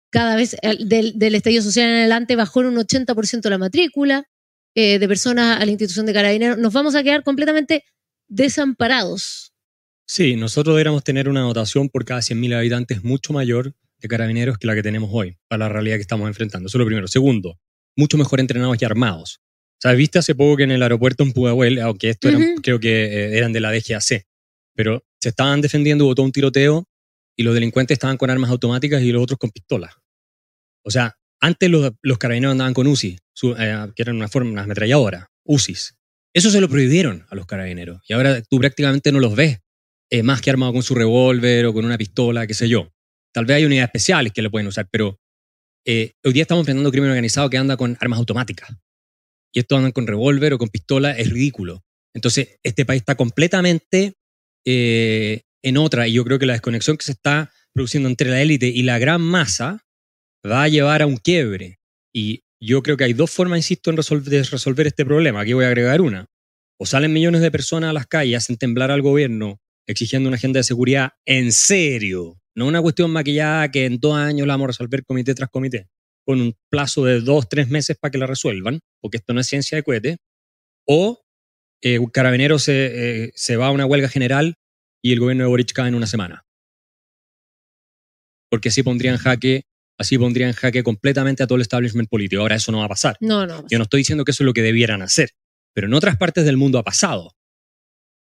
Cada 0.09 0.35
vez 0.35 0.55
del, 0.79 1.17
del 1.17 1.35
estallido 1.35 1.63
social 1.63 1.89
en 1.89 1.95
adelante 1.97 2.35
bajó 2.35 2.61
en 2.61 2.67
un 2.67 2.77
80% 2.77 3.49
la 3.49 3.57
matrícula 3.57 4.25
eh, 4.79 4.99
de 4.99 5.07
personas 5.07 5.59
a 5.59 5.65
la 5.65 5.71
institución 5.71 6.05
de 6.05 6.13
carabineros. 6.13 6.57
Nos 6.57 6.71
vamos 6.71 6.95
a 6.95 7.03
quedar 7.03 7.23
completamente 7.23 7.83
desamparados. 8.27 9.51
Sí, 10.05 10.35
nosotros 10.35 10.75
deberíamos 10.75 11.03
tener 11.03 11.27
una 11.27 11.41
dotación 11.41 11.89
por 11.89 12.05
cada 12.05 12.21
100.000 12.21 12.55
habitantes 12.55 13.03
mucho 13.03 13.33
mayor 13.33 13.73
de 13.99 14.07
carabineros 14.07 14.57
que 14.57 14.67
la 14.67 14.75
que 14.75 14.83
tenemos 14.83 15.09
hoy, 15.11 15.35
para 15.47 15.65
la 15.65 15.69
realidad 15.69 15.95
que 15.95 16.01
estamos 16.01 16.27
enfrentando. 16.27 16.67
Eso 16.67 16.77
es 16.77 16.79
lo 16.79 16.85
primero. 16.85 17.07
Segundo, 17.07 17.59
mucho 17.95 18.17
mejor 18.17 18.39
entrenados 18.39 18.77
y 18.79 18.85
armados. 18.85 19.39
O 19.77 19.81
sea, 19.81 19.93
viste 19.93 20.19
hace 20.19 20.35
poco 20.35 20.57
que 20.57 20.63
en 20.63 20.71
el 20.71 20.83
aeropuerto 20.83 21.23
en 21.23 21.33
Pudahuel, 21.33 21.79
aunque 21.79 22.11
esto 22.11 22.29
eran, 22.29 22.57
creo 22.63 22.79
que 22.79 23.05
eh, 23.05 23.37
eran 23.37 23.53
de 23.53 23.59
la 23.59 23.71
DGAC, 23.71 24.25
pero 24.75 25.03
se 25.19 25.29
estaban 25.29 25.61
defendiendo, 25.61 26.05
hubo 26.05 26.15
todo 26.15 26.25
un 26.25 26.31
tiroteo 26.31 26.87
y 27.37 27.43
los 27.43 27.53
delincuentes 27.53 27.95
estaban 27.95 28.17
con 28.17 28.29
armas 28.29 28.49
automáticas 28.49 29.01
y 29.03 29.11
los 29.11 29.23
otros 29.23 29.37
con 29.39 29.51
pistolas. 29.51 29.93
O 30.83 30.91
sea, 30.91 31.15
antes 31.39 31.69
los, 31.69 31.91
carabineros 32.17 32.53
andaban 32.53 32.73
con 32.73 32.87
UCI, 32.87 33.19
su- 33.33 33.55
eh, 33.57 33.91
que 33.95 34.01
eran 34.01 34.15
una 34.15 34.27
forma, 34.27 34.51
unas 34.51 34.65
ametralladoras, 34.65 35.25
UCIs. 35.45 35.95
Eso 36.33 36.49
se 36.49 36.61
lo 36.61 36.69
prohibieron 36.69 37.25
a 37.29 37.35
los 37.35 37.45
carabineros 37.45 38.01
y 38.07 38.13
ahora 38.13 38.41
tú 38.41 38.59
prácticamente 38.59 39.11
no 39.11 39.19
los 39.19 39.35
ves 39.35 39.59
eh, 40.11 40.23
más 40.23 40.41
que 40.41 40.49
armado 40.49 40.73
con 40.73 40.83
su 40.83 40.95
revólver 40.95 41.65
o 41.67 41.73
con 41.73 41.85
una 41.85 41.97
pistola, 41.97 42.47
qué 42.47 42.53
sé 42.53 42.69
yo. 42.69 42.91
Tal 43.33 43.45
vez 43.45 43.57
hay 43.57 43.65
unidades 43.65 43.89
especiales 43.89 44.33
que 44.33 44.41
lo 44.41 44.49
pueden 44.51 44.67
usar, 44.67 44.87
pero 44.91 45.19
eh, 45.85 46.13
hoy 46.23 46.33
día 46.33 46.43
estamos 46.43 46.61
enfrentando 46.63 46.91
crimen 46.91 47.09
organizado 47.09 47.49
que 47.49 47.57
anda 47.57 47.77
con 47.77 47.97
armas 47.99 48.19
automáticas. 48.19 48.69
Y 49.53 49.59
estos 49.59 49.77
andan 49.77 49.91
con 49.91 50.07
revólver 50.07 50.53
o 50.53 50.57
con 50.57 50.69
pistola, 50.69 51.11
es 51.11 51.29
ridículo. 51.29 51.83
Entonces, 52.13 52.57
este 52.63 52.85
país 52.85 53.01
está 53.01 53.15
completamente 53.15 54.13
en 55.67 55.77
otra, 55.77 56.07
y 56.07 56.13
yo 56.13 56.23
creo 56.23 56.39
que 56.39 56.45
la 56.45 56.53
desconexión 56.53 56.97
que 56.97 57.05
se 57.05 57.11
está 57.11 57.51
produciendo 57.73 58.09
entre 58.09 58.29
la 58.29 58.41
élite 58.41 58.67
y 58.67 58.83
la 58.83 58.99
gran 58.99 59.21
masa 59.21 59.85
va 60.45 60.63
a 60.63 60.67
llevar 60.67 61.01
a 61.01 61.07
un 61.07 61.17
quiebre. 61.17 61.79
Y 62.13 62.43
yo 62.59 62.81
creo 62.81 62.97
que 62.97 63.03
hay 63.03 63.13
dos 63.13 63.31
formas, 63.31 63.59
insisto, 63.59 63.89
en 63.89 63.97
resolver, 63.97 64.29
de 64.29 64.43
resolver 64.43 64.87
este 64.87 65.05
problema. 65.05 65.41
Aquí 65.41 65.53
voy 65.53 65.65
a 65.65 65.67
agregar 65.67 66.01
una. 66.01 66.27
O 66.79 66.85
salen 66.85 67.13
millones 67.13 67.41
de 67.41 67.51
personas 67.51 67.89
a 67.89 67.93
las 67.93 68.07
calles, 68.07 68.37
hacen 68.37 68.57
temblar 68.57 68.91
al 68.91 69.01
gobierno 69.01 69.59
exigiendo 69.87 70.27
una 70.27 70.35
agenda 70.35 70.59
de 70.59 70.63
seguridad 70.65 71.11
en 71.25 71.51
serio, 71.51 72.39
no 72.55 72.67
una 72.67 72.81
cuestión 72.81 73.09
maquillada 73.09 73.71
que 73.71 73.85
en 73.85 73.99
dos 73.99 74.15
años 74.15 74.45
la 74.45 74.53
vamos 74.53 74.65
a 74.65 74.67
resolver 74.67 75.03
comité 75.05 75.33
tras 75.33 75.49
comité, 75.49 75.87
con 76.25 76.41
un 76.41 76.55
plazo 76.69 77.05
de 77.05 77.21
dos, 77.21 77.47
tres 77.47 77.69
meses 77.69 77.97
para 77.97 78.11
que 78.11 78.17
la 78.17 78.27
resuelvan, 78.27 78.79
porque 79.01 79.17
esto 79.17 79.33
no 79.33 79.39
es 79.39 79.47
ciencia 79.47 79.77
de 79.77 79.83
cohete, 79.83 80.17
o 80.85 81.21
eh, 81.81 81.99
un 81.99 82.07
carabinero 82.07 82.59
se, 82.59 83.25
eh, 83.25 83.31
se 83.35 83.55
va 83.55 83.67
a 83.67 83.71
una 83.71 83.85
huelga 83.85 84.09
general 84.09 84.55
y 85.07 85.13
el 85.13 85.19
gobierno 85.19 85.43
de 85.43 85.49
Boric 85.49 85.71
cae 85.71 85.87
en 85.87 85.95
una 85.95 86.07
semana. 86.07 86.45
Porque 88.49 88.69
así 88.69 88.83
pondría 88.83 89.11
en 89.11 89.17
jaque, 89.17 89.63
así 89.97 90.17
pondría 90.17 90.47
en 90.47 90.53
jaque 90.53 90.83
completamente 90.83 91.43
a 91.43 91.47
todo 91.47 91.55
el 91.55 91.61
establishment 91.61 92.09
político. 92.09 92.41
Ahora 92.41 92.55
eso 92.55 92.71
no 92.71 92.79
va 92.79 92.85
a 92.85 92.89
pasar. 92.89 93.17
No, 93.21 93.45
no. 93.45 93.65
Yo 93.69 93.77
no 93.77 93.83
estoy 93.83 94.01
diciendo 94.01 94.25
que 94.25 94.31
eso 94.31 94.43
es 94.43 94.45
lo 94.45 94.53
que 94.53 94.61
debieran 94.61 95.01
hacer, 95.01 95.31
pero 95.73 95.87
en 95.87 95.93
otras 95.93 96.17
partes 96.17 96.45
del 96.45 96.57
mundo 96.57 96.77
ha 96.77 96.83
pasado. 96.83 97.35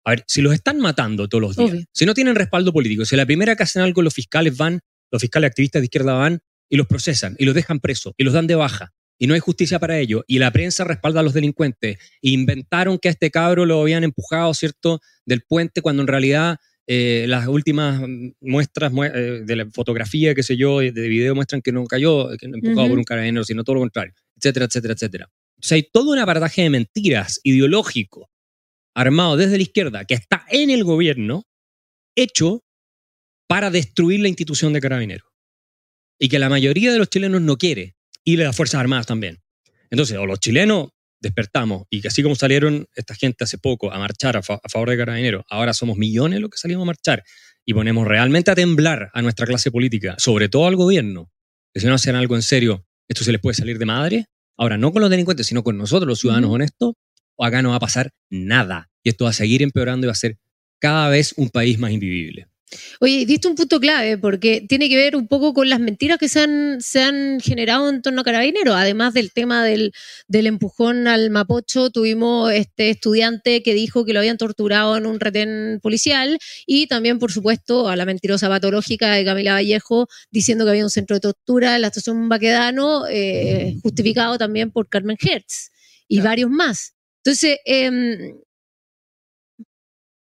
A 0.05 0.11
ver, 0.11 0.25
si 0.27 0.43
los 0.43 0.53
están 0.53 0.81
matando 0.81 1.29
todos 1.29 1.43
los 1.43 1.57
días, 1.57 1.71
Obvio. 1.71 1.85
si 1.93 2.05
no 2.05 2.15
tienen 2.15 2.35
respaldo 2.35 2.73
político, 2.73 3.05
si 3.05 3.15
la 3.15 3.27
primera 3.27 3.55
que 3.55 3.63
hacen 3.63 3.83
algo 3.83 4.03
los 4.03 4.15
fiscales 4.15 4.57
van, 4.57 4.81
los 5.13 5.21
fiscales 5.21 5.51
activistas 5.51 5.83
de 5.83 5.87
izquierda 5.87 6.15
van 6.15 6.41
y 6.69 6.77
los 6.77 6.89
procesan 6.89 7.37
y 7.39 7.45
los 7.45 7.55
dejan 7.55 7.79
presos 7.79 8.13
y 8.17 8.25
los 8.25 8.33
dan 8.33 8.49
de 8.49 8.57
baja 8.57 8.93
y 9.19 9.29
no 9.29 9.35
hay 9.35 9.41
justicia 9.41 9.79
para 9.79 9.99
ello 9.99 10.25
y 10.27 10.41
la 10.41 10.51
prensa 10.51 10.83
respalda 10.83 11.21
a 11.21 11.23
los 11.23 11.35
delincuentes 11.35 11.99
inventaron 12.23 12.99
que 12.99 13.07
a 13.09 13.13
este 13.13 13.31
cabro 13.31 13.67
lo 13.67 13.81
habían 13.81 14.03
empujado, 14.03 14.53
¿cierto?, 14.55 15.01
del 15.25 15.43
puente 15.43 15.83
cuando 15.83 16.03
en 16.03 16.09
realidad 16.09 16.57
eh, 16.87 17.27
las 17.29 17.47
últimas 17.47 18.01
muestras 18.41 18.93
mue- 18.93 19.13
eh, 19.15 19.43
de 19.45 19.57
la 19.57 19.67
fotografía, 19.71 20.35
qué 20.35 20.43
sé 20.43 20.57
yo, 20.57 20.81
de 20.81 20.91
video 21.09 21.35
muestran 21.35 21.63
que 21.63 21.73
no 21.73 21.85
cayó, 21.87 22.29
que 22.39 22.49
no 22.49 22.57
empujado 22.57 22.89
por 22.89 22.99
un 22.99 23.05
carabinero, 23.05 23.45
sino 23.45 23.65
todo 23.65 23.75
lo 23.75 23.81
contrario, 23.81 24.15
etcétera, 24.37 24.67
etcétera, 24.67 24.95
etcétera. 24.95 25.31
O 25.31 25.65
sea, 25.65 25.77
hay 25.77 25.85
todo 25.93 26.11
un 26.11 26.19
aparataje 26.19 26.63
de 26.63 26.71
mentiras 26.71 27.41
ideológico 27.45 28.29
armado 28.95 29.37
desde 29.37 29.57
la 29.57 29.63
izquierda 29.63 30.05
que 30.05 30.15
está 30.15 30.45
en 30.49 30.71
el 30.71 30.85
gobierno, 30.85 31.45
hecho 32.17 32.63
para 33.49 33.71
destruir 33.71 34.21
la 34.21 34.29
institución 34.29 34.73
de 34.73 34.81
carabineros. 34.81 35.29
Y 36.19 36.29
que 36.29 36.39
la 36.39 36.49
mayoría 36.49 36.93
de 36.93 36.99
los 36.99 37.09
chilenos 37.09 37.41
no 37.43 37.57
quiere, 37.57 37.95
y 38.25 38.37
las 38.37 38.57
Fuerzas 38.57 38.81
Armadas 38.81 39.07
también. 39.07 39.41
Entonces, 39.91 40.17
o 40.19 40.27
los 40.27 40.41
chilenos 40.41 40.91
despertamos 41.23 41.85
y 41.89 42.01
que 42.01 42.09
así 42.09 42.23
como 42.23 42.35
salieron 42.35 42.87
esta 42.95 43.15
gente 43.15 43.45
hace 43.45 43.57
poco 43.57 43.93
a 43.93 43.99
marchar 43.99 44.37
a, 44.37 44.43
favor 44.43 44.91
de 44.91 44.99
carabineros, 44.99 45.45
ahora 45.49 45.73
somos 45.73 45.97
millones 45.97 46.41
los 46.41 46.51
que 46.51 46.59
salimos 46.59 46.83
a 46.83 46.87
marchar 46.87 47.25
y 47.65 47.73
ponemos 47.73 48.07
realmente 48.07 48.51
a 48.51 48.55
temblar 48.55 49.11
a 49.15 49.23
nuestra 49.23 49.47
clase 49.47 49.71
política, 49.71 50.17
sobre 50.19 50.49
todo 50.49 50.67
al 50.67 50.77
gobierno, 50.77 51.31
que 51.73 51.81
si 51.81 51.87
no 51.87 51.95
hacen 51.95 52.17
algo 52.17 52.35
en 52.35 52.43
serio, 52.43 52.85
esto 53.09 53.25
se 53.25 53.33
les 53.33 53.41
puede 53.41 53.55
salir 53.55 53.79
de 53.79 53.87
madre. 53.87 54.27
Ahora, 54.59 54.77
no 54.77 54.93
con 54.93 55.01
los 55.01 55.11
delincuentes, 55.11 55.47
sino 55.47 55.63
con 55.63 55.79
nosotros, 55.79 56.09
los 56.09 56.21
ciudadanos 56.21 56.51
honestos, 56.51 56.95
o 57.37 57.45
acá 57.45 57.63
no 57.63 57.71
va 57.71 57.77
a 57.77 57.81
pasar 57.81 58.11
nada. 58.31 58.91
Y 59.03 59.11
esto 59.11 59.25
va 59.25 59.31
a 59.31 59.35
seguir 59.35 59.63
empeorando 59.63 60.07
y 60.07 60.09
va 60.09 60.13
a 60.13 60.17
ser 60.17 60.39
cada 60.81 61.09
vez 61.09 61.35
un 61.37 61.51
país 61.51 61.79
más 61.79 61.93
invivible. 61.93 62.49
Oye, 63.01 63.27
diste 63.27 63.49
un 63.49 63.55
punto 63.55 63.81
clave 63.81 64.19
porque 64.19 64.65
tiene 64.69 64.89
que 64.89 64.97
ver 64.97 65.17
un 65.17 65.29
poco 65.29 65.53
con 65.53 65.69
las 65.69 65.81
mentiras 65.81 66.19
que 66.19 66.29
se 66.29 66.41
han, 66.41 66.81
se 66.81 67.03
han 67.03 67.41
generado 67.41 67.89
en 67.89 68.03
torno 68.03 68.21
a 68.21 68.25
Carabineros. 68.25 68.75
Además 68.75 69.15
del 69.15 69.33
tema 69.33 69.65
del, 69.65 69.93
del, 70.29 70.47
empujón 70.47 71.07
al 71.09 71.31
Mapocho, 71.31 71.91
tuvimos 71.91 72.53
este 72.53 72.91
estudiante 72.91 73.63
que 73.63 73.75
dijo 73.75 74.05
que 74.05 74.13
lo 74.13 74.21
habían 74.21 74.37
torturado 74.37 74.97
en 74.97 75.07
un 75.07 75.21
retén 75.21 75.81
policial 75.83 76.39
y 76.67 76.87
también, 76.87 77.19
por 77.19 77.33
supuesto, 77.33 77.89
a 77.89 77.97
la 77.97 78.05
mentirosa 78.05 78.49
patológica 78.49 79.13
de 79.15 79.25
Camila 79.25 79.55
Vallejo 79.55 80.09
diciendo 80.31 80.65
que 80.65 80.71
había 80.71 80.85
un 80.85 80.91
centro 80.91 81.17
de 81.17 81.21
tortura 81.21 81.77
en 81.77 81.83
la 81.83 81.89
estación 81.89 82.29
Baquedano, 82.29 83.07
eh, 83.09 83.77
justificado 83.83 84.39
también 84.39 84.71
por 84.71 84.89
Carmen 84.89 85.17
Hertz 85.21 85.71
y 86.09 86.21
varios 86.21 86.51
más. 86.51 86.95
Entonces, 87.25 87.59
eh, 87.65 88.35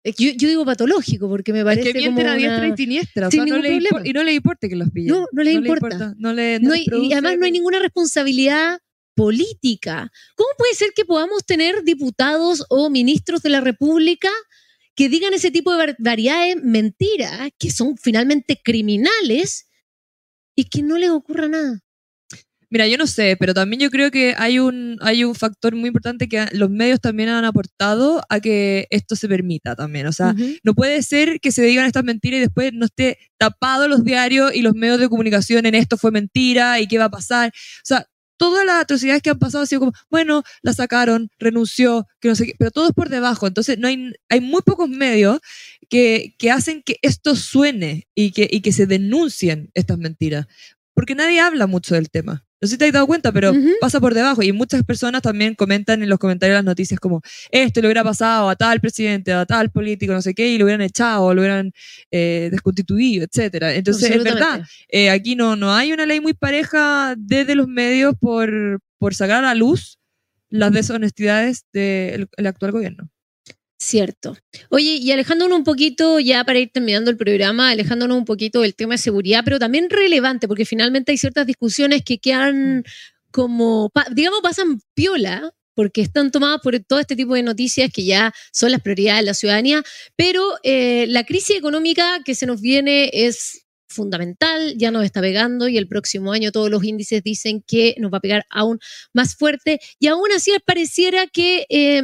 yo, 0.04 0.32
yo, 0.36 0.47
digo 0.49 0.66
patológico 0.66 1.30
porque 1.30 1.54
me 1.54 1.64
parece. 1.64 1.89
Es 1.89 1.93
que 1.93 1.99
mienten 1.99 2.24
como 2.26 2.34
a 2.34 2.38
diestra 2.38 2.58
una... 2.66 2.68
y 2.74 2.78
siniestra. 2.78 3.28
O 3.28 3.32
Sin 3.32 3.43
sea, 3.43 3.45
no 3.47 3.62
ningún 3.62 3.84
le 3.84 3.89
problema. 3.89 4.10
y 4.10 4.14
no 4.14 4.24
le 4.24 4.34
importa 4.34 4.68
que 4.70 4.76
los 4.76 4.89
pillen. 4.91 5.14
No, 5.16 5.28
no 5.32 5.43
les 5.43 5.56
importa. 5.56 6.14
No 6.18 6.34
le, 6.34 6.60
No 6.60 6.74
hay- 6.74 6.86
les 6.86 7.04
y 7.04 7.14
además 7.14 7.38
no 7.38 7.45
hay 7.45 7.51
ninguna 7.51 7.80
responsabilidad 7.80 8.80
política. 9.16 10.12
¿Cómo 10.36 10.49
puede 10.58 10.74
ser 10.74 10.89
que 10.95 11.06
podamos 11.06 11.45
tener 11.45 11.84
diputados 11.84 12.66
o 12.70 12.89
ministros 12.89 13.41
de 13.43 13.49
la 13.49 13.62
República 13.62 14.30
que 14.95 15.08
digan 15.10 15.34
ese 15.34 15.51
tipo 15.51 15.72
de 15.72 15.78
barbaridades, 15.78 16.58
mentiras, 16.64 17.49
que 17.58 17.72
son 17.72 17.95
finalmente 17.97 18.60
criminales 18.64 19.68
y 20.56 20.66
que 20.66 20.82
no 20.84 20.97
les 20.97 21.10
ocurra 21.12 21.47
nada? 21.47 21.80
Mira, 22.74 22.88
yo 22.88 22.97
no 22.97 23.05
sé, 23.05 23.38
pero 23.39 23.53
también 23.53 23.80
yo 23.82 23.91
creo 23.91 24.09
que 24.09 24.34
hay 24.36 24.57
un, 24.57 24.97
hay 25.01 25.24
un 25.24 25.36
factor 25.36 25.76
muy 25.76 25.89
importante 25.89 26.28
que 26.28 26.47
los 26.53 26.71
medios 26.71 26.99
también 26.99 27.30
han 27.30 27.45
aportado 27.45 28.24
a 28.30 28.39
que 28.39 28.88
esto 28.89 29.15
se 29.15 29.28
permita 29.28 29.76
también. 29.76 30.07
O 30.07 30.11
sea, 30.11 30.34
no 30.63 30.74
puede 30.74 31.03
ser 31.03 31.39
que 31.39 31.51
se 31.51 31.61
digan 31.61 31.86
estas 31.86 32.03
mentiras 32.03 32.39
y 32.39 32.41
después 32.41 32.74
no 32.74 32.86
esté 32.86 33.19
tapado 33.38 33.88
los 33.88 34.03
diarios 34.03 34.55
y 34.55 34.63
los 34.63 34.74
medios 34.74 34.99
de 34.99 35.07
comunicación 35.07 35.67
en 35.67 35.76
esto 35.76 35.99
fue 35.99 36.09
mentira 36.09 36.80
y 36.80 36.88
qué 36.88 36.97
va 36.97 37.05
a 37.05 37.11
pasar. 37.11 37.49
O 37.49 37.86
sea, 37.86 38.07
todas 38.38 38.65
las 38.65 38.82
atrocidades 38.82 39.21
que 39.21 39.30
han 39.30 39.38
pasado 39.38 39.61
han 39.61 39.67
sido 39.67 39.82
como, 39.82 39.93
bueno, 40.09 40.41
la 40.63 40.74
sacaron, 40.74 41.30
renunció, 41.38 42.07
que 42.19 42.30
no 42.30 42.34
sé 42.36 42.47
qué, 42.47 42.55
pero 42.57 42.71
todo 42.71 42.88
es 42.88 42.93
por 42.93 43.09
debajo. 43.09 43.45
Entonces, 43.45 43.78
no 43.78 43.88
hay, 43.88 44.13
hay 44.30 44.41
muy 44.41 44.63
pocos 44.63 44.89
medios 44.89 45.41
que, 45.89 46.34
que 46.39 46.49
hacen 46.49 46.82
que 46.82 46.97
esto 47.03 47.36
suene 47.36 48.07
y 48.15 48.32
que, 48.32 48.47
y 48.49 48.61
que 48.61 48.71
se 48.71 48.88
denuncien 48.88 49.69
estas 49.76 49.99
mentiras. 49.99 50.47
Porque 50.94 51.16
nadie 51.16 51.39
habla 51.39 51.68
mucho 51.68 51.96
del 51.96 52.10
tema. 52.10 52.46
No 52.62 52.68
sé 52.68 52.76
si 52.76 52.78
te 52.78 52.86
has 52.86 52.94
dado 52.94 53.08
cuenta, 53.08 53.34
pero 53.34 53.54
pasa 53.82 54.00
por 54.00 54.14
debajo. 54.14 54.41
Y 54.41 54.54
muchas 54.54 54.84
personas 54.84 55.22
también 55.22 55.54
comentan 55.54 56.02
en 56.02 56.08
los 56.08 56.18
comentarios 56.18 56.54
de 56.54 56.60
las 56.60 56.64
noticias 56.64 56.98
como, 56.98 57.22
esto 57.52 57.82
le 57.82 57.88
hubiera 57.88 58.06
pasado 58.06 58.48
a 58.50 58.56
tal 58.56 58.80
presidente, 58.80 59.34
a 59.34 59.46
tal 59.46 59.70
político, 59.70 60.14
no 60.14 60.22
sé 60.22 60.34
qué, 60.34 60.48
y 60.48 60.58
lo 60.58 60.64
hubieran 60.64 60.82
echado, 60.82 61.34
lo 61.34 61.41
hubieran 61.41 61.74
eh, 62.10 62.48
desconstituido, 62.52 63.26
etcétera. 63.26 63.74
Entonces, 63.74 64.12
es 64.12 64.24
verdad, 64.24 64.64
eh, 64.88 65.10
aquí 65.10 65.36
no, 65.36 65.58
no 65.58 65.74
hay 65.74 65.91
una 65.91 66.06
ley 66.06 66.22
muy 66.22 66.34
pareja 66.34 67.16
desde 67.18 67.56
los 67.56 67.68
medios 67.68 68.16
por, 68.18 68.80
por 68.98 69.14
sacar 69.14 69.44
a 69.44 69.48
la 69.48 69.56
luz 69.56 70.00
las 70.50 70.72
deshonestidades 70.72 71.66
del 71.74 72.30
el 72.38 72.48
actual 72.48 72.72
gobierno. 72.72 73.10
Cierto. 73.84 74.38
Oye, 74.70 74.96
y 74.96 75.12
alejándonos 75.12 75.58
un 75.58 75.66
poquito, 75.66 76.18
ya 76.18 76.46
para 76.46 76.58
ir 76.58 76.72
terminando 76.72 77.12
el 77.12 77.18
programa, 77.18 77.70
alejándonos 77.70 78.18
un 78.18 78.24
poquito 78.24 78.62
del 78.62 78.76
tema 78.76 78.94
de 78.94 79.00
seguridad, 79.00 79.42
pero 79.44 79.60
también 79.60 79.90
relevante, 79.90 80.48
porque 80.48 80.64
finalmente 80.64 81.12
hay 81.12 81.18
ciertas 81.18 81.46
discusiones 81.46 82.02
que 82.02 82.18
quedan 82.18 82.86
como, 83.30 83.92
digamos, 84.12 84.40
pasan 84.42 84.80
piola, 84.94 85.52
porque 85.74 86.00
están 86.00 86.32
tomadas 86.32 86.62
por 86.64 86.80
todo 86.80 87.00
este 87.00 87.18
tipo 87.18 87.34
de 87.34 87.44
noticias 87.44 87.92
que 87.94 88.06
ya 88.06 88.34
son 88.54 88.72
las 88.72 88.82
prioridades 88.82 89.20
de 89.20 89.26
la 89.26 89.34
ciudadanía, 89.34 89.84
pero 90.16 90.54
eh, 90.64 91.06
la 91.10 91.26
crisis 91.26 91.58
económica 91.58 92.22
que 92.24 92.36
se 92.36 92.46
nos 92.46 92.62
viene 92.62 93.10
es 93.12 93.66
fundamental, 93.90 94.76
ya 94.78 94.92
nos 94.92 95.04
está 95.04 95.20
pegando 95.20 95.68
y 95.68 95.78
el 95.78 95.90
próximo 95.90 96.32
año 96.32 96.54
todos 96.54 96.70
los 96.70 96.86
índices 96.86 97.22
dicen 97.22 97.62
que 97.68 97.96
nos 98.00 98.14
va 98.14 98.20
a 98.20 98.22
pegar 98.22 98.46
aún 98.50 98.80
más 99.12 99.36
fuerte 99.36 99.82
y 100.00 100.08
aún 100.08 100.32
así 100.34 100.52
pareciera 100.66 101.28
que 101.28 101.66
eh, 101.70 102.04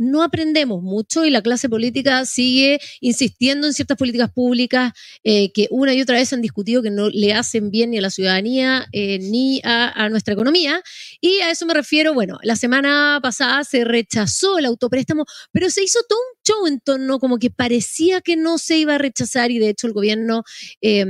no 0.00 0.22
aprendemos 0.22 0.82
mucho 0.82 1.26
y 1.26 1.30
la 1.30 1.42
clase 1.42 1.68
política 1.68 2.24
sigue 2.24 2.80
insistiendo 3.00 3.66
en 3.66 3.74
ciertas 3.74 3.98
políticas 3.98 4.30
públicas 4.32 4.92
eh, 5.24 5.52
que 5.52 5.68
una 5.70 5.92
y 5.92 6.00
otra 6.00 6.16
vez 6.16 6.32
han 6.32 6.40
discutido 6.40 6.82
que 6.82 6.90
no 6.90 7.10
le 7.10 7.34
hacen 7.34 7.70
bien 7.70 7.90
ni 7.90 7.98
a 7.98 8.00
la 8.00 8.10
ciudadanía 8.10 8.86
eh, 8.92 9.18
ni 9.18 9.60
a, 9.62 10.04
a 10.04 10.08
nuestra 10.08 10.32
economía. 10.32 10.82
Y 11.20 11.40
a 11.40 11.50
eso 11.50 11.66
me 11.66 11.74
refiero, 11.74 12.14
bueno, 12.14 12.38
la 12.42 12.56
semana 12.56 13.20
pasada 13.22 13.62
se 13.64 13.84
rechazó 13.84 14.58
el 14.58 14.64
autopréstamo, 14.64 15.26
pero 15.52 15.68
se 15.68 15.84
hizo 15.84 16.00
todo 16.08 16.18
un 16.18 16.39
show 16.46 16.66
en 16.66 16.80
torno 16.80 17.18
como 17.18 17.38
que 17.38 17.50
parecía 17.50 18.20
que 18.20 18.36
no 18.36 18.58
se 18.58 18.78
iba 18.78 18.94
a 18.94 18.98
rechazar 18.98 19.50
y 19.50 19.58
de 19.58 19.68
hecho 19.70 19.86
el 19.86 19.92
gobierno 19.92 20.42
eh, 20.80 21.04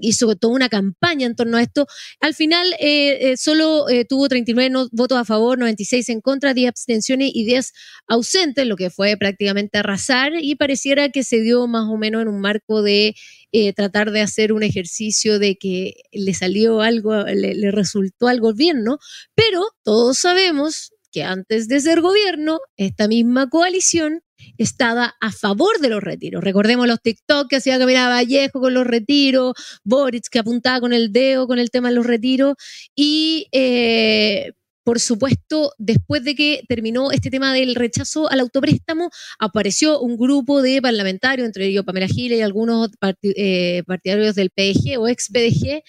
hizo 0.00 0.34
toda 0.36 0.54
una 0.54 0.68
campaña 0.68 1.26
en 1.26 1.34
torno 1.36 1.56
a 1.56 1.62
esto. 1.62 1.86
Al 2.20 2.34
final 2.34 2.66
eh, 2.80 3.32
eh, 3.32 3.36
solo 3.36 3.88
eh, 3.88 4.04
tuvo 4.04 4.28
39 4.28 4.70
no- 4.70 4.88
votos 4.92 5.18
a 5.18 5.24
favor, 5.24 5.58
96 5.58 6.08
en 6.08 6.20
contra, 6.20 6.54
10 6.54 6.68
abstenciones 6.68 7.30
y 7.34 7.44
10 7.44 7.72
ausentes, 8.06 8.66
lo 8.66 8.76
que 8.76 8.90
fue 8.90 9.16
prácticamente 9.16 9.78
arrasar 9.78 10.32
y 10.40 10.54
pareciera 10.56 11.08
que 11.10 11.24
se 11.24 11.40
dio 11.40 11.66
más 11.66 11.88
o 11.88 11.96
menos 11.96 12.22
en 12.22 12.28
un 12.28 12.40
marco 12.40 12.82
de 12.82 13.14
eh, 13.52 13.72
tratar 13.72 14.10
de 14.10 14.20
hacer 14.20 14.52
un 14.52 14.62
ejercicio 14.62 15.38
de 15.38 15.56
que 15.56 15.94
le 16.12 16.34
salió 16.34 16.80
algo, 16.82 17.22
le, 17.24 17.54
le 17.54 17.70
resultó 17.70 18.28
al 18.28 18.40
gobierno, 18.40 18.98
pero 19.34 19.62
todos 19.84 20.18
sabemos 20.18 20.92
que 21.10 21.24
antes 21.24 21.68
de 21.68 21.80
ser 21.80 22.00
gobierno, 22.00 22.60
esta 22.76 23.08
misma 23.08 23.48
coalición 23.48 24.22
estaba 24.56 25.14
a 25.20 25.32
favor 25.32 25.80
de 25.80 25.88
los 25.88 26.02
retiros. 26.02 26.42
Recordemos 26.42 26.86
los 26.86 27.02
TikTok 27.02 27.48
que 27.48 27.56
hacía 27.56 27.78
Camila 27.78 28.08
Vallejo 28.08 28.60
con 28.60 28.74
los 28.74 28.86
retiros, 28.86 29.54
Boric 29.84 30.28
que 30.30 30.38
apuntaba 30.38 30.80
con 30.80 30.92
el 30.92 31.12
dedo 31.12 31.46
con 31.46 31.58
el 31.58 31.70
tema 31.70 31.88
de 31.88 31.96
los 31.96 32.06
retiros 32.06 32.54
y 32.94 33.48
eh, 33.52 34.52
por 34.88 35.00
supuesto, 35.00 35.74
después 35.76 36.24
de 36.24 36.34
que 36.34 36.62
terminó 36.66 37.12
este 37.12 37.28
tema 37.28 37.52
del 37.52 37.74
rechazo 37.74 38.30
al 38.30 38.40
autopréstamo, 38.40 39.10
apareció 39.38 40.00
un 40.00 40.16
grupo 40.16 40.62
de 40.62 40.80
parlamentarios, 40.80 41.44
entre 41.44 41.66
ellos 41.66 41.84
Pamela 41.84 42.06
Giles 42.06 42.38
y 42.38 42.40
algunos 42.40 42.88
eh, 43.22 43.82
partidarios 43.86 44.34
del 44.34 44.48
PDG 44.48 44.98
o 44.98 45.06
ex 45.06 45.28
PDG, 45.28 45.82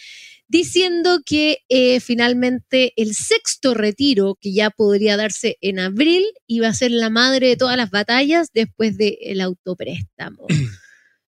diciendo 0.50 1.20
que 1.24 1.60
eh, 1.70 2.00
finalmente 2.00 2.91
el 2.97 3.14
sexto 3.14 3.76
retiro, 3.76 4.38
que 4.41 4.52
ya 4.52 4.72
podría 4.72 5.16
darse 5.16 5.58
en 5.62 5.80
abril, 5.80 6.26
iba 6.47 6.68
a 6.68 6.74
ser 6.74 6.91
la 6.91 7.12
madre 7.12 7.47
de 7.47 7.56
todas 7.56 7.78
las 7.78 7.91
batallas 7.91 8.50
después 8.52 8.97
del 8.97 9.39
autopréstamo. 9.39 10.45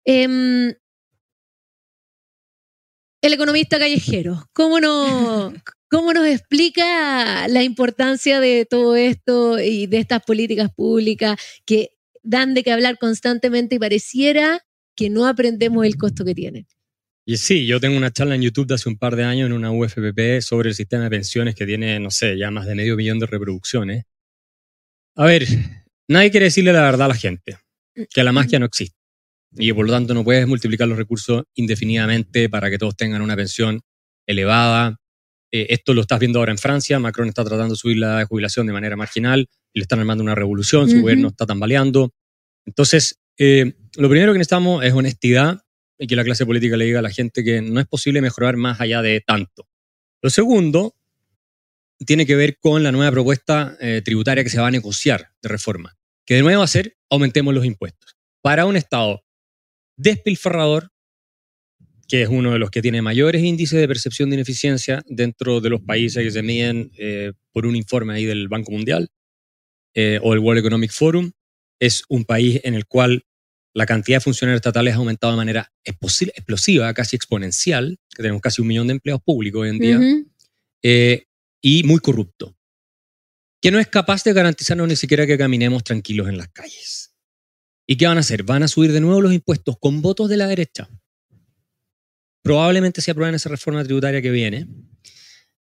Em, 0.04 0.74
el 3.22 3.32
economista 3.32 3.78
callejero, 3.78 4.48
¿cómo, 4.52 4.80
no, 4.80 5.52
¿cómo 5.88 6.12
nos 6.12 6.26
explica 6.26 7.46
la 7.46 7.62
importancia 7.62 8.40
de 8.40 8.66
todo 8.68 8.96
esto 8.96 9.60
y 9.60 9.86
de 9.86 9.98
estas 9.98 10.24
políticas 10.24 10.70
públicas 10.74 11.38
que 11.64 11.90
dan 12.24 12.54
de 12.54 12.64
qué 12.64 12.72
hablar 12.72 12.98
constantemente 12.98 13.76
y 13.76 13.78
pareciera 13.78 14.66
que 14.96 15.08
no 15.08 15.28
aprendemos 15.28 15.86
el 15.86 15.96
costo 15.96 16.24
que 16.24 16.34
tienen? 16.34 16.66
Y 17.24 17.36
sí, 17.36 17.66
yo 17.66 17.78
tengo 17.78 17.96
una 17.96 18.10
charla 18.10 18.34
en 18.34 18.42
YouTube 18.42 18.66
de 18.66 18.74
hace 18.74 18.88
un 18.88 18.98
par 18.98 19.14
de 19.14 19.22
años 19.22 19.46
en 19.46 19.52
una 19.52 19.70
UFPP 19.70 20.40
sobre 20.40 20.70
el 20.70 20.74
sistema 20.74 21.04
de 21.04 21.10
pensiones 21.10 21.54
que 21.54 21.64
tiene, 21.64 22.00
no 22.00 22.10
sé, 22.10 22.36
ya 22.36 22.50
más 22.50 22.66
de 22.66 22.74
medio 22.74 22.96
millón 22.96 23.20
de 23.20 23.26
reproducciones. 23.26 24.04
A 25.14 25.26
ver, 25.26 25.46
nadie 26.08 26.30
quiere 26.30 26.46
decirle 26.46 26.72
la 26.72 26.82
verdad 26.82 27.06
a 27.06 27.08
la 27.08 27.14
gente, 27.14 27.58
que 28.10 28.24
la 28.24 28.32
magia 28.32 28.58
no 28.58 28.66
existe. 28.66 28.96
Y 29.54 29.68
que 29.68 29.74
por 29.74 29.86
lo 29.86 29.92
tanto 29.92 30.14
no 30.14 30.24
puedes 30.24 30.46
multiplicar 30.48 30.88
los 30.88 30.96
recursos 30.96 31.44
indefinidamente 31.54 32.48
para 32.48 32.70
que 32.70 32.78
todos 32.78 32.96
tengan 32.96 33.22
una 33.22 33.36
pensión 33.36 33.82
elevada. 34.26 34.98
Eh, 35.52 35.66
esto 35.68 35.94
lo 35.94 36.00
estás 36.00 36.18
viendo 36.18 36.38
ahora 36.38 36.52
en 36.52 36.58
Francia. 36.58 36.98
Macron 36.98 37.28
está 37.28 37.44
tratando 37.44 37.74
de 37.74 37.78
subir 37.78 37.98
la 37.98 38.24
jubilación 38.24 38.66
de 38.66 38.72
manera 38.72 38.96
marginal 38.96 39.46
y 39.72 39.78
le 39.78 39.82
están 39.82 40.00
armando 40.00 40.24
una 40.24 40.34
revolución. 40.34 40.88
Su 40.88 41.02
gobierno 41.02 41.28
está 41.28 41.44
tambaleando. 41.44 42.14
Entonces, 42.64 43.20
eh, 43.38 43.74
lo 43.96 44.08
primero 44.08 44.32
que 44.32 44.38
necesitamos 44.38 44.82
es 44.84 44.92
honestidad 44.94 45.62
y 46.02 46.08
que 46.08 46.16
la 46.16 46.24
clase 46.24 46.44
política 46.44 46.76
le 46.76 46.84
diga 46.84 46.98
a 46.98 47.02
la 47.02 47.12
gente 47.12 47.44
que 47.44 47.62
no 47.62 47.78
es 47.78 47.86
posible 47.86 48.20
mejorar 48.20 48.56
más 48.56 48.80
allá 48.80 49.02
de 49.02 49.20
tanto. 49.20 49.68
Lo 50.20 50.30
segundo 50.30 50.96
tiene 52.04 52.26
que 52.26 52.34
ver 52.34 52.58
con 52.58 52.82
la 52.82 52.90
nueva 52.90 53.12
propuesta 53.12 53.76
eh, 53.80 54.02
tributaria 54.04 54.42
que 54.42 54.50
se 54.50 54.60
va 54.60 54.66
a 54.66 54.72
negociar 54.72 55.30
de 55.40 55.48
reforma, 55.48 55.96
que 56.26 56.34
de 56.34 56.42
nuevo 56.42 56.58
va 56.58 56.64
a 56.64 56.68
ser 56.68 56.96
aumentemos 57.08 57.54
los 57.54 57.64
impuestos. 57.64 58.16
Para 58.40 58.66
un 58.66 58.74
Estado 58.74 59.24
despilfarrador, 59.96 60.90
que 62.08 62.22
es 62.22 62.28
uno 62.28 62.50
de 62.50 62.58
los 62.58 62.72
que 62.72 62.82
tiene 62.82 63.00
mayores 63.00 63.44
índices 63.44 63.78
de 63.78 63.86
percepción 63.86 64.28
de 64.28 64.34
ineficiencia 64.34 65.04
dentro 65.06 65.60
de 65.60 65.70
los 65.70 65.82
países 65.82 66.24
que 66.24 66.32
se 66.32 66.42
miden 66.42 66.90
eh, 66.98 67.32
por 67.52 67.64
un 67.64 67.76
informe 67.76 68.14
ahí 68.14 68.24
del 68.24 68.48
Banco 68.48 68.72
Mundial 68.72 69.08
eh, 69.94 70.18
o 70.20 70.32
el 70.32 70.40
World 70.40 70.58
Economic 70.58 70.90
Forum. 70.90 71.30
Es 71.78 72.02
un 72.08 72.24
país 72.24 72.60
en 72.64 72.74
el 72.74 72.86
cual 72.86 73.24
la 73.74 73.86
cantidad 73.86 74.16
de 74.16 74.20
funcionarios 74.20 74.58
estatales 74.58 74.94
ha 74.94 74.98
aumentado 74.98 75.32
de 75.32 75.36
manera 75.36 75.72
explosiva, 75.84 76.92
casi 76.94 77.16
exponencial, 77.16 77.98
que 78.10 78.22
tenemos 78.22 78.42
casi 78.42 78.60
un 78.60 78.68
millón 78.68 78.86
de 78.88 78.94
empleados 78.94 79.22
públicos 79.22 79.62
hoy 79.62 79.68
en 79.70 79.78
día, 79.78 80.00
eh, 80.82 81.24
y 81.60 81.82
muy 81.84 82.00
corrupto, 82.00 82.56
que 83.60 83.70
no 83.70 83.78
es 83.78 83.88
capaz 83.88 84.24
de 84.24 84.32
garantizarnos 84.32 84.88
ni 84.88 84.96
siquiera 84.96 85.26
que 85.26 85.38
caminemos 85.38 85.84
tranquilos 85.84 86.28
en 86.28 86.36
las 86.36 86.48
calles. 86.48 87.14
¿Y 87.86 87.96
qué 87.96 88.06
van 88.06 88.16
a 88.16 88.20
hacer? 88.20 88.42
Van 88.42 88.62
a 88.62 88.68
subir 88.68 88.92
de 88.92 89.00
nuevo 89.00 89.20
los 89.20 89.32
impuestos 89.32 89.76
con 89.80 90.02
votos 90.02 90.28
de 90.28 90.36
la 90.36 90.46
derecha. 90.46 90.88
Probablemente 92.42 93.00
se 93.00 93.10
aprueben 93.10 93.34
esa 93.34 93.48
reforma 93.48 93.84
tributaria 93.84 94.22
que 94.22 94.30
viene. 94.30 94.66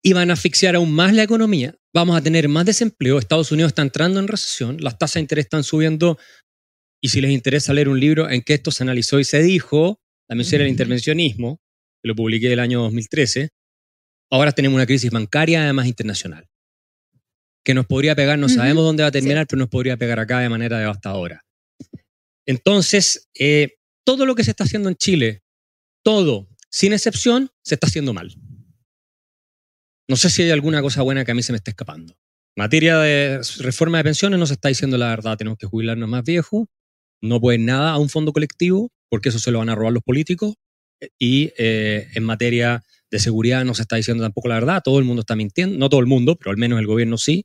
Y 0.04 0.12
van 0.12 0.30
a 0.30 0.32
asfixiar 0.32 0.74
aún 0.74 0.92
más 0.92 1.12
la 1.14 1.22
economía. 1.22 1.76
Vamos 1.94 2.16
a 2.16 2.20
tener 2.20 2.48
más 2.48 2.66
desempleo. 2.66 3.18
Estados 3.18 3.52
Unidos 3.52 3.70
está 3.70 3.82
entrando 3.82 4.18
en 4.18 4.26
recesión. 4.26 4.78
Las 4.80 4.98
tasas 4.98 5.14
de 5.14 5.20
interés 5.20 5.44
están 5.44 5.62
subiendo 5.62 6.18
y 7.04 7.08
si 7.08 7.20
les 7.20 7.32
interesa 7.32 7.74
leer 7.74 7.88
un 7.88 7.98
libro 7.98 8.30
en 8.30 8.42
que 8.42 8.54
esto 8.54 8.70
se 8.70 8.84
analizó 8.84 9.18
y 9.18 9.24
se 9.24 9.42
dijo, 9.42 10.00
la 10.28 10.36
mención 10.36 10.60
del 10.60 10.68
intervencionismo, 10.68 11.60
que 12.00 12.08
lo 12.08 12.14
publiqué 12.14 12.52
el 12.52 12.60
año 12.60 12.80
2013, 12.82 13.50
ahora 14.30 14.52
tenemos 14.52 14.76
una 14.76 14.86
crisis 14.86 15.10
bancaria 15.10 15.64
además 15.64 15.88
internacional, 15.88 16.48
que 17.64 17.74
nos 17.74 17.86
podría 17.86 18.14
pegar, 18.14 18.38
no 18.38 18.48
sabemos 18.48 18.84
dónde 18.84 19.02
va 19.02 19.08
a 19.08 19.12
terminar, 19.12 19.48
pero 19.48 19.58
nos 19.58 19.68
podría 19.68 19.96
pegar 19.96 20.20
acá 20.20 20.38
de 20.38 20.48
manera 20.48 20.78
devastadora. 20.78 21.44
Entonces, 22.46 23.28
eh, 23.36 23.74
todo 24.04 24.24
lo 24.24 24.36
que 24.36 24.44
se 24.44 24.52
está 24.52 24.62
haciendo 24.62 24.88
en 24.88 24.94
Chile, 24.94 25.42
todo, 26.04 26.48
sin 26.70 26.92
excepción, 26.92 27.50
se 27.64 27.74
está 27.74 27.88
haciendo 27.88 28.14
mal. 28.14 28.32
No 30.08 30.14
sé 30.14 30.30
si 30.30 30.42
hay 30.42 30.50
alguna 30.50 30.82
cosa 30.82 31.02
buena 31.02 31.24
que 31.24 31.32
a 31.32 31.34
mí 31.34 31.42
se 31.42 31.52
me 31.52 31.56
esté 31.56 31.72
escapando. 31.72 32.16
Materia 32.56 32.98
de 32.98 33.40
reforma 33.58 33.98
de 33.98 34.04
pensiones 34.04 34.38
no 34.38 34.46
se 34.46 34.54
está 34.54 34.68
diciendo 34.68 34.98
la 34.98 35.08
verdad, 35.08 35.36
tenemos 35.36 35.58
que 35.58 35.66
jubilarnos 35.66 36.08
más 36.08 36.22
viejos, 36.22 36.66
no 37.22 37.40
pueden 37.40 37.64
nada 37.64 37.92
a 37.92 37.98
un 37.98 38.08
fondo 38.08 38.32
colectivo, 38.32 38.90
porque 39.08 39.30
eso 39.30 39.38
se 39.38 39.50
lo 39.50 39.60
van 39.60 39.70
a 39.70 39.74
robar 39.74 39.92
los 39.92 40.02
políticos. 40.02 40.54
Y 41.18 41.52
eh, 41.56 42.08
en 42.14 42.24
materia 42.24 42.82
de 43.10 43.18
seguridad 43.18 43.64
no 43.64 43.74
se 43.74 43.82
está 43.82 43.96
diciendo 43.96 44.22
tampoco 44.22 44.48
la 44.48 44.54
verdad, 44.56 44.82
todo 44.84 44.98
el 44.98 45.04
mundo 45.04 45.20
está 45.20 45.36
mintiendo, 45.36 45.78
no 45.78 45.88
todo 45.88 46.00
el 46.00 46.06
mundo, 46.06 46.36
pero 46.36 46.50
al 46.50 46.56
menos 46.56 46.78
el 46.78 46.86
gobierno 46.86 47.18
sí, 47.18 47.44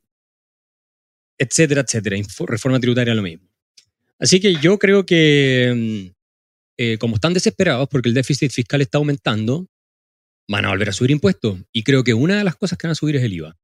etcétera, 1.38 1.82
etcétera. 1.82 2.16
Reforma 2.46 2.80
tributaria 2.80 3.14
lo 3.14 3.22
mismo. 3.22 3.48
Así 4.18 4.40
que 4.40 4.54
yo 4.56 4.78
creo 4.78 5.06
que, 5.06 5.72
mm, 5.76 6.14
eh, 6.78 6.98
como 6.98 7.14
están 7.14 7.34
desesperados 7.34 7.88
porque 7.88 8.08
el 8.08 8.14
déficit 8.14 8.50
fiscal 8.50 8.80
está 8.80 8.98
aumentando, 8.98 9.66
van 10.48 10.64
a 10.64 10.70
volver 10.70 10.88
a 10.88 10.92
subir 10.92 11.12
impuestos. 11.12 11.60
Y 11.72 11.84
creo 11.84 12.02
que 12.02 12.14
una 12.14 12.36
de 12.36 12.44
las 12.44 12.56
cosas 12.56 12.78
que 12.78 12.86
van 12.86 12.92
a 12.92 12.96
subir 12.96 13.16
es 13.16 13.22
el 13.22 13.34
IVA. 13.34 13.56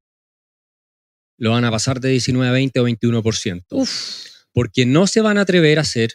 Lo 1.39 1.51
van 1.51 1.65
a 1.65 1.71
pasar 1.71 2.01
de 2.01 2.11
19 2.11 2.49
a 2.49 2.53
20 2.53 2.81
o 2.81 2.85
21%. 2.85 3.65
Uf 3.71 4.34
porque 4.55 4.87
no 4.87 5.07
se 5.07 5.21
van 5.21 5.37
a 5.37 5.43
atrever 5.43 5.79
a 5.79 5.83
hacer 5.83 6.15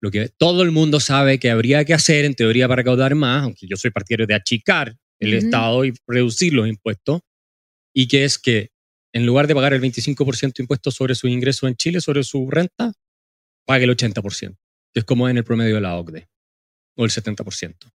lo 0.00 0.10
que 0.10 0.28
todo 0.28 0.62
el 0.62 0.72
mundo 0.72 1.00
sabe 1.00 1.38
que 1.38 1.50
habría 1.50 1.84
que 1.84 1.94
hacer 1.94 2.24
en 2.24 2.34
teoría 2.34 2.68
para 2.68 2.82
recaudar 2.82 3.14
más, 3.14 3.44
aunque 3.44 3.66
yo 3.66 3.76
soy 3.76 3.90
partidario 3.90 4.26
de 4.26 4.34
achicar 4.34 4.96
el 5.20 5.34
Estado 5.34 5.84
y 5.84 5.94
reducir 6.06 6.52
los 6.52 6.68
impuestos, 6.68 7.20
y 7.94 8.08
que 8.08 8.24
es 8.24 8.38
que 8.38 8.70
en 9.14 9.24
lugar 9.24 9.46
de 9.46 9.54
pagar 9.54 9.72
el 9.74 9.80
25% 9.80 10.54
de 10.54 10.62
impuestos 10.64 10.94
sobre 10.94 11.14
su 11.14 11.28
ingreso 11.28 11.68
en 11.68 11.76
Chile, 11.76 12.00
sobre 12.00 12.24
su 12.24 12.50
renta, 12.50 12.92
pague 13.64 13.84
el 13.84 13.96
80%, 13.96 14.56
que 14.92 15.00
es 15.00 15.04
como 15.04 15.28
en 15.28 15.36
el 15.38 15.44
promedio 15.44 15.76
de 15.76 15.80
la 15.80 15.96
OCDE, 15.96 16.28
o 16.96 17.04
el 17.04 17.10
70%. 17.10 17.92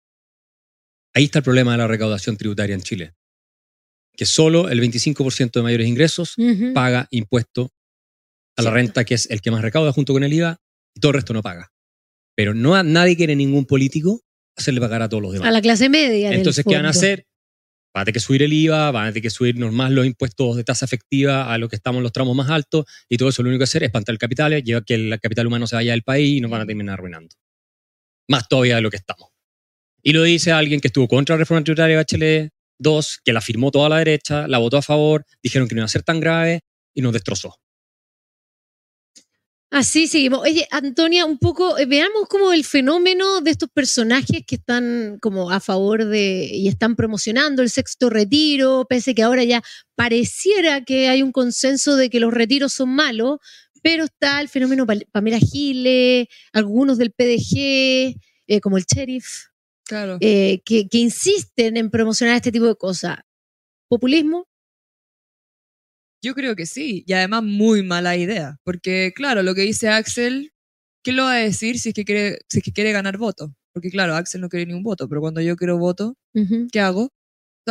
Ahí 1.15 1.25
está 1.25 1.41
el 1.41 1.45
problema 1.45 1.73
de 1.73 1.79
la 1.79 1.89
recaudación 1.89 2.37
tributaria 2.37 2.75
en 2.75 2.83
Chile, 2.83 3.15
que 4.17 4.27
solo 4.27 4.69
el 4.69 4.81
25% 4.81 5.51
de 5.51 5.63
mayores 5.63 5.89
ingresos 5.89 6.37
paga 6.73 7.09
impuesto 7.11 7.73
a 8.57 8.63
la 8.63 8.71
renta, 8.71 9.05
que 9.05 9.15
es 9.15 9.31
el 9.31 9.41
que 9.41 9.51
más 9.51 9.63
recauda 9.63 9.93
junto 9.93 10.13
con 10.13 10.25
el 10.25 10.33
IVA, 10.33 10.59
y 10.95 11.01
todo 11.01 11.11
el 11.11 11.17
resto 11.17 11.33
no 11.33 11.43
paga. 11.43 11.73
Pero 12.35 12.55
no 12.55 12.83
nadie 12.83 13.17
quiere 13.17 13.37
ningún 13.37 13.67
político 13.67 14.23
hacerle 14.57 14.81
pagar 14.81 15.03
a 15.03 15.09
todos 15.09 15.23
los 15.23 15.33
demás. 15.33 15.49
A 15.49 15.51
la 15.51 15.61
clase 15.61 15.89
media. 15.89 16.33
Entonces, 16.33 16.65
¿qué 16.67 16.75
van 16.75 16.87
a 16.87 16.91
hacer? 16.91 17.27
Van 17.95 18.03
a 18.03 18.05
tener 18.05 18.15
que 18.15 18.21
subir 18.21 18.43
el 18.43 18.53
IVA, 18.53 18.91
van 18.91 19.07
a 19.07 19.09
tener 19.11 19.23
que 19.23 19.31
subirnos 19.31 19.73
más 19.73 19.91
los 19.91 20.05
impuestos 20.05 20.57
de 20.57 20.65
tasa 20.65 20.85
efectiva 20.85 21.53
a 21.53 21.59
lo 21.59 21.69
que 21.69 21.77
estamos 21.77 21.99
en 21.99 22.03
los 22.03 22.13
tramos 22.13 22.37
más 22.37 22.51
altos, 22.51 22.85
y 23.09 23.17
todo 23.17 23.29
eso 23.29 23.43
lo 23.43 23.49
único 23.49 23.61
que 23.61 23.65
hacer 23.65 23.83
es 23.83 23.89
espantar 23.89 24.13
el 24.13 24.19
capital, 24.19 24.63
lleva 24.63 24.83
que 24.83 24.95
el 24.95 25.19
capital 25.21 25.47
humano 25.47 25.67
se 25.67 25.77
vaya 25.77 25.93
del 25.93 26.03
país 26.03 26.39
y 26.39 26.41
nos 26.41 26.51
van 26.51 26.63
a 26.63 26.67
terminar 26.67 26.95
arruinando. 26.95 27.35
Más 28.29 28.49
todavía 28.49 28.77
de 28.77 28.83
lo 28.83 28.91
que 28.91 28.97
estamos. 28.97 29.31
Y 30.03 30.13
lo 30.13 30.23
dice 30.23 30.53
alguien 30.53 30.81
que 30.81 30.89
estuvo 30.89 31.09
contra 31.09 31.37
la 31.37 31.39
reforma 31.39 31.65
tributaria 31.65 31.97
de 31.97 32.03
Bachelet 32.03 32.51
2, 32.79 33.21
que 33.25 33.33
la 33.33 33.41
firmó 33.41 33.71
toda 33.71 33.89
la 33.89 33.99
derecha, 33.99 34.47
la 34.47 34.59
votó 34.59 34.77
a 34.77 34.83
favor, 34.83 35.25
dijeron 35.43 35.69
que 35.69 35.75
no 35.75 35.81
iba 35.81 35.87
a 35.87 35.89
ser 35.89 36.03
tan 36.03 36.21
grave 36.21 36.61
y 36.95 37.03
nos 37.03 37.13
destrozó. 37.13 37.57
Así 39.77 40.07
seguimos. 40.07 40.41
Oye, 40.41 40.67
Antonia, 40.71 41.27
un 41.27 41.37
poco, 41.37 41.77
eh, 41.77 41.85
veamos 41.85 42.29
como 42.31 42.51
el 42.55 42.65
fenómeno 42.65 43.43
de 43.43 43.51
estos 43.51 43.69
personajes 43.69 44.43
que 44.47 44.55
están 44.55 45.19
como 45.21 45.51
a 45.51 45.61
favor 45.61 46.07
de 46.07 46.49
y 46.51 46.67
están 46.69 46.97
promocionando 46.97 47.61
el 47.61 47.69
sexto 47.69 48.09
retiro, 48.09 48.87
pese 48.89 49.15
que 49.15 49.23
ahora 49.23 49.45
ya 49.45 49.63
pareciera 49.95 50.83
que 50.83 51.11
hay 51.11 51.23
un 51.23 51.31
consenso 51.31 51.97
de 51.97 52.09
que 52.09 52.21
los 52.21 52.33
retiros 52.33 52.73
son 52.73 52.89
malos, 52.89 53.37
pero 53.83 54.05
está 54.05 54.41
el 54.41 54.49
fenómeno 54.49 54.87
Pamela 55.13 55.39
Giles, 55.39 56.27
algunos 56.55 56.97
del 56.97 57.13
PDG, 57.13 58.17
eh, 58.47 58.61
como 58.63 58.79
el 58.79 58.85
sheriff, 58.85 59.27
claro. 59.85 60.17
Eh, 60.21 60.63
que, 60.65 60.89
que 60.89 60.97
insisten 60.97 61.77
en 61.77 61.91
promocionar 61.91 62.35
este 62.35 62.51
tipo 62.51 62.65
de 62.65 62.77
cosas. 62.77 63.19
¿Populismo? 63.89 64.49
Yo 66.23 66.35
creo 66.35 66.57
que 66.57 66.67
sí, 66.67 67.05
y 67.07 67.13
además 67.13 67.43
muy 67.43 67.83
mala 67.83 68.17
idea, 68.17 68.57
porque 68.65 69.13
claro, 69.15 69.43
lo 69.43 69.55
que 69.55 69.63
dice 69.63 69.89
Axel, 69.89 70.53
¿qué 71.05 71.13
lo 71.13 71.25
va 71.25 71.35
a 71.35 71.39
decir 71.39 71.79
si 71.79 71.91
es 71.91 71.95
que 71.95 72.05
quiere, 72.05 72.39
si 72.49 72.59
es 72.59 72.65
que 72.65 72.73
quiere 72.73 72.93
ganar 72.93 73.19
votos? 73.19 73.51
Porque 73.73 73.91
claro, 73.91 74.15
Axel 74.15 74.41
no 74.41 74.49
quiere 74.49 74.67
ni 74.67 74.73
un 74.73 74.83
voto, 74.83 75.09
pero 75.09 75.21
cuando 75.21 75.41
yo 75.41 75.57
quiero 75.57 75.79
voto, 75.79 76.17
¿qué 76.73 76.81
hago? 76.81 77.11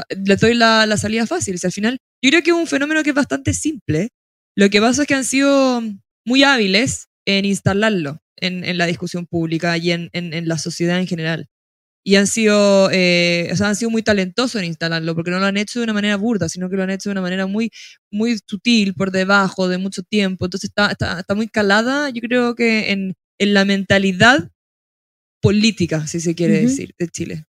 Le 0.10 0.36
doy 0.36 0.54
la, 0.54 0.86
la 0.86 0.98
salida 0.98 1.26
fácil. 1.26 1.58
al 1.64 1.72
final, 1.72 1.98
yo 2.22 2.30
creo 2.30 2.44
que 2.44 2.52
es 2.52 2.56
un 2.56 2.68
fenómeno 2.68 3.02
que 3.04 3.10
es 3.10 3.16
bastante 3.16 3.54
simple. 3.54 4.10
Lo 4.56 4.70
que 4.70 4.80
pasa 4.80 5.02
es 5.02 5.08
que 5.08 5.16
han 5.16 5.26
sido 5.26 5.82
muy 6.26 6.44
hábiles 6.44 7.08
en 7.26 7.46
instalarlo 7.46 8.20
en, 8.38 8.64
en 8.64 8.78
la 8.78 8.86
discusión 8.86 9.26
pública 9.26 9.78
y 9.78 9.92
en, 9.92 10.10
en, 10.14 10.34
en, 10.34 10.48
la 10.48 10.58
sociedad 10.58 11.00
en 11.00 11.08
general 11.08 11.48
y 12.08 12.18
han 12.18 12.28
sido, 12.28 12.90
eh, 12.92 13.50
o 13.52 13.56
sea, 13.56 13.70
han 13.70 13.76
sido 13.76 13.90
muy 13.90 14.04
talentosos 14.04 14.62
en 14.62 14.66
instalarlo, 14.68 15.16
porque 15.16 15.32
no 15.32 15.40
lo 15.40 15.48
han 15.48 15.58
hecho 15.58 15.80
de 15.80 15.86
una 15.86 15.94
manera 15.94 16.18
burda, 16.18 16.48
sino 16.50 16.70
que 16.70 16.76
lo 16.76 16.84
han 16.84 16.92
hecho 16.92 17.10
de 17.10 17.14
una 17.14 17.22
manera 17.22 17.48
muy, 17.48 17.72
muy 18.12 18.38
sutil, 18.48 18.94
por 18.94 19.10
debajo, 19.10 19.68
de 19.68 19.80
mucho 19.80 20.04
tiempo. 20.04 20.46
Entonces 20.46 20.70
está, 20.70 20.92
está, 20.92 21.20
está 21.20 21.34
muy 21.34 21.48
calada, 21.48 22.12
yo 22.12 22.22
creo 22.22 22.54
que 22.54 22.92
en, 22.92 23.16
en, 23.40 23.54
la 23.56 23.66
mentalidad 23.66 24.52
política, 25.42 26.06
si 26.06 26.20
se 26.20 26.36
quiere 26.36 26.62
decir, 26.62 26.94
de 27.00 27.08
Chile. 27.08 27.46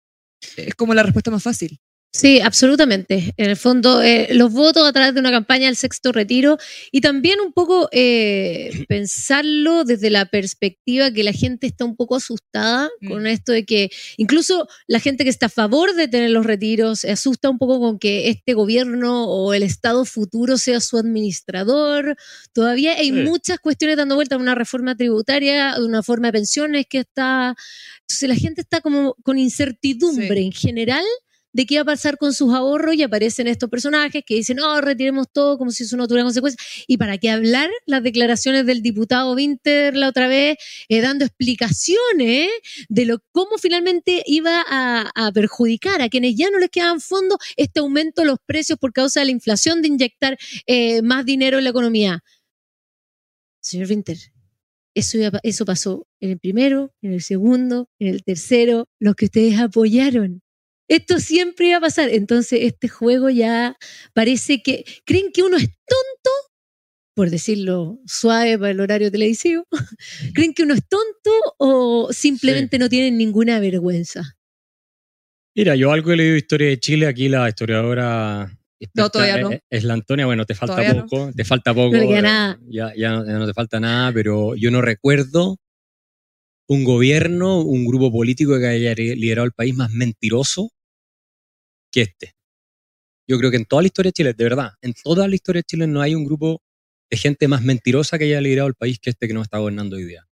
Es 0.55 0.73
como 0.75 0.93
la 0.93 1.03
respuesta 1.03 1.31
más 1.31 1.43
fácil. 1.43 1.77
Sí, 2.17 2.39
absolutamente. 2.39 3.33
En 3.35 3.49
el 3.49 3.57
fondo, 3.57 4.01
eh, 4.01 4.29
los 4.31 4.53
votos 4.53 4.87
a 4.87 4.93
través 4.93 5.13
de 5.13 5.19
una 5.19 5.31
campaña 5.31 5.65
del 5.65 5.75
sexto 5.75 6.13
retiro 6.13 6.57
y 6.89 7.01
también 7.01 7.41
un 7.41 7.51
poco 7.51 7.89
eh, 7.91 8.71
pensarlo 8.87 9.83
desde 9.83 10.09
la 10.09 10.25
perspectiva 10.25 11.11
que 11.11 11.25
la 11.25 11.33
gente 11.33 11.67
está 11.67 11.83
un 11.83 11.97
poco 11.97 12.15
asustada 12.15 12.89
mm. 13.01 13.09
con 13.09 13.27
esto 13.27 13.51
de 13.51 13.65
que 13.65 13.89
incluso 14.15 14.65
la 14.87 15.01
gente 15.01 15.25
que 15.25 15.29
está 15.29 15.47
a 15.47 15.49
favor 15.49 15.93
de 15.93 16.07
tener 16.07 16.29
los 16.29 16.45
retiros 16.45 16.99
se 16.99 17.11
asusta 17.11 17.49
un 17.49 17.57
poco 17.57 17.81
con 17.81 17.99
que 17.99 18.29
este 18.29 18.53
gobierno 18.53 19.25
o 19.25 19.53
el 19.53 19.63
Estado 19.63 20.05
futuro 20.05 20.57
sea 20.57 20.79
su 20.79 20.97
administrador. 20.97 22.15
Todavía 22.53 22.93
hay 22.93 23.11
muchas 23.11 23.59
cuestiones 23.59 23.97
dando 23.97 24.15
vuelta 24.15 24.35
a 24.35 24.39
una 24.39 24.55
reforma 24.55 24.95
tributaria, 24.95 25.75
una 25.79 26.01
forma 26.01 26.29
de 26.29 26.33
pensiones 26.33 26.85
que 26.89 26.99
está... 26.99 27.55
Entonces 28.07 28.29
la 28.29 28.35
gente 28.35 28.61
está 28.61 28.79
como 28.79 29.15
con 29.23 29.37
incertidumbre 29.37 30.39
en 30.39 30.53
general 30.53 31.03
de 31.55 31.65
qué 31.65 31.77
va 31.77 31.83
a 31.83 31.85
pasar 31.85 32.17
con 32.17 32.33
sus 32.33 32.53
ahorros 32.53 32.95
y 32.95 33.03
aparecen 33.03 33.47
estos 33.47 33.69
personajes 33.69 34.23
que 34.25 34.35
dicen, 34.35 34.57
no, 34.57 34.81
retiremos 34.81 35.27
todo 35.31 35.57
como 35.57 35.71
si 35.71 35.83
eso 35.83 35.95
no 35.95 36.05
tuviera 36.05 36.25
consecuencias. 36.25 36.61
¿Y 36.85 36.97
para 36.97 37.17
qué 37.17 37.29
hablar 37.29 37.69
las 37.85 38.03
declaraciones 38.03 38.65
del 38.65 38.81
diputado 38.81 39.33
Winter 39.35 39.95
la 39.95 40.09
otra 40.09 40.27
vez, 40.27 40.57
eh, 40.89 40.99
dando 40.99 41.23
explicaciones 41.23 42.49
de 42.89 43.05
lo, 43.05 43.19
cómo 43.31 43.57
finalmente 43.57 44.21
iba 44.25 44.65
a, 44.67 45.31
perjudicar 45.33 46.01
a 46.01 46.09
quienes 46.09 46.35
ya 46.35 46.49
no 46.49 46.59
les 46.59 46.69
quedaban 46.69 46.99
fondos 46.99 47.37
este 47.55 47.79
aumento 47.79 48.21
de 48.21 48.27
los 48.27 48.37
precios 48.45 48.77
por 48.77 48.91
causa 48.91 49.21
de 49.21 49.27
la 49.27 49.31
inflación 49.31 49.81
de 49.81 49.87
inyectar 49.87 50.37
eh, 50.67 51.01
más 51.03 51.25
dinero 51.25 51.57
en 51.57 51.63
la 51.63 51.69
economía? 51.69 52.21
Señor 53.61 53.89
Winter, 53.89 54.17
eso, 54.93 55.17
eso 55.41 55.65
pasó 55.65 56.05
en 56.19 56.31
el 56.31 56.39
primero, 56.39 56.93
en 57.01 57.13
el 57.13 57.21
segundo, 57.21 57.87
en 57.97 58.09
el 58.09 58.23
tercero, 58.23 58.89
los 58.99 59.15
que 59.15 59.25
ustedes 59.25 59.57
apoyaron. 59.57 60.41
Esto 60.87 61.19
siempre 61.19 61.67
iba 61.67 61.77
a 61.77 61.81
pasar. 61.81 62.09
Entonces, 62.09 62.59
este 62.63 62.87
juego 62.87 63.29
ya 63.29 63.75
parece 64.13 64.61
que. 64.61 64.85
¿Creen 65.05 65.31
que 65.33 65.43
uno 65.43 65.57
es 65.57 65.65
tonto? 65.67 66.31
Por 67.15 67.29
decirlo 67.29 67.99
suave 68.05 68.57
para 68.59 68.71
el 68.71 68.79
horario 68.79 69.11
televisivo. 69.11 69.65
¿Creen 70.35 70.53
que 70.53 70.63
uno 70.63 70.73
es 70.73 70.87
tonto 70.87 71.31
o 71.57 72.11
simplemente 72.11 72.77
no 72.77 72.89
tienen 72.89 73.17
ninguna 73.17 73.59
vergüenza? 73.59 74.35
Mira, 75.55 75.75
yo 75.75 75.91
algo 75.91 76.11
he 76.11 76.17
leído 76.17 76.33
de 76.33 76.39
historia 76.39 76.67
de 76.67 76.79
Chile, 76.79 77.07
aquí 77.07 77.29
la 77.29 77.47
historiadora 77.47 78.51
No, 78.93 79.09
todavía 79.09 79.37
no. 79.39 79.51
es, 79.51 79.61
es 79.69 79.83
la 79.85 79.93
Antonia, 79.93 80.25
bueno, 80.25 80.45
te 80.45 80.53
falta 80.53 80.75
Todavía 80.75 81.01
no. 81.01 81.07
poco, 81.07 81.31
te 81.33 81.45
falta 81.45 81.73
poco. 81.73 81.95
No 81.95 82.21
nada. 82.21 82.59
Ya, 82.67 82.91
ya 82.95 83.11
no, 83.11 83.25
ya 83.25 83.39
no 83.39 83.47
te 83.47 83.53
falta 83.53 83.79
nada, 83.79 84.11
pero 84.11 84.55
yo 84.55 84.69
no 84.69 84.81
recuerdo 84.81 85.57
un 86.67 86.83
gobierno, 86.83 87.61
un 87.61 87.85
grupo 87.85 88.11
político 88.11 88.59
que 88.59 88.67
haya 88.67 88.93
liderado 88.95 89.45
el 89.45 89.53
país 89.53 89.73
más 89.75 89.91
mentiroso 89.91 90.71
que 91.95 92.01
este. 92.01 92.35
Yo 93.27 93.37
creo 93.39 93.49
que 93.49 93.57
en 93.57 93.65
toda 93.65 93.81
la 93.81 93.87
historia 93.87 94.09
de 94.09 94.13
Chile, 94.13 94.33
de 94.33 94.43
verdad, 94.43 94.73
en 94.81 94.93
toda 94.93 95.27
la 95.27 95.35
historia 95.35 95.61
de 95.61 95.63
Chile 95.63 95.87
no 95.87 96.01
hay 96.01 96.13
un 96.13 96.25
grupo 96.25 96.61
de 97.09 97.17
gente 97.17 97.47
más 97.47 97.63
mentirosa 97.63 98.17
que 98.17 98.25
haya 98.25 98.41
liderado 98.41 98.67
el 98.67 98.75
país 98.75 98.99
que 98.99 99.09
este 99.09 99.27
que 99.27 99.33
nos 99.33 99.43
está 99.43 99.59
gobernando 99.59 99.95
hoy 99.95 100.03
día. 100.03 100.27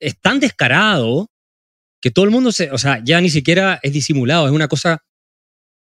Es 0.00 0.18
tan 0.20 0.38
descarado 0.38 1.28
que 2.00 2.10
todo 2.10 2.24
el 2.24 2.30
mundo 2.30 2.52
se, 2.52 2.70
o 2.70 2.78
sea, 2.78 3.02
ya 3.04 3.20
ni 3.20 3.30
siquiera 3.30 3.80
es 3.82 3.92
disimulado, 3.92 4.46
es 4.46 4.52
una 4.52 4.68
cosa, 4.68 4.98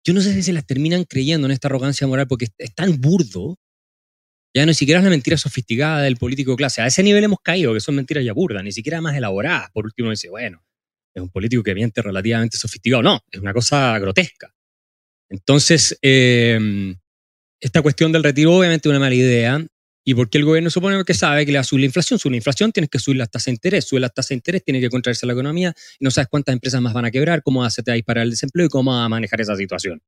yo 0.05 0.15
no 0.15 0.21
sé 0.21 0.35
si 0.35 0.43
se 0.43 0.53
las 0.53 0.67
terminan 0.67 1.05
creyendo 1.05 1.47
en 1.47 1.53
esta 1.53 1.69
arrogancia 1.69 2.07
moral 2.07 2.27
porque 2.27 2.49
es, 2.59 2.75
tan 2.75 3.01
burdo, 3.01 3.57
ya 4.55 4.65
ni 4.65 4.75
siquiera 4.75 5.01
es 5.01 5.05
la 5.05 5.11
mentira 5.11 5.37
sofisticada 5.37 6.03
del 6.03 6.17
político 6.17 6.53
de 6.53 6.57
clase, 6.59 6.83
a 6.83 6.87
ese 6.87 7.03
nivel 7.03 7.25
hemos 7.25 7.41
caído, 7.43 7.75
que 7.75 7.81
son 7.81 7.95
mentiras 7.95 8.25
ya 8.25 8.33
burdas, 8.33 8.63
ni 8.63 8.73
siquiera 8.73 9.01
más 9.01 9.17
elaboradas, 9.17 9.71
por 9.73 9.85
último 9.85 10.11
dice, 10.11 10.29
bueno, 10.31 10.63
es 11.15 11.23
un 11.23 11.31
político 11.31 11.63
que 11.63 11.75
miente 11.75 12.01
relativamente 12.01 12.57
sofisticado, 12.57 13.03
no, 13.03 13.21
es 13.31 13.41
una 13.41 13.53
cosa 13.53 13.99
grotesca. 13.99 14.55
Entonces, 15.31 15.99
eh, 16.03 16.95
esta 17.61 17.83
cuestión 17.83 18.13
del 18.13 18.25
retiro 18.25 18.55
obviamente 18.55 18.89
es 18.89 18.91
una 18.91 19.01
mala 19.01 19.15
idea. 19.15 19.65
¿Y 20.05 20.15
por 20.15 20.31
qué 20.31 20.39
el 20.39 20.47
gobierno 20.47 20.71
supone 20.71 21.05
que 21.05 21.13
sabe 21.13 21.45
que 21.45 21.53
le 21.53 21.59
va 21.59 21.63
a 21.63 21.65
subir 21.65 21.81
la 21.81 21.87
inflación? 21.87 22.19
Sube 22.19 22.31
la 22.31 22.37
inflación, 22.39 22.73
tienes 22.73 22.89
que 22.89 22.99
subir 22.99 23.19
las 23.19 23.31
tasas 23.31 23.47
de 23.47 23.53
interés. 23.53 23.85
Sube 23.85 24.01
las 24.01 24.15
tasas 24.15 24.31
de 24.31 24.37
interés, 24.37 24.65
tiene 24.65 24.81
que 24.81 24.89
contraerse 24.89 25.27
la 25.27 25.35
economía 25.35 25.75
y 25.99 26.05
no 26.05 26.11
sabes 26.11 26.29
cuántas 26.31 26.55
empresas 26.55 26.81
más 26.81 26.95
van 26.95 27.05
a 27.05 27.11
quebrar, 27.11 27.43
cómo 27.43 27.61
va 27.61 27.67
a 27.67 27.71
te 27.71 27.93
disparar 27.93 28.25
el 28.25 28.31
desempleo 28.31 28.67
y 28.67 28.69
cómo 28.71 28.93
va 28.93 29.05
a 29.05 29.09
manejar 29.11 29.41
esa 29.43 29.55
situación. 29.55 30.01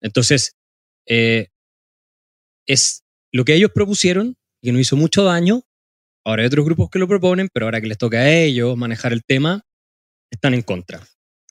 Entonces, 0.00 0.56
eh, 1.06 1.48
es 2.66 3.04
lo 3.30 3.44
que 3.44 3.54
ellos 3.54 3.70
propusieron 3.74 4.36
que 4.62 4.72
nos 4.72 4.80
hizo 4.80 4.96
mucho 4.96 5.22
daño. 5.24 5.62
Ahora 6.24 6.42
hay 6.42 6.46
otros 6.46 6.64
grupos 6.64 6.88
que 6.90 6.98
lo 6.98 7.06
proponen, 7.06 7.48
pero 7.52 7.66
ahora 7.66 7.80
que 7.80 7.88
les 7.88 7.98
toca 7.98 8.18
a 8.18 8.30
ellos 8.30 8.76
manejar 8.76 9.12
el 9.12 9.22
tema, 9.22 9.62
están 10.30 10.54
en 10.54 10.62
contra. 10.62 11.06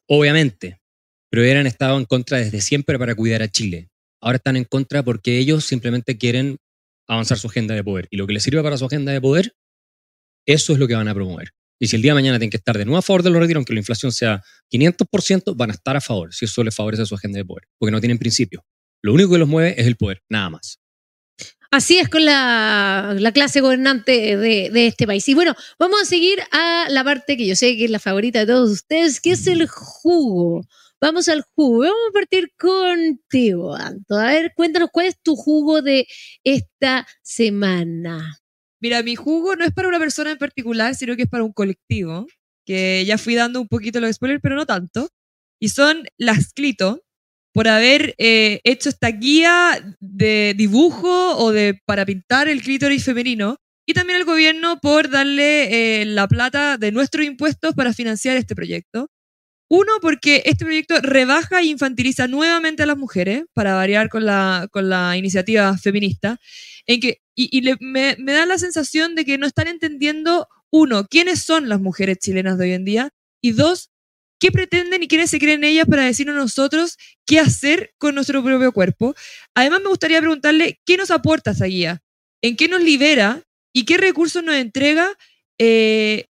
Obviamente, 0.07 0.79
pero 1.35 1.43
hubieran 1.43 1.67
estado 1.67 1.97
en 1.97 2.05
contra 2.05 2.37
desde 2.37 2.61
siempre 2.61 2.97
para 2.97 3.13
cuidar 3.13 3.41
a 3.41 3.49
Chile. 3.49 3.89
Ahora 4.21 4.37
están 4.37 4.55
en 4.55 4.63
contra 4.63 5.03
porque 5.03 5.37
ellos 5.37 5.65
simplemente 5.65 6.17
quieren 6.17 6.59
avanzar 7.09 7.37
su 7.37 7.47
agenda 7.47 7.75
de 7.75 7.83
poder. 7.83 8.07
Y 8.09 8.15
lo 8.15 8.25
que 8.25 8.31
les 8.31 8.41
sirve 8.41 8.63
para 8.63 8.77
su 8.77 8.85
agenda 8.85 9.11
de 9.11 9.19
poder, 9.19 9.53
eso 10.45 10.71
es 10.71 10.79
lo 10.79 10.87
que 10.87 10.95
van 10.95 11.09
a 11.09 11.13
promover. 11.13 11.49
Y 11.77 11.87
si 11.87 11.97
el 11.97 12.03
día 12.03 12.11
de 12.11 12.15
mañana 12.15 12.37
tienen 12.37 12.51
que 12.51 12.55
estar 12.55 12.77
de 12.77 12.85
nuevo 12.85 12.99
a 12.99 13.01
favor 13.01 13.21
de 13.21 13.31
los 13.31 13.41
retiros, 13.41 13.57
aunque 13.57 13.73
la 13.73 13.81
inflación 13.81 14.13
sea 14.13 14.41
500%, 14.71 15.57
van 15.57 15.71
a 15.71 15.73
estar 15.73 15.97
a 15.97 15.99
favor, 15.99 16.33
si 16.33 16.45
eso 16.45 16.63
les 16.63 16.73
favorece 16.73 17.05
su 17.05 17.15
agenda 17.15 17.35
de 17.35 17.43
poder, 17.43 17.67
porque 17.77 17.91
no 17.91 17.99
tienen 17.99 18.17
principio. 18.17 18.63
Lo 19.01 19.13
único 19.13 19.31
que 19.31 19.39
los 19.39 19.49
mueve 19.49 19.75
es 19.77 19.87
el 19.87 19.97
poder, 19.97 20.23
nada 20.29 20.51
más. 20.51 20.79
Así 21.69 21.97
es 21.97 22.07
con 22.07 22.23
la, 22.23 23.13
la 23.19 23.33
clase 23.33 23.59
gobernante 23.59 24.37
de, 24.37 24.69
de 24.69 24.87
este 24.87 25.05
país. 25.05 25.27
Y 25.27 25.33
bueno, 25.33 25.53
vamos 25.77 26.01
a 26.01 26.05
seguir 26.05 26.39
a 26.53 26.87
la 26.89 27.03
parte 27.03 27.35
que 27.35 27.45
yo 27.45 27.57
sé 27.57 27.75
que 27.75 27.83
es 27.83 27.91
la 27.91 27.99
favorita 27.99 28.39
de 28.39 28.45
todos 28.45 28.71
ustedes, 28.71 29.19
que 29.19 29.31
es 29.31 29.45
el 29.47 29.67
jugo. 29.67 30.65
Vamos 31.05 31.29
al 31.29 31.43
jugo. 31.53 31.81
Vamos 31.81 32.09
a 32.09 32.13
partir 32.13 32.51
contigo, 32.57 33.75
Anto. 33.75 34.15
A 34.15 34.25
ver, 34.31 34.53
cuéntanos 34.55 34.89
cuál 34.91 35.05
es 35.05 35.21
tu 35.21 35.35
jugo 35.35 35.83
de 35.83 36.07
esta 36.43 37.05
semana. 37.21 38.39
Mira, 38.81 39.03
mi 39.03 39.15
jugo 39.15 39.55
no 39.55 39.65
es 39.65 39.71
para 39.71 39.87
una 39.87 39.99
persona 39.99 40.31
en 40.31 40.39
particular, 40.39 40.95
sino 40.95 41.15
que 41.15 41.21
es 41.21 41.29
para 41.29 41.43
un 41.43 41.53
colectivo, 41.53 42.25
que 42.65 43.05
ya 43.05 43.19
fui 43.19 43.35
dando 43.35 43.61
un 43.61 43.67
poquito 43.67 43.99
los 43.99 44.15
spoilers, 44.15 44.41
pero 44.41 44.55
no 44.55 44.65
tanto. 44.65 45.09
Y 45.61 45.69
son 45.69 46.07
las 46.17 46.53
Clito, 46.53 47.03
por 47.53 47.67
haber 47.67 48.15
eh, 48.17 48.61
hecho 48.63 48.89
esta 48.89 49.09
guía 49.09 49.95
de 49.99 50.55
dibujo 50.57 51.37
o 51.37 51.51
de 51.51 51.79
para 51.85 52.03
pintar 52.07 52.47
el 52.47 52.63
clítoris 52.63 53.05
femenino. 53.05 53.57
Y 53.87 53.93
también 53.93 54.17
el 54.17 54.25
gobierno 54.25 54.79
por 54.81 55.11
darle 55.11 56.01
eh, 56.01 56.05
la 56.07 56.27
plata 56.27 56.79
de 56.79 56.91
nuestros 56.91 57.27
impuestos 57.27 57.75
para 57.75 57.93
financiar 57.93 58.37
este 58.37 58.55
proyecto. 58.55 59.11
Uno, 59.67 59.93
porque 59.99 60.43
este 60.45 60.63
proyecto 60.63 60.99
rebaja 61.01 61.61
e 61.61 61.65
infantiliza 61.65 62.27
nuevamente 62.27 62.83
a 62.83 62.85
las 62.85 62.97
mujeres, 62.97 63.45
para 63.53 63.73
variar 63.73 64.09
con 64.09 64.25
la, 64.25 64.67
con 64.71 64.89
la 64.89 65.17
iniciativa 65.17 65.75
feminista, 65.77 66.39
en 66.85 66.99
que, 66.99 67.21
y, 67.35 67.61
me, 67.79 68.15
da 68.15 68.45
la 68.45 68.59
sensación 68.59 69.15
de 69.15 69.25
que 69.25 69.37
no 69.37 69.47
están 69.47 69.67
entendiendo, 69.67 70.47
uno, 70.71 71.07
quiénes 71.07 71.43
son 71.43 71.67
las 71.67 71.81
mujeres 71.81 72.19
chilenas 72.19 72.57
de 72.57 72.65
hoy 72.65 72.73
en 72.73 72.85
día, 72.85 73.09
y 73.41 73.53
dos, 73.53 73.89
qué 74.39 74.51
pretenden 74.51 75.01
y 75.01 75.07
quiénes 75.07 75.31
se 75.31 75.39
creen 75.39 75.63
ellas 75.63 75.87
para 75.87 76.03
decirnos 76.03 76.35
nosotros 76.35 76.97
qué 77.25 77.39
hacer 77.39 77.93
con 77.97 78.15
nuestro 78.15 78.43
propio 78.43 78.71
cuerpo. 78.71 79.15
Además, 79.55 79.81
me 79.81 79.89
gustaría 79.89 80.19
preguntarle 80.19 80.79
qué 80.85 80.97
nos 80.97 81.09
aporta 81.09 81.51
esa 81.51 81.65
guía, 81.65 82.03
en 82.43 82.55
qué 82.55 82.67
nos 82.67 82.83
libera 82.83 83.43
y 83.73 83.85
qué 83.85 83.97
recursos 83.97 84.43
nos 84.43 84.55
entrega, 84.55 85.09
eh, 85.59 86.25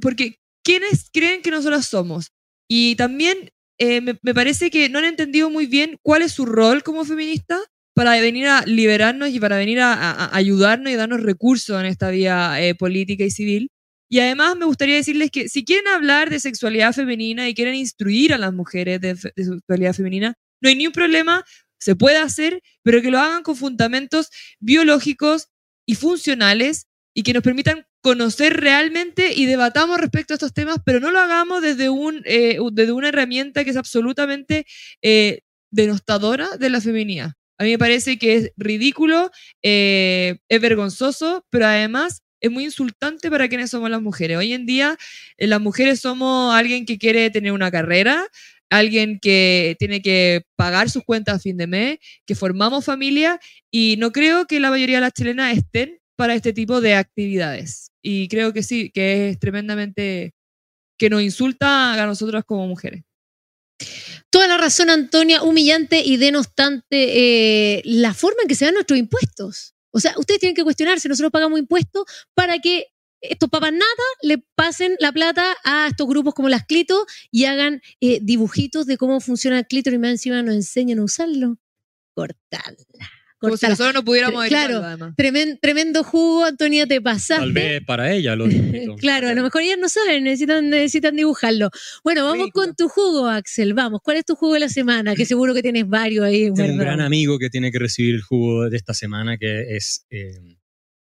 porque 0.00 0.38
¿quiénes 0.64 1.10
creen 1.12 1.42
que 1.42 1.50
nosotras 1.50 1.86
somos? 1.86 2.32
Y 2.72 2.94
también 2.94 3.50
eh, 3.78 4.00
me, 4.00 4.14
parece 4.14 4.70
que 4.70 4.88
no 4.88 5.00
han 5.00 5.04
entendido 5.04 5.50
muy 5.50 5.66
bien 5.66 5.98
cuál 6.02 6.22
es 6.22 6.30
su 6.30 6.46
rol 6.46 6.84
como 6.84 7.04
feminista 7.04 7.58
para 7.94 8.12
venir 8.20 8.46
a 8.46 8.64
liberarnos 8.64 9.30
y 9.30 9.40
para 9.40 9.56
venir 9.56 9.80
a, 9.80 10.32
ayudarnos 10.34 10.92
y 10.92 10.94
darnos 10.94 11.20
recursos 11.20 11.80
en 11.80 11.86
esta 11.86 12.10
vía 12.10 12.62
eh, 12.62 12.76
política 12.76 13.24
y 13.24 13.30
civil. 13.32 13.70
Y 14.08 14.20
además 14.20 14.56
me 14.56 14.66
gustaría 14.66 14.94
decirles 14.94 15.32
que 15.32 15.48
si 15.48 15.64
quieren 15.64 15.88
hablar 15.88 16.30
de 16.30 16.38
sexualidad 16.38 16.92
femenina 16.92 17.48
y 17.48 17.54
quieren 17.54 17.74
instruir 17.74 18.32
a 18.32 18.38
las 18.38 18.52
mujeres 18.52 19.00
de, 19.00 19.14
de 19.14 19.44
sexualidad 19.44 19.92
femenina, 19.92 20.34
no 20.60 20.68
hay 20.68 20.76
ni 20.76 20.86
un 20.86 20.92
problema, 20.92 21.44
se 21.80 21.96
puede 21.96 22.18
hacer, 22.18 22.62
pero 22.84 23.02
que 23.02 23.10
lo 23.10 23.18
hagan 23.18 23.42
con 23.42 23.56
fundamentos 23.56 24.30
biológicos 24.60 25.48
y 25.86 25.96
funcionales 25.96 26.86
y 27.14 27.24
que 27.24 27.32
nos 27.32 27.42
permitan 27.42 27.84
conocer 28.02 28.60
realmente 28.60 29.32
y 29.34 29.46
debatamos 29.46 30.00
respecto 30.00 30.34
a 30.34 30.36
estos 30.36 30.54
temas, 30.54 30.78
pero 30.84 31.00
no 31.00 31.10
lo 31.10 31.20
hagamos 31.20 31.62
desde, 31.62 31.88
eh, 32.24 32.60
una 32.60 33.08
herramienta 33.08 33.64
que 33.64 33.70
es 33.70 33.76
absolutamente 33.76 34.66
eh, 35.02 35.40
denostadora 35.70 36.56
de 36.58 36.70
la 36.70 36.80
feminidad. 36.80 37.32
A 37.58 37.64
mí 37.64 37.72
me 37.72 37.78
parece 37.78 38.18
que 38.18 38.36
es 38.36 38.52
ridículo, 38.56 39.30
eh, 39.62 40.38
es 40.48 40.60
vergonzoso, 40.60 41.44
pero 41.50 41.66
además 41.66 42.22
es 42.40 42.50
muy 42.50 42.64
insultante 42.64 43.30
para 43.30 43.48
quienes 43.48 43.70
somos 43.70 43.90
las 43.90 44.00
mujeres. 44.00 44.38
Hoy 44.38 44.54
en 44.54 44.64
día 44.64 44.96
las 45.36 45.60
mujeres 45.60 46.00
somos 46.00 46.54
alguien 46.54 46.86
que 46.86 46.96
quiere 46.96 47.28
tener 47.28 47.52
una 47.52 47.70
carrera, 47.70 48.26
alguien 48.70 49.18
que 49.20 49.76
tiene 49.78 50.00
que 50.00 50.42
pagar 50.56 50.88
sus 50.88 51.04
cuentas 51.04 51.36
a 51.36 51.38
fin 51.38 51.58
de 51.58 51.66
mes, 51.66 51.98
que 52.24 52.34
formamos 52.34 52.84
familia 52.84 53.38
y 53.70 53.96
no 53.98 54.10
creo 54.12 54.46
que 54.46 54.60
la 54.60 54.70
mayoría 54.70 54.96
de 54.96 55.02
las 55.02 55.12
chilenas 55.12 55.56
estén 55.58 55.99
para 56.20 56.34
este 56.34 56.52
tipo 56.52 56.82
de 56.82 56.92
actividades. 56.96 57.92
Y 58.02 58.28
creo 58.28 58.52
que 58.52 58.62
sí, 58.62 58.90
que 58.90 59.30
es 59.30 59.38
tremendamente 59.38 60.34
que 60.98 61.08
nos 61.08 61.22
insulta 61.22 61.94
a 61.94 62.06
nosotras 62.06 62.44
como 62.44 62.66
mujeres. 62.66 63.04
Toda 64.28 64.46
la 64.46 64.58
razón, 64.58 64.90
Antonia, 64.90 65.42
humillante 65.42 66.02
y 66.04 66.18
denostante 66.18 67.78
eh, 67.78 67.82
la 67.86 68.12
forma 68.12 68.42
en 68.42 68.48
que 68.48 68.54
se 68.54 68.66
dan 68.66 68.74
nuestros 68.74 68.98
impuestos. 68.98 69.74
O 69.92 69.98
sea, 69.98 70.12
ustedes 70.18 70.40
tienen 70.40 70.54
que 70.54 70.62
cuestionarse, 70.62 71.08
nosotros 71.08 71.32
pagamos 71.32 71.58
impuestos 71.58 72.04
para 72.34 72.58
que 72.58 72.88
estos 73.22 73.48
papas 73.48 73.72
nada 73.72 74.04
le 74.20 74.44
pasen 74.54 74.96
la 74.98 75.12
plata 75.12 75.56
a 75.64 75.86
estos 75.88 76.06
grupos 76.06 76.34
como 76.34 76.50
las 76.50 76.66
Clito 76.66 77.06
y 77.30 77.46
hagan 77.46 77.80
eh, 78.02 78.18
dibujitos 78.20 78.84
de 78.84 78.98
cómo 78.98 79.20
funciona 79.20 79.60
el 79.60 79.66
clítoris 79.66 79.96
y 79.96 80.00
más 80.00 80.10
encima 80.10 80.42
nos 80.42 80.54
enseñan 80.54 80.98
a 80.98 81.04
usarlo. 81.04 81.56
Cortarla. 82.14 83.19
Como 83.40 83.56
si 83.56 83.66
nosotros 83.66 83.94
no 83.94 84.04
pudiéramos 84.04 84.46
Claro. 84.48 84.78
además. 84.84 85.14
Tremen- 85.16 85.58
tremendo 85.60 86.04
jugo, 86.04 86.44
Antonia, 86.44 86.86
te 86.86 87.00
pasaste. 87.00 87.42
Tal 87.42 87.52
vez 87.52 87.82
para 87.84 88.12
ella 88.12 88.36
lo. 88.36 88.44
Claro, 89.00 89.28
a 89.28 89.34
lo 89.34 89.42
mejor 89.42 89.62
ellas 89.62 89.78
no 89.80 89.88
saben, 89.88 90.24
necesitan, 90.24 90.68
necesitan 90.68 91.16
dibujarlo. 91.16 91.70
Bueno, 92.04 92.26
vamos 92.26 92.50
con 92.52 92.74
tu 92.76 92.88
jugo, 92.88 93.26
Axel. 93.28 93.72
Vamos, 93.72 94.00
¿cuál 94.04 94.18
es 94.18 94.24
tu 94.26 94.34
jugo 94.36 94.54
de 94.54 94.60
la 94.60 94.68
semana? 94.68 95.14
Que 95.14 95.24
seguro 95.24 95.54
que 95.54 95.62
tienes 95.62 95.88
varios 95.88 96.24
ahí. 96.24 96.52
Tengo 96.52 96.72
un 96.72 96.78
gran 96.78 97.00
amigo 97.00 97.38
que 97.38 97.48
tiene 97.48 97.72
que 97.72 97.78
recibir 97.78 98.14
el 98.16 98.22
jugo 98.22 98.68
de 98.68 98.76
esta 98.76 98.92
semana, 98.92 99.38
que 99.38 99.74
es 99.76 100.04
eh, 100.10 100.58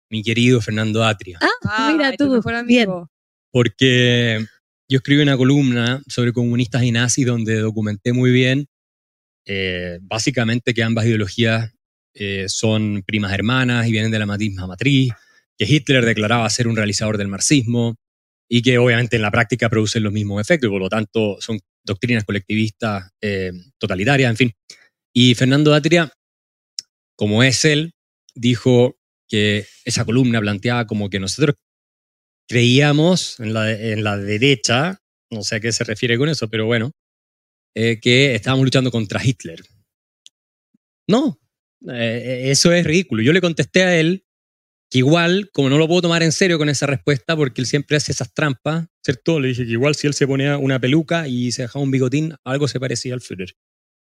mi 0.09 0.21
querido 0.21 0.59
Fernando 0.59 1.03
Atria. 1.05 1.39
Ah, 1.63 1.91
mira 1.93 2.09
Ay, 2.09 2.17
tu 2.17 2.25
tú. 2.25 2.31
mejor 2.33 2.65
Bien. 2.65 2.89
amigo. 2.89 3.09
Porque 3.51 4.45
yo 4.89 4.97
escribí 4.97 5.21
una 5.21 5.37
columna 5.37 6.01
sobre 6.07 6.33
comunistas 6.33 6.83
y 6.83 6.91
nazis 6.91 7.25
donde 7.25 7.55
documenté 7.59 8.11
muy 8.13 8.31
bien, 8.31 8.67
eh, 9.45 9.99
básicamente, 10.01 10.73
que 10.73 10.83
ambas 10.83 11.05
ideologías 11.05 11.71
eh, 12.19 12.45
son 12.47 13.03
primas 13.05 13.33
hermanas 13.33 13.87
y 13.87 13.91
vienen 13.91 14.11
de 14.11 14.19
la 14.19 14.25
misma 14.25 14.67
matriz, 14.67 15.11
que 15.57 15.65
Hitler 15.65 16.05
declaraba 16.05 16.49
ser 16.49 16.67
un 16.67 16.75
realizador 16.75 17.17
del 17.17 17.27
marxismo 17.27 17.95
y 18.49 18.61
que 18.61 18.77
obviamente 18.77 19.17
en 19.17 19.21
la 19.21 19.31
práctica 19.31 19.69
producen 19.69 20.03
los 20.03 20.13
mismos 20.13 20.41
efectos 20.41 20.67
y 20.67 20.71
por 20.71 20.81
lo 20.81 20.89
tanto 20.89 21.37
son 21.39 21.59
doctrinas 21.83 22.23
colectivistas 22.23 23.11
eh, 23.21 23.51
totalitarias, 23.77 24.29
en 24.29 24.37
fin. 24.37 24.53
Y 25.13 25.35
Fernando 25.35 25.73
Atria, 25.73 26.11
como 27.15 27.43
es 27.43 27.65
él, 27.65 27.93
dijo 28.35 28.97
que 29.27 29.65
esa 29.83 30.05
columna 30.05 30.39
planteaba 30.39 30.87
como 30.87 31.09
que 31.09 31.19
nosotros 31.19 31.55
creíamos 32.47 33.39
en 33.39 33.53
la, 33.53 33.71
en 33.71 34.03
la 34.03 34.17
derecha, 34.17 34.99
no 35.29 35.43
sé 35.43 35.57
a 35.57 35.59
qué 35.59 35.71
se 35.71 35.83
refiere 35.83 36.17
con 36.17 36.29
eso, 36.29 36.49
pero 36.49 36.65
bueno, 36.65 36.91
eh, 37.75 37.99
que 37.99 38.33
estábamos 38.33 38.65
luchando 38.65 38.91
contra 38.91 39.23
Hitler. 39.23 39.61
No, 41.07 41.39
eh, 41.89 42.43
eso 42.45 42.71
es 42.71 42.85
ridículo. 42.85 43.23
Yo 43.23 43.33
le 43.33 43.41
contesté 43.41 43.83
a 43.83 43.99
él 43.99 44.25
que 44.89 44.99
igual, 44.99 45.49
como 45.51 45.69
no 45.69 45.77
lo 45.77 45.87
puedo 45.87 46.03
tomar 46.03 46.23
en 46.23 46.31
serio 46.31 46.57
con 46.57 46.69
esa 46.69 46.85
respuesta, 46.85 47.35
porque 47.35 47.61
él 47.61 47.67
siempre 47.67 47.97
hace 47.97 48.11
esas 48.11 48.33
trampas, 48.33 48.87
¿cierto? 49.03 49.39
Le 49.39 49.49
dije 49.49 49.65
que 49.65 49.71
igual 49.71 49.95
si 49.95 50.07
él 50.07 50.13
se 50.13 50.25
ponía 50.25 50.57
una 50.57 50.79
peluca 50.79 51.27
y 51.27 51.51
se 51.51 51.63
dejaba 51.63 51.83
un 51.83 51.91
bigotín, 51.91 52.33
algo 52.45 52.67
se 52.67 52.79
parecía 52.79 53.13
al 53.13 53.21
Führer. 53.21 53.53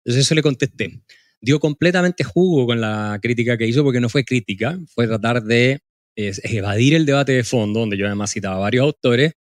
Entonces 0.04 0.26
eso 0.26 0.36
le 0.36 0.42
contesté. 0.42 1.02
Dio 1.42 1.60
completamente 1.60 2.24
jugo 2.24 2.66
con 2.66 2.82
la 2.82 3.20
crítica 3.22 3.58
que 3.58 3.68
hizo, 3.68 3.84
porque 3.84 4.00
no 4.00 4.10
fue 4.10 4.26
crítica, 4.26 4.78
fue 4.88 5.08
tratar 5.08 5.44
de 5.44 5.80
evadir 6.16 6.96
el 6.96 7.06
debate 7.06 7.34
de 7.34 7.44
fondo, 7.44 7.82
donde 7.82 7.98
yo 7.98 8.06
además 8.06 8.32
citaba 8.32 8.58
varios 8.58 8.84
autores, 8.84 9.34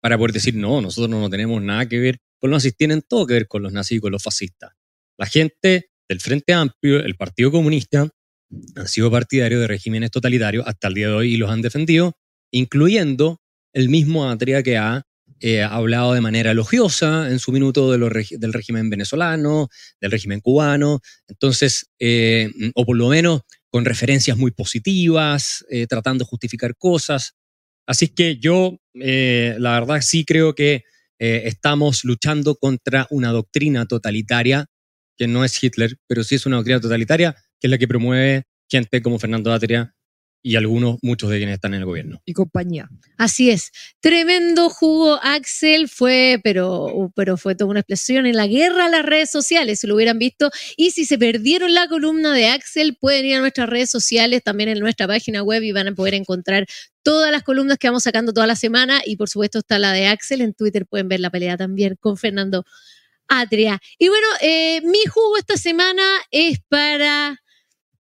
para 0.00 0.16
poder 0.16 0.32
decir, 0.32 0.54
no, 0.54 0.80
nosotros 0.80 1.10
no 1.10 1.28
tenemos 1.28 1.60
nada 1.62 1.86
que 1.86 1.98
ver 1.98 2.18
con 2.38 2.50
los 2.50 2.58
nazis, 2.58 2.76
tienen 2.76 3.02
todo 3.02 3.26
que 3.26 3.34
ver 3.34 3.48
con 3.48 3.62
los 3.62 3.72
nazis 3.72 3.98
y 3.98 4.00
con 4.00 4.12
los 4.12 4.22
fascistas. 4.22 4.72
La 5.18 5.26
gente 5.26 5.90
del 6.08 6.20
Frente 6.20 6.52
Amplio, 6.52 7.00
el 7.00 7.16
Partido 7.16 7.50
Comunista, 7.50 8.08
han 8.76 8.88
sido 8.88 9.10
partidarios 9.10 9.60
de 9.60 9.66
regímenes 9.66 10.10
totalitarios 10.10 10.66
hasta 10.66 10.88
el 10.88 10.94
día 10.94 11.08
de 11.08 11.14
hoy 11.14 11.34
y 11.34 11.36
los 11.36 11.50
han 11.50 11.60
defendido, 11.60 12.16
incluyendo 12.50 13.40
el 13.74 13.88
mismo 13.90 14.28
Atria 14.28 14.62
que 14.62 14.78
ha 14.78 15.02
eh, 15.40 15.62
hablado 15.62 16.14
de 16.14 16.20
manera 16.20 16.50
elogiosa 16.50 17.30
en 17.30 17.38
su 17.38 17.52
minuto 17.52 17.92
del 17.92 18.52
régimen 18.52 18.90
venezolano, 18.90 19.68
del 20.00 20.10
régimen 20.10 20.40
cubano, 20.40 21.00
entonces, 21.28 21.90
eh, 22.00 22.50
o 22.74 22.84
por 22.84 22.96
lo 22.96 23.08
menos 23.08 23.42
con 23.70 23.84
referencias 23.84 24.36
muy 24.36 24.50
positivas, 24.50 25.64
eh, 25.70 25.86
tratando 25.86 26.24
de 26.24 26.28
justificar 26.28 26.74
cosas. 26.76 27.34
Así 27.86 28.08
que 28.08 28.38
yo, 28.38 28.78
la 28.94 29.80
verdad, 29.80 30.00
sí 30.00 30.24
creo 30.24 30.54
que 30.54 30.82
estamos 31.18 32.04
luchando 32.04 32.54
contra 32.56 33.06
una 33.10 33.30
doctrina 33.30 33.86
totalitaria 33.86 34.66
que 35.18 35.26
no 35.26 35.44
es 35.44 35.62
Hitler, 35.62 35.98
pero 36.06 36.24
sí 36.24 36.36
es 36.36 36.46
una 36.46 36.56
doctrina 36.56 36.80
totalitaria 36.80 37.34
que 37.60 37.66
es 37.66 37.70
la 37.70 37.78
que 37.78 37.88
promueve 37.88 38.44
gente 38.70 39.02
como 39.02 39.18
Fernando 39.18 39.52
Atria 39.52 39.94
y 40.40 40.54
algunos, 40.54 40.98
muchos 41.02 41.30
de 41.30 41.38
quienes 41.38 41.56
están 41.56 41.74
en 41.74 41.80
el 41.80 41.86
gobierno. 41.86 42.22
Y 42.24 42.32
compañía. 42.32 42.88
Así 43.16 43.50
es. 43.50 43.72
Tremendo 44.00 44.70
jugo 44.70 45.18
Axel 45.20 45.88
fue, 45.88 46.40
pero, 46.44 47.12
pero 47.16 47.36
fue 47.36 47.56
toda 47.56 47.70
una 47.70 47.80
explosión 47.80 48.24
en 48.24 48.36
la 48.36 48.46
guerra 48.46 48.86
a 48.86 48.88
las 48.88 49.04
redes 49.04 49.30
sociales, 49.30 49.80
si 49.80 49.88
lo 49.88 49.96
hubieran 49.96 50.18
visto. 50.18 50.50
Y 50.76 50.92
si 50.92 51.04
se 51.06 51.18
perdieron 51.18 51.74
la 51.74 51.88
columna 51.88 52.32
de 52.32 52.46
Axel, 52.46 52.96
pueden 53.00 53.26
ir 53.26 53.36
a 53.36 53.40
nuestras 53.40 53.68
redes 53.68 53.90
sociales, 53.90 54.42
también 54.44 54.68
en 54.68 54.78
nuestra 54.78 55.08
página 55.08 55.42
web 55.42 55.62
y 55.64 55.72
van 55.72 55.88
a 55.88 55.94
poder 55.94 56.14
encontrar 56.14 56.66
todas 57.02 57.32
las 57.32 57.42
columnas 57.42 57.76
que 57.78 57.88
vamos 57.88 58.04
sacando 58.04 58.32
toda 58.32 58.46
la 58.46 58.56
semana. 58.56 59.02
Y 59.04 59.16
por 59.16 59.28
supuesto 59.28 59.58
está 59.58 59.80
la 59.80 59.92
de 59.92 60.06
Axel. 60.06 60.40
En 60.40 60.54
Twitter 60.54 60.86
pueden 60.86 61.08
ver 61.08 61.18
la 61.18 61.30
pelea 61.30 61.56
también 61.56 61.96
con 61.98 62.16
Fernando 62.16 62.64
Atria. 63.28 63.80
Y 63.98 64.08
bueno, 64.08 64.26
eh, 64.40 64.80
mi 64.82 65.04
jugo 65.06 65.36
esta 65.36 65.56
semana 65.56 66.02
es 66.30 66.58
para 66.68 67.40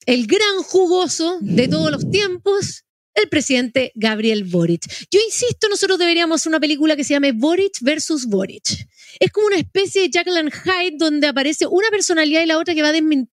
el 0.07 0.27
gran 0.27 0.63
jugoso 0.63 1.39
de 1.41 1.69
todos 1.69 1.91
los 1.91 2.11
tiempos, 2.11 2.85
el 3.15 3.29
presidente 3.29 3.93
Gabriel 3.95 4.45
Boric. 4.45 4.83
Yo 5.11 5.21
insisto, 5.21 5.69
nosotros 5.69 5.99
deberíamos 5.99 6.41
hacer 6.41 6.51
una 6.51 6.61
película 6.61 6.97
que 6.97 7.05
se 7.05 7.15
llame 7.15 7.33
Boric 7.33 7.79
versus 7.81 8.27
Boric. 8.27 8.89
Es 9.21 9.33
como 9.33 9.49
una 9.49 9.57
especie 9.57 10.03
de 10.03 10.11
Jackal 10.11 10.37
and 10.37 10.53
Hyde 10.53 10.97
donde 10.99 11.27
aparece 11.27 11.67
una 11.67 11.89
personalidad 11.91 12.43
y 12.43 12.47
la 12.47 12.59
otra 12.59 12.75
que, 12.75 12.83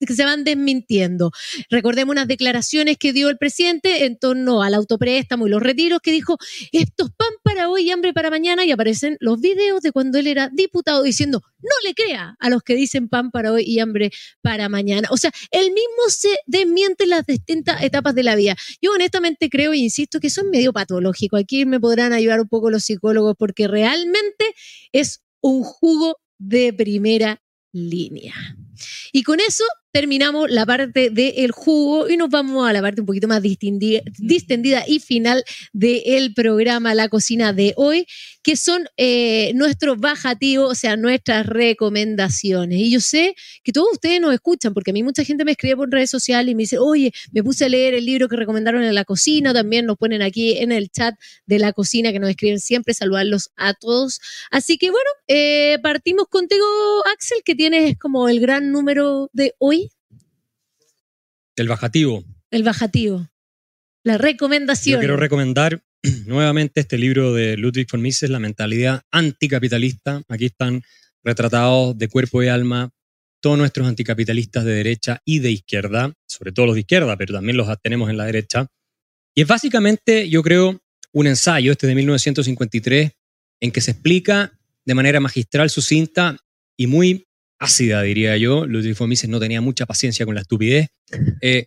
que 0.06 0.14
se 0.14 0.26
van 0.26 0.44
desmintiendo. 0.44 1.32
Recordemos 1.70 2.14
unas 2.14 2.28
declaraciones 2.28 2.98
que 2.98 3.14
dio 3.14 3.30
el 3.30 3.38
presidente 3.38 4.06
en 4.06 4.18
torno 4.18 4.62
al 4.62 4.74
autopréstamo 4.74 5.48
y 5.48 5.50
los 5.50 5.62
retiros, 5.62 6.02
que 6.02 6.12
dijo, 6.12 6.38
esto 6.72 7.06
es 7.06 7.12
pan 7.16 7.34
para 7.50 7.70
hoy 7.70 7.88
y 7.88 7.92
hambre 7.92 8.14
para 8.14 8.30
mañana, 8.30 8.64
y 8.64 8.72
aparecen 8.72 9.18
los 9.20 9.42
videos 9.42 9.82
de 9.82 9.92
cuando 9.92 10.20
él 10.20 10.28
era 10.28 10.50
diputado 10.54 11.02
diciendo, 11.02 11.42
no 11.58 11.72
le 11.84 11.96
crea 11.96 12.36
a 12.40 12.50
los 12.50 12.62
que 12.62 12.76
dicen 12.76 13.10
pan 13.10 13.32
para 13.32 13.52
hoy 13.52 13.64
y 13.66 13.80
hambre 13.80 14.12
para 14.42 14.70
mañana. 14.70 15.08
O 15.12 15.18
sea, 15.18 15.32
él 15.50 15.72
mismo 15.72 16.10
se 16.10 16.30
desmiente 16.46 17.06
en 17.06 17.10
las 17.10 17.26
distintas 17.26 17.82
etapas 17.82 18.14
de 18.14 18.22
la 18.22 18.36
vida. 18.36 18.56
Yo 18.82 18.92
honestamente 18.92 19.50
creo 19.50 19.74
e 19.74 19.78
insisto 19.78 20.20
que 20.20 20.28
eso 20.28 20.42
es 20.42 20.48
medio 20.48 20.74
patológico. 20.74 21.38
Aquí 21.38 21.66
me 21.66 21.80
podrán 21.80 22.14
ayudar 22.14 22.40
un 22.40 22.48
poco 22.48 22.70
los 22.70 22.84
psicólogos 22.84 23.36
porque 23.38 23.68
realmente 23.68 24.54
es 24.92 25.24
un 25.42 25.64
jugo 25.64 26.18
de 26.38 26.72
primera 26.72 27.42
línea. 27.72 28.36
Y 29.12 29.24
con 29.24 29.40
eso 29.40 29.64
terminamos 29.92 30.50
la 30.50 30.66
parte 30.66 31.10
del 31.10 31.52
jugo 31.52 32.10
y 32.10 32.18
nos 32.18 32.30
vamos 32.30 32.68
a 32.68 32.74
la 32.74 32.82
parte 32.82 33.02
un 33.02 33.08
poquito 33.08 33.28
más 33.28 33.42
distendida 33.42 34.84
y 34.88 35.00
final 35.00 35.44
del 35.74 36.34
programa 36.34 36.94
La 36.94 37.10
Cocina 37.10 37.54
de 37.54 37.74
hoy, 37.76 38.06
que 38.44 38.56
son 38.56 38.88
eh, 38.98 39.52
nuestros 39.56 40.00
bajativos, 40.00 40.72
o 40.72 40.76
sea, 40.76 40.96
nuestras 40.96 41.46
recomendaciones. 41.46 42.80
Y 42.80 42.92
yo 42.92 43.00
sé 43.00 43.36
que 43.64 43.72
todos 43.72 43.90
ustedes 43.94 44.22
nos 44.22 44.34
escuchan, 44.34 44.74
porque 44.74 44.92
a 44.92 44.94
mí 44.94 45.04
mucha 45.04 45.24
gente 45.24 45.46
me 45.46 45.52
escribe 45.52 45.78
por 45.78 45.90
redes 45.90 46.10
sociales 46.10 46.52
y 46.52 46.56
me 46.56 46.64
dice, 46.64 46.78
oye, 46.78 47.12
me 47.32 47.44
puse 47.44 47.66
a 47.66 47.70
leer 47.70 47.94
el 47.94 48.06
libro 48.06 48.28
que 48.28 48.36
recomendaron 48.36 48.84
en 48.84 48.96
la 48.96 49.06
cocina, 49.06 49.54
también 49.54 49.86
nos 49.86 49.98
ponen 49.98 50.22
aquí 50.22 50.58
en 50.58 50.72
el 50.72 50.90
chat 50.90 51.16
de 51.46 51.60
la 51.60 51.74
cocina 51.74 52.12
que 52.12 52.20
nos 52.20 52.30
escriben 52.30 52.60
siempre, 52.60 52.94
saludarlos 52.94 53.52
a 53.56 53.74
todos. 53.74 54.20
Así 54.52 54.78
que 54.78 54.92
bueno, 54.92 55.10
eh, 55.28 55.78
partimos 55.82 56.28
contigo, 56.28 56.66
Axel, 57.14 57.40
que 57.44 57.56
tienes 57.56 57.98
como 57.98 58.30
el 58.30 58.40
gran 58.40 58.72
número 58.72 59.30
de 59.34 59.54
hoy. 59.60 59.79
El 61.60 61.68
bajativo. 61.68 62.24
El 62.52 62.64
bajativo. 62.64 63.30
La 64.06 64.18
recomendación. 64.18 64.96
Yo 64.96 65.00
quiero 65.00 65.18
recomendar 65.18 65.84
nuevamente 66.26 66.80
este 66.80 66.98
libro 66.98 67.34
de 67.34 67.58
Ludwig 67.58 67.88
von 67.92 68.02
Mises, 68.02 68.30
La 68.30 68.40
mentalidad 68.40 69.04
anticapitalista. 69.12 70.24
Aquí 70.30 70.46
están 70.46 70.84
retratados 71.22 71.98
de 71.98 72.08
cuerpo 72.08 72.42
y 72.42 72.48
alma 72.48 72.92
todos 73.42 73.58
nuestros 73.58 73.88
anticapitalistas 73.88 74.64
de 74.64 74.72
derecha 74.74 75.22
y 75.26 75.40
de 75.40 75.52
izquierda, 75.52 76.14
sobre 76.26 76.52
todo 76.52 76.68
los 76.68 76.76
de 76.76 76.82
izquierda, 76.82 77.18
pero 77.18 77.34
también 77.34 77.58
los 77.58 77.68
tenemos 77.82 78.10
en 78.10 78.18
la 78.18 78.26
derecha. 78.26 78.68
Y 79.36 79.42
es 79.42 79.48
básicamente, 79.48 80.30
yo 80.30 80.42
creo, 80.44 80.82
un 81.12 81.28
ensayo, 81.28 81.72
este 81.72 81.88
de 81.88 81.96
1953, 81.96 83.12
en 83.62 83.72
que 83.72 83.82
se 83.82 83.92
explica 83.92 84.58
de 84.86 84.96
manera 84.96 85.20
magistral, 85.20 85.70
sucinta 85.70 86.38
y 86.78 86.88
muy 86.88 87.28
ácida, 87.60 88.02
diría 88.02 88.38
yo. 88.38 88.66
Ludwig 88.66 88.98
von 88.98 89.10
Mises 89.10 89.30
no 89.30 89.40
tenía 89.40 89.62
mucha 89.62 89.86
paciencia 89.86 90.26
con 90.26 90.36
la 90.36 90.42
estupidez. 90.42 90.88
Eh, 91.42 91.66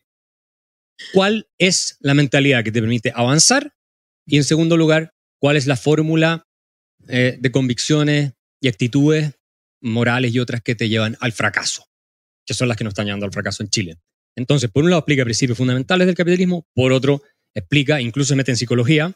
¿Cuál 1.13 1.49
es 1.59 1.97
la 2.01 2.15
mentalidad 2.15 2.65
que 2.65 2.73
te 2.73 2.81
permite 2.81 3.13
avanzar 3.15 3.73
y 4.27 4.37
en 4.37 4.45
segundo 4.45 4.77
lugar, 4.77 5.15
¿cuál 5.41 5.57
es 5.57 5.67
la 5.67 5.77
fórmula 5.77 6.47
eh, 7.09 7.37
de 7.41 7.51
convicciones 7.51 8.33
y 8.61 8.69
actitudes 8.69 9.35
morales 9.81 10.35
y 10.35 10.39
otras 10.39 10.63
que 10.63 10.75
te 10.75 10.89
llevan 10.89 11.17
al 11.21 11.33
fracaso? 11.33 11.87
Que 12.47 12.55
son 12.55 12.69
las 12.69 12.77
que 12.77 12.85
nos 12.85 12.93
están 12.93 13.07
llevando 13.07 13.27
al 13.27 13.33
fracaso 13.33 13.63
en 13.63 13.69
Chile. 13.69 13.97
Entonces, 14.37 14.71
por 14.71 14.85
un 14.85 14.91
lado 14.91 15.01
explica 15.01 15.25
principios 15.25 15.59
fundamentales 15.59 16.07
del 16.07 16.17
capitalismo, 16.17 16.67
por 16.75 16.93
otro 16.93 17.23
explica, 17.55 18.01
incluso 18.01 18.29
se 18.29 18.37
mete 18.37 18.53
en 18.53 18.57
psicología, 18.57 19.13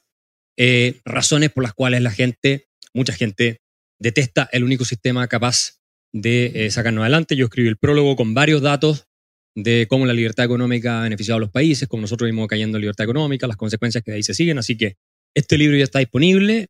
eh, 0.58 1.00
razones 1.04 1.50
por 1.50 1.62
las 1.62 1.72
cuales 1.72 2.02
la 2.02 2.10
gente, 2.10 2.68
mucha 2.92 3.14
gente, 3.14 3.60
detesta 3.98 4.48
el 4.52 4.64
único 4.64 4.84
sistema 4.84 5.26
capaz 5.26 5.78
de 6.12 6.66
eh, 6.66 6.70
sacarnos 6.70 7.02
adelante. 7.02 7.36
Yo 7.36 7.46
escribí 7.46 7.68
el 7.68 7.76
prólogo 7.76 8.16
con 8.16 8.34
varios 8.34 8.62
datos 8.62 9.06
de 9.54 9.86
cómo 9.88 10.06
la 10.06 10.12
libertad 10.12 10.44
económica 10.44 11.00
ha 11.00 11.02
beneficiado 11.02 11.38
a 11.38 11.40
los 11.40 11.50
países, 11.50 11.88
cómo 11.88 12.02
nosotros 12.02 12.28
vimos 12.28 12.46
cayendo 12.46 12.76
en 12.76 12.82
libertad 12.82 13.04
económica, 13.04 13.46
las 13.46 13.56
consecuencias 13.56 14.04
que 14.04 14.10
de 14.10 14.16
ahí 14.18 14.22
se 14.22 14.34
siguen. 14.34 14.58
Así 14.58 14.76
que 14.76 14.96
este 15.34 15.58
libro 15.58 15.76
ya 15.76 15.84
está 15.84 15.98
disponible, 15.98 16.68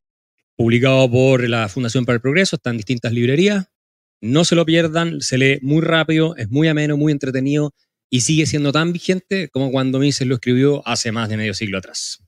publicado 0.57 1.11
por 1.11 1.49
la 1.49 1.69
Fundación 1.69 2.05
para 2.05 2.15
el 2.17 2.21
Progreso, 2.21 2.57
está 2.57 2.71
en 2.71 2.77
distintas 2.77 3.13
librerías. 3.13 3.67
No 4.21 4.45
se 4.45 4.55
lo 4.55 4.65
pierdan, 4.65 5.21
se 5.21 5.37
lee 5.37 5.59
muy 5.63 5.83
rápido, 5.83 6.37
es 6.37 6.49
muy 6.51 6.69
ameno, 6.69 6.97
muy 6.97 7.13
entretenido 7.13 7.75
y 8.09 8.21
sigue 8.21 8.47
siendo 8.47 8.73
tan 8.73 8.93
vigente 8.93 9.49
como 9.49 9.71
cuando 9.71 9.99
Mises 9.99 10.27
lo 10.27 10.35
escribió 10.35 10.87
hace 10.87 11.13
más 11.13 11.29
de 11.29 11.37
medio 11.37 11.55
siglo 11.55 11.79
atrás. 11.79 12.26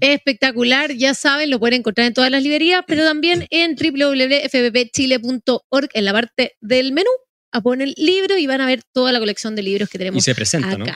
Espectacular, 0.00 0.92
ya 0.92 1.14
saben, 1.14 1.50
lo 1.50 1.60
pueden 1.60 1.80
encontrar 1.80 2.06
en 2.06 2.14
todas 2.14 2.30
las 2.30 2.42
librerías, 2.42 2.82
pero 2.86 3.04
también 3.04 3.46
en 3.50 3.76
www.fbbchile.org 3.76 5.88
en 5.92 6.04
la 6.04 6.12
parte 6.12 6.56
del 6.60 6.92
menú 6.92 7.10
a 7.54 7.60
poner 7.60 7.86
el 7.86 7.94
libro 7.96 8.36
y 8.36 8.48
van 8.48 8.60
a 8.60 8.66
ver 8.66 8.82
toda 8.92 9.12
la 9.12 9.20
colección 9.20 9.54
de 9.54 9.62
libros 9.62 9.88
que 9.88 9.96
tenemos. 9.96 10.18
Y 10.18 10.22
se 10.24 10.34
presenta, 10.34 10.76
¿no? 10.76 10.86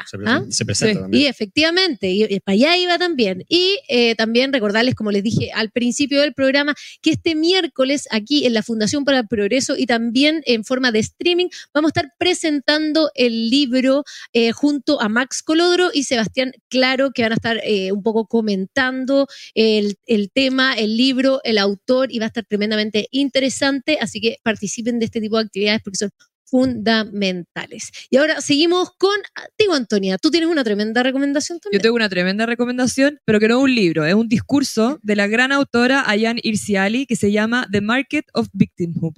Se, 0.51 0.65
presenta, 0.65 0.99
¿Ah? 0.99 1.03
también. 1.03 1.23
Y 1.23 1.27
efectivamente, 1.27 2.11
y, 2.11 2.41
para 2.41 2.55
allá 2.55 2.77
iba 2.77 2.99
también. 2.99 3.45
Y 3.49 3.79
eh, 3.89 4.17
también 4.17 4.53
recordarles, 4.53 4.97
como 4.97 5.13
les 5.13 5.23
dije 5.23 5.53
al 5.53 5.71
principio 5.71 6.21
del 6.21 6.35
programa, 6.35 6.75
que 7.01 7.11
este 7.11 7.37
miércoles 7.37 8.09
aquí 8.11 8.45
en 8.45 8.55
la 8.55 8.65
Fundación 8.65 9.05
para 9.05 9.21
el 9.21 9.29
Progreso 9.29 9.77
y 9.77 9.87
también 9.87 10.43
en 10.47 10.65
forma 10.65 10.91
de 10.91 10.99
streaming 10.99 11.47
vamos 11.73 11.91
a 11.91 12.01
estar 12.01 12.13
presentando 12.19 13.13
el 13.15 13.51
libro 13.51 14.03
eh, 14.33 14.51
junto 14.51 15.01
a 15.01 15.09
Max 15.09 15.45
Colodro 15.45 15.91
y 15.95 16.03
Sebastián 16.03 16.53
Claro, 16.69 17.13
que 17.13 17.23
van 17.23 17.33
a 17.33 17.37
estar 17.37 17.61
eh, 17.63 17.93
un 17.93 18.03
poco 18.03 18.27
comentando 18.27 19.29
el, 19.55 19.97
el 20.07 20.33
tema, 20.33 20.75
el 20.75 20.97
libro, 20.97 21.41
el 21.45 21.59
autor 21.59 22.11
y 22.11 22.19
va 22.19 22.25
a 22.25 22.29
estar 22.29 22.45
tremendamente 22.45 23.07
interesante. 23.13 23.99
Así 24.01 24.21
que 24.21 24.39
participen 24.43 24.99
de 24.99 25.05
este 25.05 25.21
tipo 25.21 25.37
de 25.37 25.45
actividades 25.45 25.83
porque 25.85 25.99
son 25.99 26.11
fundamentales. 26.51 27.90
Y 28.11 28.16
ahora 28.16 28.40
seguimos 28.40 28.90
con, 28.99 29.16
digo 29.59 29.74
Antonia, 29.74 30.18
tú 30.18 30.30
tienes 30.30 30.49
una 30.49 30.64
tremenda 30.64 31.03
recomendación 31.03 31.61
también. 31.61 31.78
Yo 31.78 31.82
tengo 31.82 31.96
una 31.96 32.09
tremenda 32.09 32.46
recomendación, 32.46 33.18
pero 33.24 33.40
que 33.40 33.49
no 33.49 33.59
es 33.59 33.64
un 33.64 33.74
libro, 33.74 34.05
es 34.05 34.14
un 34.14 34.28
discurso 34.28 34.99
de 35.03 35.16
la 35.16 35.26
gran 35.26 35.53
autora 35.53 36.05
Ayan 36.07 36.38
Irsiali 36.42 37.07
que 37.07 37.16
se 37.16 37.32
llama 37.32 37.66
The 37.70 37.80
Market 37.80 38.26
of 38.32 38.49
Victimhood. 38.53 39.14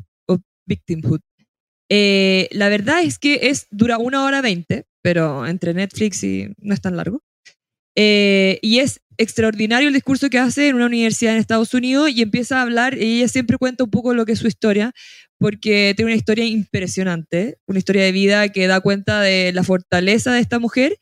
Victimhood. 0.66 1.20
Eh, 1.88 2.48
la 2.52 2.68
verdad 2.68 3.02
es 3.02 3.18
que 3.18 3.40
es, 3.42 3.66
dura 3.70 3.98
una 3.98 4.24
hora 4.24 4.40
veinte, 4.40 4.86
pero 5.02 5.46
entre 5.46 5.74
Netflix 5.74 6.22
y 6.22 6.54
no 6.58 6.72
es 6.72 6.80
tan 6.80 6.96
largo. 6.96 7.22
Eh, 7.96 8.60
y 8.62 8.78
es 8.78 9.00
extraordinario 9.18 9.88
el 9.88 9.94
discurso 9.94 10.30
que 10.30 10.38
hace 10.38 10.68
en 10.68 10.76
una 10.76 10.86
universidad 10.86 11.34
en 11.34 11.40
Estados 11.40 11.74
Unidos 11.74 12.10
y 12.10 12.22
empieza 12.22 12.58
a 12.58 12.62
hablar, 12.62 12.96
y 12.96 13.18
ella 13.18 13.28
siempre 13.28 13.58
cuenta 13.58 13.84
un 13.84 13.90
poco 13.90 14.14
lo 14.14 14.24
que 14.24 14.32
es 14.32 14.38
su 14.38 14.46
historia, 14.46 14.92
porque 15.41 15.95
tiene 15.97 16.12
una 16.12 16.18
historia 16.18 16.45
impresionante, 16.45 17.57
una 17.66 17.78
historia 17.78 18.05
de 18.05 18.12
vida 18.12 18.51
que 18.51 18.66
da 18.66 18.82
cuenta 18.82 19.22
de 19.22 19.53
la 19.55 19.64
fortaleza 19.64 20.34
de 20.34 20.41
esta 20.41 20.59
mujer, 20.59 20.99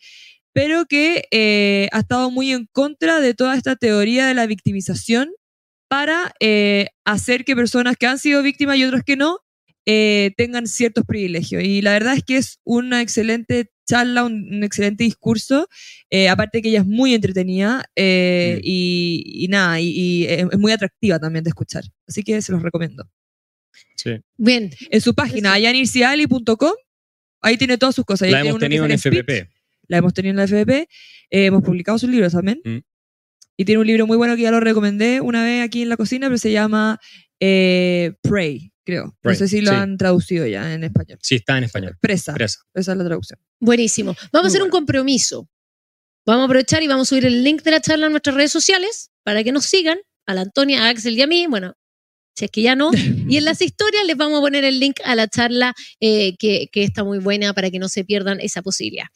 pero 0.53 0.87
que 0.87 1.25
eh, 1.33 1.89
ha 1.91 1.99
estado 1.99 2.31
muy 2.31 2.53
en 2.53 2.67
contra 2.71 3.21
de 3.21 3.35
toda 3.35 3.57
esta 3.57 3.75
teoría 3.75 4.29
de 4.29 4.35
la 4.35 4.47
victimización 4.47 5.31
para 5.89 6.33
eh, 6.39 6.87
hacer 7.05 7.45
que 7.45 7.57
personas 7.57 7.97
que 7.97 8.07
han 8.07 8.19
sido 8.19 8.43
víctimas 8.45 8.77
y 8.77 8.85
otras 8.85 9.03
que 9.03 9.17
no 9.17 9.41
eh, 9.87 10.31
tengan 10.37 10.69
ciertos 10.69 11.05
privilegios. 11.05 11.65
Y 11.65 11.83
la 11.83 11.93
verdad 11.93 12.15
es 12.15 12.23
que 12.23 12.37
es 12.37 12.61
una 12.65 13.03
excelente 13.03 13.73
charla, 13.89 14.23
un, 14.23 14.63
excelente 14.63 15.03
discurso, 15.03 15.67
eh, 16.11 16.29
aparte 16.29 16.63
que 16.63 16.69
ella 16.69 16.81
es 16.81 16.87
muy 16.87 17.13
entretenida 17.13 17.79
mm. 17.97 18.61
y, 18.63 19.47
nada, 19.51 19.81
y, 19.81 20.27
es 20.29 20.59
muy 20.59 20.71
atractiva 20.71 21.19
también 21.19 21.43
de 21.43 21.51
escuchar. 21.51 21.83
Así 22.07 22.23
que 22.23 22.41
se 22.41 22.53
los 22.53 22.63
recomiendo. 22.63 23.11
Sí. 23.99 24.21
Bien. 24.37 24.71
En 24.91 25.01
su 25.01 25.15
página, 25.15 25.53
ayanirciali.com, 25.55 26.73
ahí 27.43 27.57
tiene 27.57 27.79
todas 27.79 27.95
sus 27.95 28.05
cosas. 28.05 28.31
La 28.31 28.41
hemos 28.41 28.61
tenido 28.61 28.85
en 28.87 28.93
FPP. 28.93 29.51
la 29.89 29.99
hemos 29.99 30.15
tenido 30.15 30.31
en 30.31 30.37
la 30.37 30.45
FPP. 30.45 30.89
hemos 31.31 31.63
publicado 31.63 31.99
sus 31.99 32.09
libros 32.09 32.33
también. 32.33 32.61
Mm. 32.65 32.79
Y 33.57 33.65
tiene 33.65 33.81
un 33.81 33.87
libro 33.89 34.07
muy 34.07 34.17
bueno 34.17 34.37
que 34.37 34.43
ya 34.43 34.53
lo 34.53 34.61
recomendé 34.61 35.21
una 35.21 35.43
vez 35.43 35.65
aquí 35.65 35.83
en 35.83 35.89
la 35.89 35.97
cocina, 35.97 36.29
pero 36.29 36.39
se 36.39 36.53
llama 36.53 37.01
eh, 37.41 38.13
Pray, 38.23 38.73
creo. 38.85 39.17
no 39.21 39.35
sé 39.35 39.49
si 39.49 39.61
lo 39.61 39.73
han 39.73 39.97
traducido 39.99 40.47
ya 40.47 40.73
en 40.75 40.85
español. 40.85 41.19
Sí, 41.23 41.35
está 41.35 41.59
en 41.59 41.65
español. 41.65 41.97
Presa. 42.01 42.35
Presa. 42.35 42.61
Esa 42.73 42.93
es 42.93 42.99
la 42.99 43.05
traducción. 43.05 43.41
Buenísimo. 43.59 44.15
Vamos 44.33 44.47
a 44.47 44.49
hacer 44.49 44.63
un 44.63 44.71
compromiso. 44.71 45.51
Vamos 46.25 46.43
a 46.43 46.45
aprovechar 46.45 46.85
y 46.85 46.87
vamos 46.87 47.09
a 47.09 47.11
subir 47.11 47.27
el 47.27 47.43
link 47.43 47.63
de 47.63 47.73
la 47.73 47.81
charla 47.81 48.07
en 48.07 48.13
nuestras 48.13 48.37
redes 48.37 48.53
sociales 48.53 49.11
para 49.25 49.43
que 49.43 49.51
nos 49.51 49.65
sigan, 49.65 49.99
a 50.27 50.35
la 50.35 50.43
Antonia, 50.43 50.85
a 50.85 50.91
Axel 50.91 51.19
y 51.19 51.23
a 51.23 51.27
mí. 51.27 51.47
Bueno, 51.49 51.75
si 52.35 52.45
es 52.45 52.51
que 52.51 52.63
ya 52.63 52.77
no. 52.77 52.91
Y 53.29 53.37
en 53.37 53.45
las 53.45 53.61
historias 53.63 54.05
les 54.07 54.17
vamos 54.17 54.39
a 54.39 54.43
poner 54.43 54.65
el 54.65 54.81
link 54.81 55.01
a 55.05 55.15
la 55.15 55.29
charla 55.29 55.75
eh, 56.01 56.37
que, 56.37 56.69
está 56.73 57.05
muy 57.05 57.19
buena 57.19 57.53
para 57.53 57.71
que 57.71 57.79
no 57.79 57.89
se 57.89 58.05
pierdan 58.05 58.41
esa 58.41 58.63
posibilidad. 58.63 59.07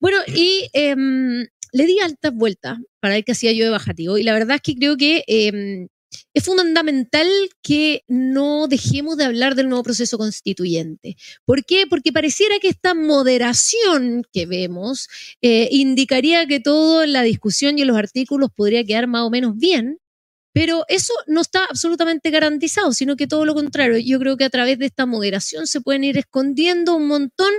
Bueno, 0.00 0.18
y 0.34 0.68
em, 0.72 1.46
le 1.72 1.86
di 1.86 1.98
altas 2.00 2.32
vueltas 2.34 2.78
para 3.00 3.14
ver 3.14 3.24
qué 3.24 3.32
hacía 3.32 3.52
yo 3.52 3.64
de 3.64 3.70
bajativo 3.70 4.18
y 4.18 4.22
la 4.22 4.32
verdad 4.32 4.56
es 4.56 4.62
que 4.62 4.74
creo 4.74 4.96
que 4.96 5.24
em, 5.26 5.88
es 6.34 6.44
fundamental 6.44 7.28
que 7.62 8.04
no 8.08 8.68
dejemos 8.68 9.16
de 9.16 9.24
hablar 9.24 9.54
del 9.54 9.68
nuevo 9.68 9.82
proceso 9.82 10.18
constituyente. 10.18 11.16
¿Por 11.44 11.64
qué? 11.64 11.86
Porque 11.88 12.12
pareciera 12.12 12.58
que 12.60 12.68
esta 12.68 12.94
moderación 12.94 14.24
que 14.32 14.46
vemos 14.46 15.08
eh, 15.40 15.68
indicaría 15.70 16.46
que 16.46 16.60
toda 16.60 17.06
la 17.06 17.22
discusión 17.22 17.78
y 17.78 17.84
los 17.84 17.96
artículos 17.96 18.50
podría 18.54 18.84
quedar 18.84 19.06
más 19.06 19.22
o 19.22 19.30
menos 19.30 19.56
bien, 19.56 19.98
pero 20.52 20.84
eso 20.88 21.12
no 21.26 21.40
está 21.40 21.64
absolutamente 21.64 22.30
garantizado, 22.30 22.92
sino 22.92 23.16
que 23.16 23.26
todo 23.26 23.44
lo 23.44 23.54
contrario. 23.54 23.98
Yo 23.98 24.18
creo 24.18 24.36
que 24.36 24.44
a 24.44 24.50
través 24.50 24.78
de 24.78 24.86
esta 24.86 25.06
moderación 25.06 25.66
se 25.66 25.80
pueden 25.80 26.04
ir 26.04 26.18
escondiendo 26.18 26.94
un 26.94 27.06
montón 27.06 27.52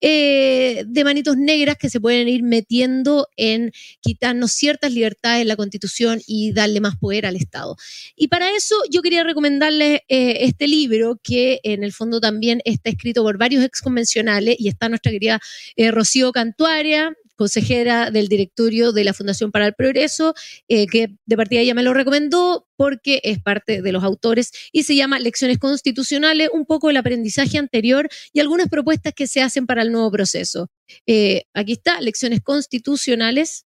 eh, 0.00 0.84
de 0.86 1.04
manitos 1.04 1.36
negras 1.36 1.76
que 1.78 1.88
se 1.88 2.00
pueden 2.00 2.28
ir 2.28 2.42
metiendo 2.42 3.28
en 3.36 3.72
quitarnos 4.00 4.52
ciertas 4.52 4.92
libertades 4.92 5.42
en 5.42 5.48
la 5.48 5.56
Constitución 5.56 6.20
y 6.26 6.52
darle 6.52 6.80
más 6.80 6.96
poder 6.96 7.26
al 7.26 7.36
Estado. 7.36 7.76
Y 8.14 8.28
para 8.28 8.50
eso 8.50 8.76
yo 8.90 9.02
quería 9.02 9.24
recomendarles 9.24 10.00
eh, 10.08 10.38
este 10.40 10.68
libro 10.68 11.18
que 11.22 11.60
en 11.62 11.82
el 11.84 11.92
fondo 11.92 12.20
también 12.20 12.60
está 12.64 12.90
escrito 12.90 13.22
por 13.22 13.38
varios 13.38 13.64
exconvencionales 13.64 14.56
y 14.58 14.68
está 14.68 14.88
nuestra 14.88 15.12
querida 15.12 15.40
eh, 15.76 15.90
Rocío 15.90 16.32
Cantuaria, 16.32 17.14
consejera 17.36 18.10
del 18.10 18.28
directorio 18.28 18.92
de 18.92 19.04
la 19.04 19.14
Fundación 19.14 19.50
para 19.50 19.66
el 19.66 19.74
Progreso, 19.74 20.34
eh, 20.68 20.86
que 20.86 21.16
de 21.24 21.36
partida 21.36 21.60
ella 21.60 21.74
me 21.74 21.82
lo 21.82 21.94
recomendó 21.94 22.68
porque 22.76 23.20
es 23.24 23.40
parte 23.40 23.82
de 23.82 23.92
los 23.92 24.02
autores 24.04 24.50
y 24.72 24.84
se 24.84 24.96
llama 24.96 25.18
Lecciones 25.18 25.58
Constitucionales, 25.58 26.50
un 26.52 26.66
poco 26.66 26.90
el 26.90 26.96
aprendizaje 26.96 27.58
anterior 27.58 28.08
y 28.32 28.40
algunas 28.40 28.68
propuestas 28.68 29.12
que 29.14 29.26
se 29.26 29.42
hacen 29.42 29.66
para 29.66 29.82
el 29.82 29.92
nuevo 29.92 30.10
proceso. 30.10 30.68
Eh, 31.06 31.44
aquí 31.54 31.72
está, 31.72 32.00
Lecciones 32.00 32.40
Constitucionales, 32.42 33.66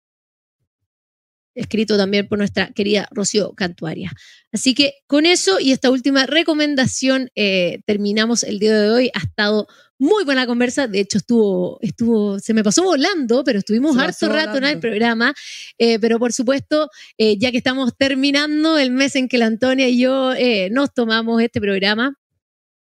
escrito 1.58 1.96
también 1.96 2.28
por 2.28 2.38
nuestra 2.38 2.70
querida 2.72 3.08
Rocío 3.10 3.52
Cantuaria. 3.54 4.12
Así 4.52 4.74
que 4.74 4.94
con 5.06 5.26
eso 5.26 5.60
y 5.60 5.72
esta 5.72 5.90
última 5.90 6.24
recomendación 6.24 7.30
eh, 7.34 7.80
terminamos 7.84 8.44
el 8.44 8.58
día 8.58 8.80
de 8.80 8.90
hoy. 8.90 9.10
Ha 9.12 9.18
estado 9.18 9.66
muy 9.98 10.24
buena 10.24 10.46
conversa, 10.46 10.86
de 10.86 11.00
hecho 11.00 11.18
estuvo, 11.18 11.78
estuvo, 11.82 12.38
se 12.38 12.54
me 12.54 12.62
pasó 12.62 12.84
volando, 12.84 13.42
pero 13.42 13.58
estuvimos 13.58 13.98
harto 13.98 14.28
rato 14.28 14.58
en 14.58 14.64
el 14.64 14.78
programa. 14.78 15.34
Eh, 15.76 15.98
pero 15.98 16.18
por 16.18 16.32
supuesto, 16.32 16.88
eh, 17.18 17.36
ya 17.38 17.50
que 17.50 17.58
estamos 17.58 17.96
terminando 17.96 18.78
el 18.78 18.92
mes 18.92 19.16
en 19.16 19.28
que 19.28 19.38
la 19.38 19.46
Antonia 19.46 19.88
y 19.88 19.98
yo 19.98 20.32
nos 20.70 20.94
tomamos 20.94 21.42
este 21.42 21.60
programa, 21.60 22.14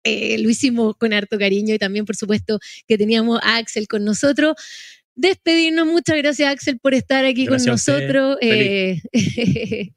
lo 0.05 0.51
hicimos 0.51 0.97
con 0.97 1.13
harto 1.13 1.37
cariño 1.39 1.75
y 1.75 1.79
también, 1.79 2.05
por 2.05 2.15
supuesto, 2.15 2.61
que 2.87 2.97
teníamos 2.99 3.41
a 3.43 3.57
Axel 3.57 3.89
con 3.89 4.05
nosotros 4.05 4.55
despedirnos. 5.17 5.87
Muchas 5.87 6.17
gracias, 6.19 6.53
Axel, 6.53 6.79
por 6.79 6.95
estar 6.95 7.25
aquí 7.25 7.47
con 7.47 7.63
nosotros. 7.65 8.39
Eh, 8.41 9.01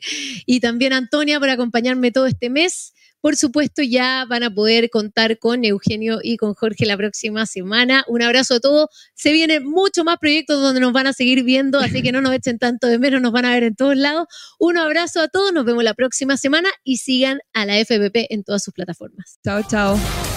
y 0.46 0.60
también 0.60 0.94
Antonia 0.94 1.40
por 1.40 1.50
acompañarme 1.50 2.12
todo 2.12 2.26
este 2.26 2.50
mes. 2.50 2.94
Por 3.22 3.36
supuesto, 3.36 3.82
ya 3.84 4.26
van 4.30 4.44
a 4.44 4.54
poder 4.54 4.90
contar 4.90 5.38
con 5.40 5.66
Eugenio 5.66 6.20
y 6.24 6.38
con 6.38 6.54
Jorge 6.54 6.86
la 6.86 6.96
próxima 6.96 7.46
semana. 7.46 8.06
Un 8.08 8.22
abrazo 8.22 8.56
a 8.56 8.60
todos. 8.62 8.88
Se 9.14 9.34
vienen 9.34 9.66
muchos 9.66 10.06
más 10.06 10.18
proyectos 10.20 10.62
donde 10.62 10.80
nos 10.80 10.94
van 10.94 11.08
a 11.08 11.14
seguir 11.14 11.44
viendo, 11.44 11.80
así 11.80 12.02
que 12.02 12.14
no 12.14 12.22
nos 12.22 12.34
echen 12.34 12.60
tanto 12.60 12.88
de 12.88 12.98
menos, 12.98 13.22
nos 13.22 13.34
van 13.34 13.44
a 13.44 13.52
ver 13.52 13.64
en 13.64 13.76
todos 13.76 13.98
lados. 13.98 14.28
Un 14.58 14.78
abrazo 14.78 15.20
a 15.20 15.28
todos, 15.28 15.52
nos 15.52 15.66
vemos 15.66 15.84
la 15.84 15.94
próxima 15.96 16.38
semana 16.38 16.70
y 16.86 16.98
sigan 16.98 17.40
a 17.54 17.66
la 17.66 17.74
FBP 17.84 18.28
en 18.30 18.46
todas 18.46 18.64
sus 18.64 18.74
plataformas. 18.74 19.38
Chao, 19.44 19.64
chao. 19.64 20.29